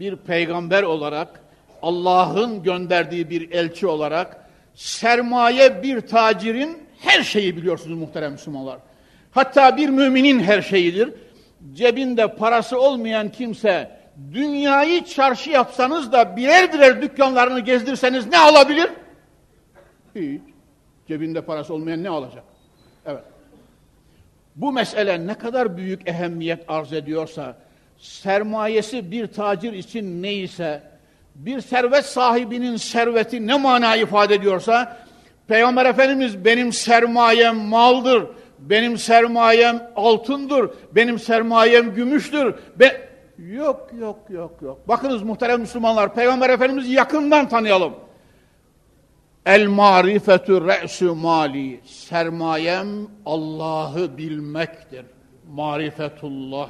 bir 0.00 0.16
peygamber 0.16 0.82
olarak 0.82 1.40
Allah'ın 1.82 2.62
gönderdiği 2.62 3.30
bir 3.30 3.50
elçi 3.50 3.86
olarak 3.86 4.48
sermaye 4.74 5.82
bir 5.82 6.00
tacirin 6.00 6.78
her 7.00 7.22
şeyi 7.22 7.56
biliyorsunuz 7.56 7.98
muhterem 7.98 8.32
Müslümanlar. 8.32 8.78
Hatta 9.30 9.76
bir 9.76 9.88
müminin 9.88 10.40
her 10.40 10.62
şeyidir. 10.62 11.14
Cebinde 11.72 12.34
parası 12.34 12.80
olmayan 12.80 13.32
kimse 13.32 13.97
dünyayı 14.32 15.04
çarşı 15.04 15.50
yapsanız 15.50 16.12
da 16.12 16.36
birer 16.36 16.72
birer 16.72 17.02
dükkanlarını 17.02 17.60
gezdirseniz 17.60 18.26
ne 18.26 18.38
alabilir? 18.38 18.90
Hiç. 20.14 20.40
Cebinde 21.08 21.40
parası 21.40 21.74
olmayan 21.74 22.02
ne 22.02 22.08
alacak? 22.08 22.44
Evet. 23.06 23.24
Bu 24.56 24.72
mesele 24.72 25.26
ne 25.26 25.34
kadar 25.34 25.76
büyük 25.76 26.08
ehemmiyet 26.08 26.64
arz 26.68 26.92
ediyorsa, 26.92 27.56
sermayesi 27.98 29.10
bir 29.10 29.26
tacir 29.26 29.72
için 29.72 30.22
neyse, 30.22 30.82
bir 31.34 31.60
servet 31.60 32.04
sahibinin 32.04 32.76
serveti 32.76 33.46
ne 33.46 33.58
mana 33.58 33.96
ifade 33.96 34.34
ediyorsa, 34.34 34.96
Peygamber 35.48 35.86
Efendimiz 35.86 36.44
benim 36.44 36.72
sermayem 36.72 37.56
maldır, 37.56 38.26
benim 38.58 38.98
sermayem 38.98 39.90
altındır, 39.96 40.70
benim 40.92 41.18
sermayem 41.18 41.94
gümüştür. 41.94 42.54
Be 42.76 43.07
yok, 43.38 43.90
yok, 44.00 44.18
yok, 44.30 44.62
yok. 44.62 44.88
Bakınız 44.88 45.22
muhterem 45.22 45.60
Müslümanlar, 45.60 46.14
Peygamber 46.14 46.50
Efendimiz'i 46.50 46.92
yakından 46.92 47.48
tanıyalım. 47.48 47.94
El 49.46 49.66
marifetü 49.66 50.66
re'sü 50.66 51.10
mali. 51.10 51.80
Sermayem 51.84 52.88
Allah'ı 53.26 54.18
bilmektir. 54.18 55.04
Marifetullah. 55.50 56.68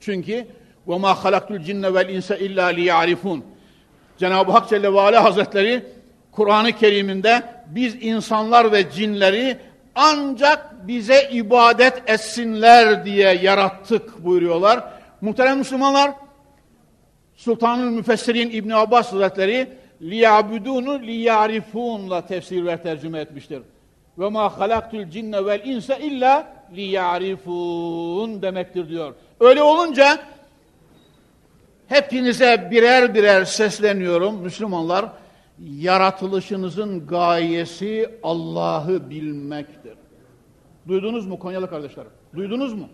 Çünkü 0.00 0.46
ve 0.88 0.98
ma 0.98 1.24
halaktul 1.24 1.58
cinne 1.58 1.94
vel 1.94 2.08
insa 2.08 2.36
illa 2.36 2.66
liyarifun. 2.66 3.44
Cenab-ı 4.18 4.52
Hak 4.52 4.68
Celle 4.68 4.92
ve 4.92 5.00
Ala 5.00 5.24
Hazretleri 5.24 5.84
Kur'an-ı 6.32 6.72
Kerim'inde 6.72 7.42
biz 7.66 7.96
insanlar 8.00 8.72
ve 8.72 8.90
cinleri 8.90 9.58
ancak 10.00 10.88
bize 10.88 11.28
ibadet 11.32 12.10
etsinler 12.10 13.04
diye 13.04 13.32
yarattık 13.32 14.24
buyuruyorlar. 14.24 14.84
Muhterem 15.20 15.58
Müslümanlar, 15.58 16.12
Sultanül 17.36 17.90
Müfessirin 17.90 18.50
İbn 18.50 18.70
Abbas 18.70 19.12
Hazretleri 19.12 19.68
liyabudunu 20.02 21.00
liyarifunla 21.00 22.26
tefsir 22.26 22.66
ve 22.66 22.76
tercüme 22.76 23.20
etmiştir. 23.20 23.62
Ve 24.18 24.28
ma 24.28 24.58
halaktul 24.58 25.10
cinne 25.10 25.46
vel 25.46 25.60
insa 25.64 25.94
illa 25.94 26.46
liyarifun 26.76 28.42
demektir 28.42 28.88
diyor. 28.88 29.14
Öyle 29.40 29.62
olunca 29.62 30.18
hepinize 31.88 32.68
birer 32.70 33.14
birer 33.14 33.44
sesleniyorum 33.44 34.36
Müslümanlar. 34.36 35.06
Yaratılışınızın 35.64 37.06
gayesi 37.06 38.18
Allah'ı 38.22 39.10
bilmektir. 39.10 39.94
Duydunuz 40.88 41.26
mu 41.26 41.38
Konyalı 41.38 41.70
kardeşlerim? 41.70 42.10
Duydunuz 42.34 42.74
mu? 42.74 42.88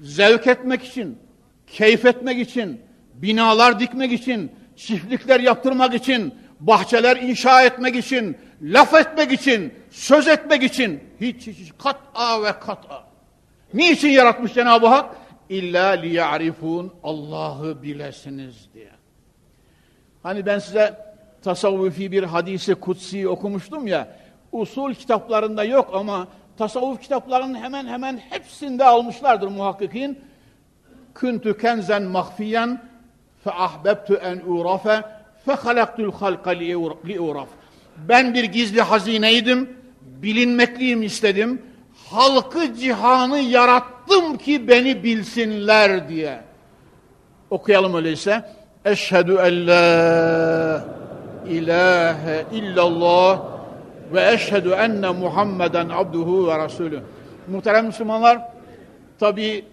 Zevk 0.00 0.46
etmek 0.46 0.82
için, 0.82 1.18
keyif 1.66 2.04
etmek 2.04 2.38
için, 2.38 2.80
binalar 3.14 3.80
dikmek 3.80 4.12
için, 4.12 4.52
çiftlikler 4.76 5.40
yaptırmak 5.40 5.94
için, 5.94 6.34
bahçeler 6.60 7.16
inşa 7.16 7.62
etmek 7.62 7.96
için, 7.96 8.36
laf 8.62 8.94
etmek 8.94 9.32
için, 9.32 9.74
söz 9.90 10.28
etmek 10.28 10.62
için 10.62 11.00
hiç 11.20 11.46
hiç, 11.46 11.58
hiç 11.58 11.72
kat'a 11.78 12.42
ve 12.42 12.52
kat'a. 12.52 13.04
Niçin 13.74 14.08
yaratmış 14.08 14.54
Cenab-ı 14.54 14.86
Hak? 14.86 15.16
İlla 15.48 15.88
liya'rifun 15.88 16.92
Allah'ı 17.02 17.82
bilesiniz 17.82 18.68
diye. 18.74 19.01
Hani 20.22 20.46
ben 20.46 20.58
size 20.58 20.94
tasavvufi 21.42 22.12
bir 22.12 22.22
hadisi 22.22 22.74
kutsi 22.74 23.28
okumuştum 23.28 23.86
ya, 23.86 24.08
usul 24.52 24.94
kitaplarında 24.94 25.64
yok 25.64 25.90
ama 25.94 26.26
tasavvuf 26.58 27.00
kitaplarının 27.00 27.54
hemen 27.54 27.86
hemen 27.86 28.20
hepsinde 28.30 28.84
almışlardır 28.84 29.48
muhakkikin. 29.48 30.18
Küntü 31.14 31.58
kenzen 31.58 32.02
mahfiyen 32.02 32.82
fe 33.44 33.50
ahbebtu 33.50 34.14
en 34.14 34.40
urafe 34.46 35.04
fe 35.44 35.52
halaktul 35.52 36.12
halka 36.12 36.50
li 36.50 37.20
uraf. 37.20 37.48
Ben 38.08 38.34
bir 38.34 38.44
gizli 38.44 38.80
hazineydim, 38.80 39.76
bilinmekliyim 40.00 41.02
istedim. 41.02 41.62
Halkı 42.10 42.74
cihanı 42.74 43.38
yarattım 43.38 44.38
ki 44.38 44.68
beni 44.68 45.04
bilsinler 45.04 46.08
diye. 46.08 46.40
Okuyalım 47.50 47.94
öyleyse. 47.94 48.44
Eşhedü 48.84 49.32
en 49.32 49.66
la 49.66 50.84
ilahe 51.48 52.44
illallah 52.52 53.40
ve 54.12 54.32
eşhedü 54.32 54.70
enne 54.70 55.10
Muhammeden 55.10 55.88
abduhu 55.88 56.48
ve 56.48 56.58
rasulü. 56.58 57.00
Muhterem 57.48 57.86
Müslümanlar, 57.86 58.38
tabi 59.20 59.64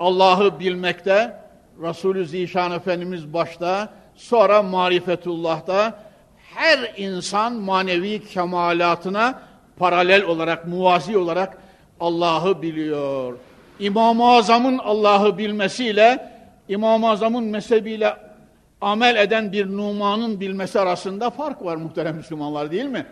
Allah'ı 0.00 0.60
bilmekte, 0.60 1.36
Resulü 1.82 2.26
Zişan 2.26 2.72
Efendimiz 2.72 3.34
başta, 3.34 3.88
sonra 4.16 4.62
marifetullah'ta, 4.62 5.98
her 6.54 6.92
insan 6.96 7.52
manevi 7.52 8.24
kemalatına 8.24 9.42
paralel 9.78 10.24
olarak, 10.24 10.66
muvazi 10.66 11.18
olarak 11.18 11.58
Allah'ı 12.00 12.62
biliyor. 12.62 13.34
İmam-ı 13.80 14.30
Azam'ın 14.30 14.78
Allah'ı 14.78 15.38
bilmesiyle, 15.38 16.30
İmam-ı 16.70 17.10
Azam'ın 17.10 17.44
mezhebiyle 17.44 18.14
amel 18.80 19.16
eden 19.16 19.52
bir 19.52 19.66
Numan'ın 19.66 20.40
bilmesi 20.40 20.80
arasında 20.80 21.30
fark 21.30 21.64
var 21.64 21.76
muhterem 21.76 22.16
Müslümanlar 22.16 22.70
değil 22.70 22.84
mi? 22.84 23.06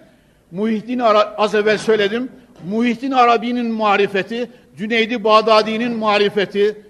Muhittin 0.51 0.99
Ara 0.99 1.35
az 1.37 1.55
evvel 1.55 1.79
söyledim. 1.79 2.33
Muhittin 2.71 3.11
Arabi'nin 3.11 3.67
marifeti, 3.67 4.51
Cüneydi 4.77 5.25
Bağdadi'nin 5.25 5.93
marifeti, 5.93 6.83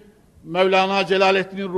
Mevlana 0.45 1.07
Celaleddin 1.07 1.69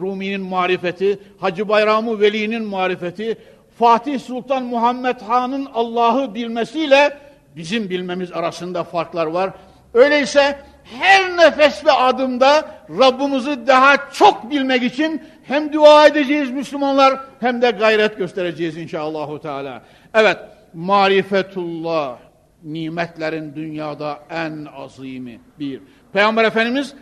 Rumi'nin 0.00 0.40
marifeti, 0.40 1.18
Hacı 1.38 1.68
Bayramı 1.68 2.20
Veli'nin 2.20 2.62
marifeti, 2.62 3.36
Fatih 3.78 4.20
Sultan 4.20 4.62
Muhammed 4.62 5.20
Han'ın 5.20 5.68
Allah'ı 5.74 6.34
bilmesiyle 6.34 7.18
bizim 7.56 7.90
bilmemiz 7.90 8.32
arasında 8.32 8.84
farklar 8.84 9.26
var. 9.26 9.50
Öyleyse 9.94 10.58
her 11.00 11.36
nefes 11.36 11.86
ve 11.86 11.92
adımda 11.92 12.68
Rabbimizi 12.98 13.66
daha 13.66 14.10
çok 14.10 14.50
bilmek 14.50 14.82
için 14.82 15.22
hem 15.42 15.72
dua 15.72 16.06
edeceğiz 16.06 16.50
Müslümanlar 16.50 17.20
hem 17.40 17.62
de 17.62 17.70
gayret 17.70 18.18
göstereceğiz 18.18 18.76
inşallahü 18.76 19.40
teala. 19.40 19.82
Evet, 20.14 20.38
marifetullah 20.74 22.16
nimetlerin 22.64 23.54
dünyada 23.54 24.18
en 24.30 24.66
azimi 24.76 25.40
bir. 25.58 25.80
Peygamber 26.12 26.44
Efendimiz 26.44 26.94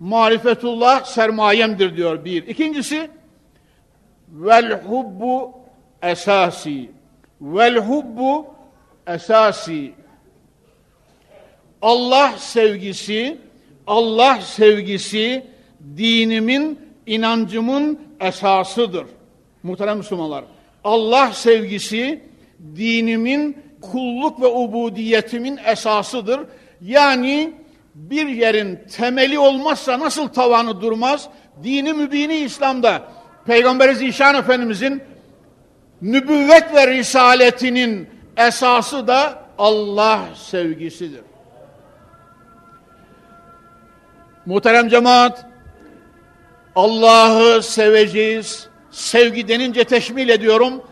marifetullah 0.00 1.04
sermayemdir 1.04 1.96
diyor 1.96 2.24
bir. 2.24 2.46
İkincisi 2.46 3.10
vel 4.28 4.82
hubbu 4.82 5.52
esasi. 6.02 6.90
Vel 7.40 7.76
hubbu 7.76 8.54
esasi. 9.06 9.92
Allah 11.82 12.34
sevgisi, 12.38 13.38
Allah 13.86 14.40
sevgisi 14.40 15.46
dinimin, 15.96 16.78
inancımın 17.06 18.00
esasıdır. 18.20 19.06
Muhterem 19.62 19.96
Müslümanlar, 19.96 20.44
Allah 20.84 21.32
sevgisi 21.32 22.22
dinimin 22.76 23.56
kulluk 23.80 24.40
ve 24.40 24.46
ubudiyetimin 24.46 25.58
esasıdır. 25.66 26.40
Yani 26.80 27.52
bir 27.94 28.28
yerin 28.28 28.78
temeli 28.96 29.38
olmazsa 29.38 30.00
nasıl 30.00 30.28
tavanı 30.28 30.80
durmaz? 30.80 31.28
Dini 31.64 31.92
mübini 31.92 32.36
İslam'da 32.36 33.02
Peygamber 33.46 33.92
Zişan 33.92 34.34
Efendimizin 34.34 35.02
nübüvvet 36.02 36.74
ve 36.74 36.86
risaletinin 36.86 38.08
esası 38.36 39.06
da 39.06 39.42
Allah 39.58 40.20
sevgisidir. 40.34 41.31
Muhterem 44.46 44.88
cemaat, 44.88 45.46
Allah'ı 46.76 47.62
seveceğiz. 47.62 48.68
Sevgi 48.90 49.48
denince 49.48 49.84
teşmil 49.84 50.28
ediyorum. 50.28 50.82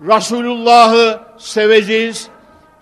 Resulullah'ı 0.00 1.20
seveceğiz. 1.38 2.28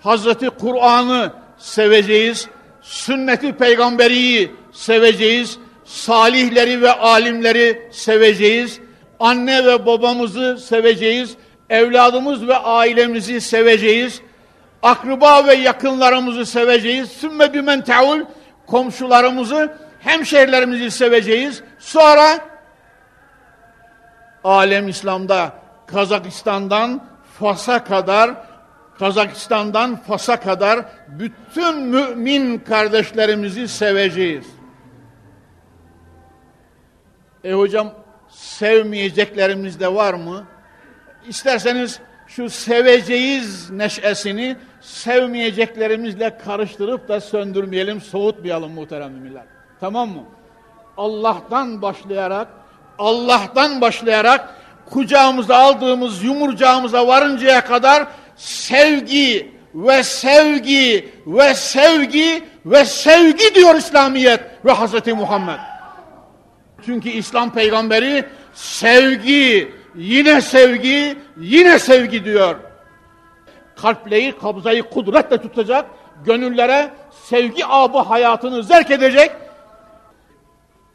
Hazreti 0.00 0.50
Kur'an'ı 0.50 1.32
seveceğiz. 1.58 2.48
Sünneti 2.82 3.52
peygamberiyi 3.52 4.50
seveceğiz. 4.72 5.58
Salihleri 5.84 6.82
ve 6.82 6.92
alimleri 6.92 7.88
seveceğiz. 7.92 8.80
Anne 9.20 9.66
ve 9.66 9.86
babamızı 9.86 10.58
seveceğiz. 10.58 11.36
Evladımız 11.70 12.48
ve 12.48 12.56
ailemizi 12.56 13.40
seveceğiz. 13.40 14.20
Akraba 14.82 15.46
ve 15.46 15.54
yakınlarımızı 15.54 16.46
seveceğiz. 16.46 17.10
Sümme 17.10 17.54
bimen 17.54 17.84
teul 17.84 18.20
komşularımızı 18.66 19.87
hemşehrilerimizi 20.00 20.90
seveceğiz. 20.90 21.62
Sonra 21.78 22.38
alem 24.44 24.88
İslam'da 24.88 25.52
Kazakistan'dan 25.86 27.04
Fas'a 27.38 27.84
kadar 27.84 28.30
Kazakistan'dan 28.98 29.96
Fas'a 29.96 30.40
kadar 30.40 30.84
bütün 31.08 31.82
mümin 31.82 32.58
kardeşlerimizi 32.58 33.68
seveceğiz. 33.68 34.46
E 37.44 37.52
hocam 37.52 37.94
sevmeyeceklerimiz 38.28 39.80
de 39.80 39.94
var 39.94 40.14
mı? 40.14 40.44
İsterseniz 41.28 42.00
şu 42.26 42.50
seveceğiz 42.50 43.70
neşesini 43.70 44.56
sevmeyeceklerimizle 44.80 46.38
karıştırıp 46.38 47.08
da 47.08 47.20
söndürmeyelim, 47.20 48.00
soğutmayalım 48.00 48.72
muhterem 48.72 49.12
müminler. 49.12 49.57
Tamam 49.80 50.08
mı? 50.08 50.22
Allah'tan 50.96 51.82
başlayarak, 51.82 52.48
Allah'tan 52.98 53.80
başlayarak 53.80 54.54
kucağımıza 54.90 55.56
aldığımız 55.56 56.22
yumurcağımıza 56.22 57.06
varıncaya 57.06 57.64
kadar 57.64 58.06
sevgi 58.36 59.52
ve 59.74 60.02
sevgi 60.02 61.08
ve 61.26 61.54
sevgi 61.54 62.44
ve 62.66 62.84
sevgi 62.84 63.54
diyor 63.54 63.74
İslamiyet 63.74 64.40
ve 64.64 64.72
Hazreti 64.72 65.14
Muhammed. 65.14 65.58
Çünkü 66.86 67.08
İslam 67.08 67.52
peygamberi 67.52 68.24
sevgi, 68.54 69.72
yine 69.94 70.40
sevgi, 70.40 71.18
yine 71.40 71.78
sevgi 71.78 72.24
diyor. 72.24 72.56
Kalpleyi, 73.76 74.38
kabzayı 74.38 74.82
kudretle 74.82 75.42
tutacak, 75.42 75.86
gönüllere 76.24 76.90
sevgi 77.24 77.66
abı 77.66 77.98
hayatını 77.98 78.62
zerk 78.62 78.90
edecek, 78.90 79.30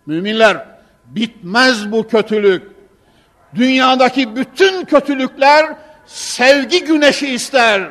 Müminler 0.06 0.66
bitmez 1.06 1.92
bu 1.92 2.08
kötülük. 2.08 2.64
Dünyadaki 3.56 4.36
bütün 4.36 4.86
kötülükler 4.86 5.76
sevgi 6.06 6.84
güneşi 6.84 7.28
ister. 7.28 7.90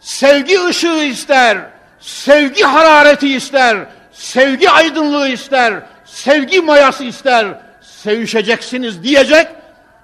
sevgi 0.00 0.64
ışığı 0.64 1.04
ister, 1.04 1.58
sevgi 2.00 2.62
harareti 2.62 3.34
ister, 3.34 3.76
sevgi 4.12 4.70
aydınlığı 4.70 5.28
ister, 5.28 5.74
sevgi 6.04 6.60
mayası 6.60 7.04
ister, 7.04 7.46
sevişeceksiniz 7.80 9.02
diyecek 9.02 9.48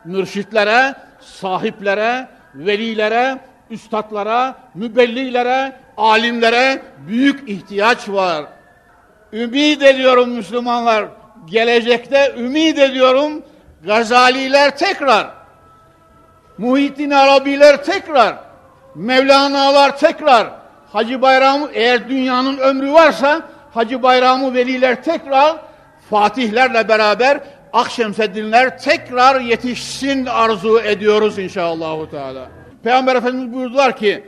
mürşitlere, 0.04 0.94
sahiplere, 1.20 2.28
velilere, 2.54 3.38
üstadlara, 3.70 4.56
mübellilere, 4.74 5.72
alimlere 5.96 6.82
büyük 7.08 7.48
ihtiyaç 7.48 8.08
var. 8.08 8.44
Ümid 9.32 9.80
ediyorum 9.80 10.30
Müslümanlar, 10.30 11.08
gelecekte 11.46 12.34
ümid 12.38 12.76
ediyorum 12.76 13.42
Gazaliler 13.84 14.76
tekrar, 14.76 15.30
Muhittin 16.58 17.10
Arabiler 17.10 17.84
tekrar, 17.84 18.34
Mevlana'lar 18.94 19.98
tekrar, 19.98 20.46
Hacı 20.92 21.22
Bayramı 21.22 21.68
eğer 21.72 22.08
dünyanın 22.08 22.58
ömrü 22.58 22.92
varsa 22.92 23.42
Hacı 23.74 24.02
Bayramı 24.02 24.54
veliler 24.54 25.02
tekrar 25.02 25.56
Fatihlerle 26.10 26.88
beraber 26.88 27.40
Akşemseddinler 27.72 28.78
tekrar 28.78 29.40
yetişsin 29.40 30.26
arzu 30.26 30.80
ediyoruz 30.80 31.38
inşallahü 31.38 32.10
teala. 32.10 32.48
Peygamber 32.82 33.16
Efendimiz 33.16 33.54
buyurdular 33.54 33.96
ki 33.96 34.24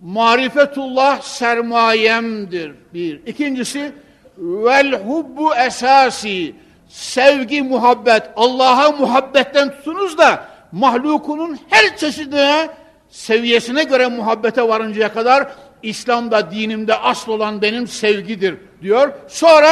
marifetullah 0.00 1.20
sermayemdir. 1.20 2.72
Bir. 2.94 3.26
İkincisi 3.26 3.92
vel 4.38 5.04
hubbu 5.04 5.54
esasi 5.54 6.54
sevgi 6.88 7.62
muhabbet 7.62 8.30
Allah'a 8.36 8.92
muhabbetten 8.92 9.70
tutunuz 9.70 10.18
da 10.18 10.48
mahlukunun 10.72 11.58
her 11.68 11.96
çeşidine 11.96 12.68
seviyesine 13.08 13.84
göre 13.84 14.08
muhabbete 14.08 14.68
varıncaya 14.68 15.12
kadar 15.12 15.52
İslam'da 15.82 16.50
dinimde 16.50 16.94
asıl 16.94 17.32
olan 17.32 17.62
benim 17.62 17.88
sevgidir 17.88 18.56
diyor. 18.82 19.12
Sonra 19.28 19.68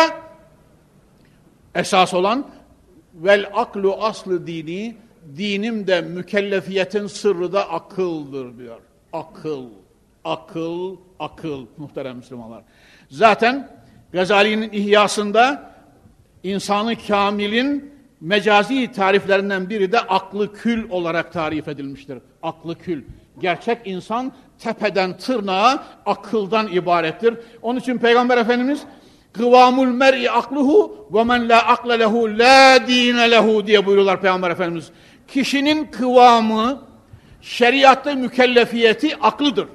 esas 1.75 2.15
olan 2.15 2.47
vel 3.15 3.51
aklu 3.55 3.97
aslı 4.01 4.47
dini 4.47 4.97
dinimde 5.37 6.01
mükellefiyetin 6.01 7.07
sırrı 7.07 7.53
da 7.53 7.71
akıldır 7.71 8.59
diyor. 8.59 8.81
Akıl, 9.13 9.65
akıl, 10.25 10.97
akıl 11.19 11.67
muhterem 11.77 12.17
Müslümanlar. 12.17 12.63
Zaten 13.11 13.76
Gazali'nin 14.13 14.73
ihyasında 14.73 15.73
insanı 16.43 16.97
kamilin 17.09 17.97
mecazi 18.21 18.93
tariflerinden 18.93 19.71
biri 19.71 19.93
de 19.93 20.01
aklı 20.01 20.53
kül 20.53 20.91
olarak 20.91 21.33
tarif 21.33 21.69
edilmiştir. 21.69 22.19
Aklı 22.43 22.79
kül. 22.79 23.03
Gerçek 23.41 23.79
insan 23.85 24.33
tepeden 24.59 25.17
tırnağa 25.17 25.85
akıldan 26.07 26.69
ibarettir. 26.69 27.35
Onun 27.63 27.79
için 27.79 27.99
Peygamber 27.99 28.39
Efendimiz 28.39 28.83
kıvamul 29.33 29.87
mer'i 29.87 30.31
akluhu 30.31 31.09
ve 31.13 31.25
men 31.25 31.49
la 31.49 31.67
akle 31.67 31.99
lehu 31.99 32.39
la 32.39 32.87
dine 32.87 33.31
lehu 33.31 33.67
diye 33.67 33.87
buyuruyorlar 33.87 34.21
Peygamber 34.21 34.51
Efendimiz. 34.51 34.91
Kişinin 35.29 35.85
kıvamı, 35.85 36.83
şeriatta 37.43 38.15
mükellefiyeti 38.15 39.17
aklıdır. 39.17 39.69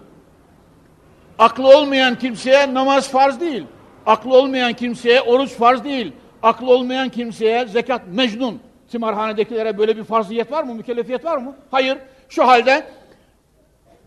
Aklı 1.39 1.77
olmayan 1.77 2.19
kimseye 2.19 2.73
namaz 2.73 3.11
farz 3.11 3.39
değil. 3.39 3.65
Aklı 4.05 4.33
olmayan 4.33 4.73
kimseye 4.73 5.21
oruç 5.21 5.49
farz 5.49 5.83
değil. 5.83 6.13
Aklı 6.43 6.69
olmayan 6.69 7.09
kimseye 7.09 7.67
zekat 7.67 8.01
mecnun. 8.07 8.59
Timarhanedekilere 8.91 9.77
böyle 9.77 9.97
bir 9.97 10.03
farziyet 10.03 10.51
var 10.51 10.63
mı? 10.63 10.73
Mükellefiyet 10.73 11.25
var 11.25 11.37
mı? 11.37 11.55
Hayır. 11.71 11.97
Şu 12.29 12.47
halde 12.47 12.87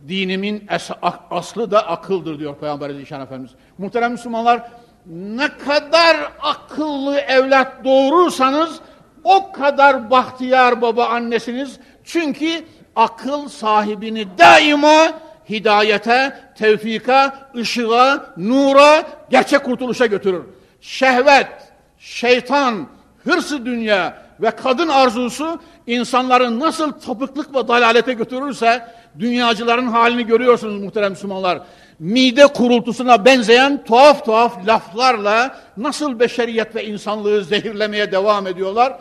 dinimin 0.09 0.67
es 0.71 0.91
aslı 1.31 1.71
da 1.71 1.89
akıldır 1.89 2.39
diyor 2.39 2.57
Peygamber 2.57 2.91
Aleyhisselam 2.91 3.23
Efendimiz. 3.23 3.51
Muhterem 3.79 4.13
Müslümanlar 4.13 4.63
ne 5.07 5.49
kadar 5.49 6.17
akıllı 6.43 7.19
evlat 7.19 7.85
doğurursanız 7.85 8.81
o 9.25 9.53
kadar 9.53 10.11
bahtiyar 10.11 10.83
baba 10.83 11.07
annesiniz. 11.07 11.81
Çünkü 12.05 12.65
akıl 12.97 13.49
sahibini 13.49 14.39
daima 14.39 15.13
hidayete, 15.51 16.37
tevfika, 16.59 17.49
ışığa, 17.57 18.27
nura, 18.37 19.03
gerçek 19.31 19.65
kurtuluşa 19.65 20.07
götürür. 20.07 20.43
Şehvet, 20.81 21.49
şeytan, 21.99 22.87
hırsı 23.25 23.67
dünya 23.67 24.25
ve 24.41 24.51
kadın 24.51 24.89
arzusu 24.89 25.61
insanların 25.87 26.61
nasıl 26.61 26.93
tapıklık 26.93 27.55
ve 27.55 27.69
dalalete 27.69 28.13
götürürse 28.13 28.89
dünyacıların 29.19 29.87
halini 29.87 30.27
görüyorsunuz 30.27 30.83
muhterem 30.83 31.11
Müslümanlar. 31.11 31.61
Mide 31.99 32.47
kurultusuna 32.47 33.25
benzeyen 33.25 33.85
tuhaf 33.85 34.25
tuhaf 34.25 34.67
laflarla 34.67 35.59
nasıl 35.77 36.21
beşeriyet 36.21 36.75
ve 36.75 36.87
insanlığı 36.87 37.45
zehirlemeye 37.45 38.13
devam 38.13 38.47
ediyorlar. 38.47 38.99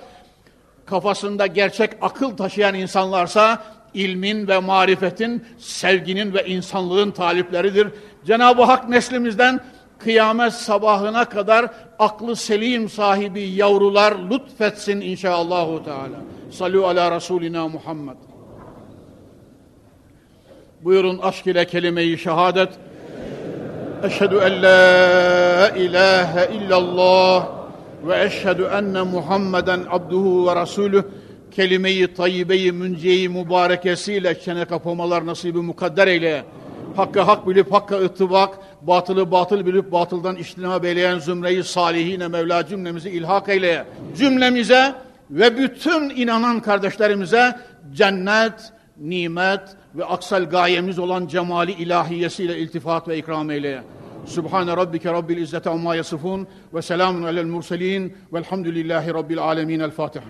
Kafasında 0.85 1.47
gerçek 1.47 1.91
akıl 2.01 2.37
taşıyan 2.37 2.73
insanlarsa 2.73 3.63
ilmin 3.93 4.47
ve 4.47 4.59
marifetin, 4.59 5.45
sevginin 5.57 6.33
ve 6.33 6.45
insanlığın 6.45 7.11
talipleridir. 7.11 7.87
Cenab-ı 8.25 8.63
Hak 8.63 8.89
neslimizden 8.89 9.59
kıyamet 9.99 10.53
sabahına 10.53 11.25
kadar 11.25 11.65
aklı 11.99 12.35
selim 12.35 12.89
sahibi 12.89 13.41
yavrular 13.41 14.15
lütfetsin 14.31 15.01
inşallahü 15.01 15.83
teala. 15.83 16.21
Salu 16.51 16.85
ala 16.85 17.15
Resulina 17.15 17.67
Muhammed. 17.67 18.17
Buyurun 20.81 21.17
aşk 21.17 21.47
ile 21.47 21.65
kelime-i 21.65 22.17
şehadet. 22.17 22.69
Eşhedü 24.03 24.35
en 24.35 24.63
la 24.63 25.69
ilahe 25.69 26.55
illallah 26.55 27.47
ve 28.07 28.23
eşhedü 28.23 28.63
enne 28.63 29.01
Muhammeden 29.01 29.79
abduhu 29.89 30.47
ve 30.47 30.55
rasulüh 30.55 31.03
kelime-i 31.55 32.13
tayyibe-i 32.13 32.71
münce-i 32.71 33.29
mübarekesiyle 33.29 34.39
çene 34.39 34.65
kapamalar 34.65 35.25
nasibi 35.25 35.57
mukadder 35.57 36.07
eyle. 36.07 36.43
Hakkı 36.95 37.21
hak 37.21 37.47
bilip 37.47 37.73
hakka 37.73 37.95
ıttıbak, 37.95 38.57
batılı 38.81 39.31
batıl 39.31 39.65
bilip 39.65 39.91
batıldan 39.91 40.35
iştinab 40.35 40.83
eyleyen 40.83 41.19
zümreyi 41.19 41.63
salihine 41.63 42.27
Mevla 42.27 42.67
cümlemizi 42.67 43.09
ilhak 43.09 43.49
eyle. 43.49 43.85
Cümlemize 44.17 44.95
ve 45.31 45.57
bütün 45.57 46.09
inanan 46.09 46.59
kardeşlerimize 46.59 47.55
cennet, 47.93 48.73
nimet 48.97 49.61
ve 49.95 50.05
aksal 50.05 50.43
gayemiz 50.43 50.99
olan 50.99 51.27
cemali 51.27 51.71
ilahiyesiyle 51.71 52.59
iltifat 52.59 53.07
ve 53.07 53.17
ikram 53.17 53.51
eyle. 53.51 53.83
Subhane 54.25 54.77
rabbike 54.77 55.13
rabbil 55.13 55.37
izzete 55.37 55.69
amma 55.69 55.95
yasifun 55.95 56.47
ve 56.73 56.81
selamun 56.81 57.23
alel 57.23 57.45
murselin 57.45 58.17
velhamdülillahi 58.33 59.13
rabbil 59.13 59.39
alemin. 59.39 59.79
El 59.79 59.91
Fatiha. 59.91 60.25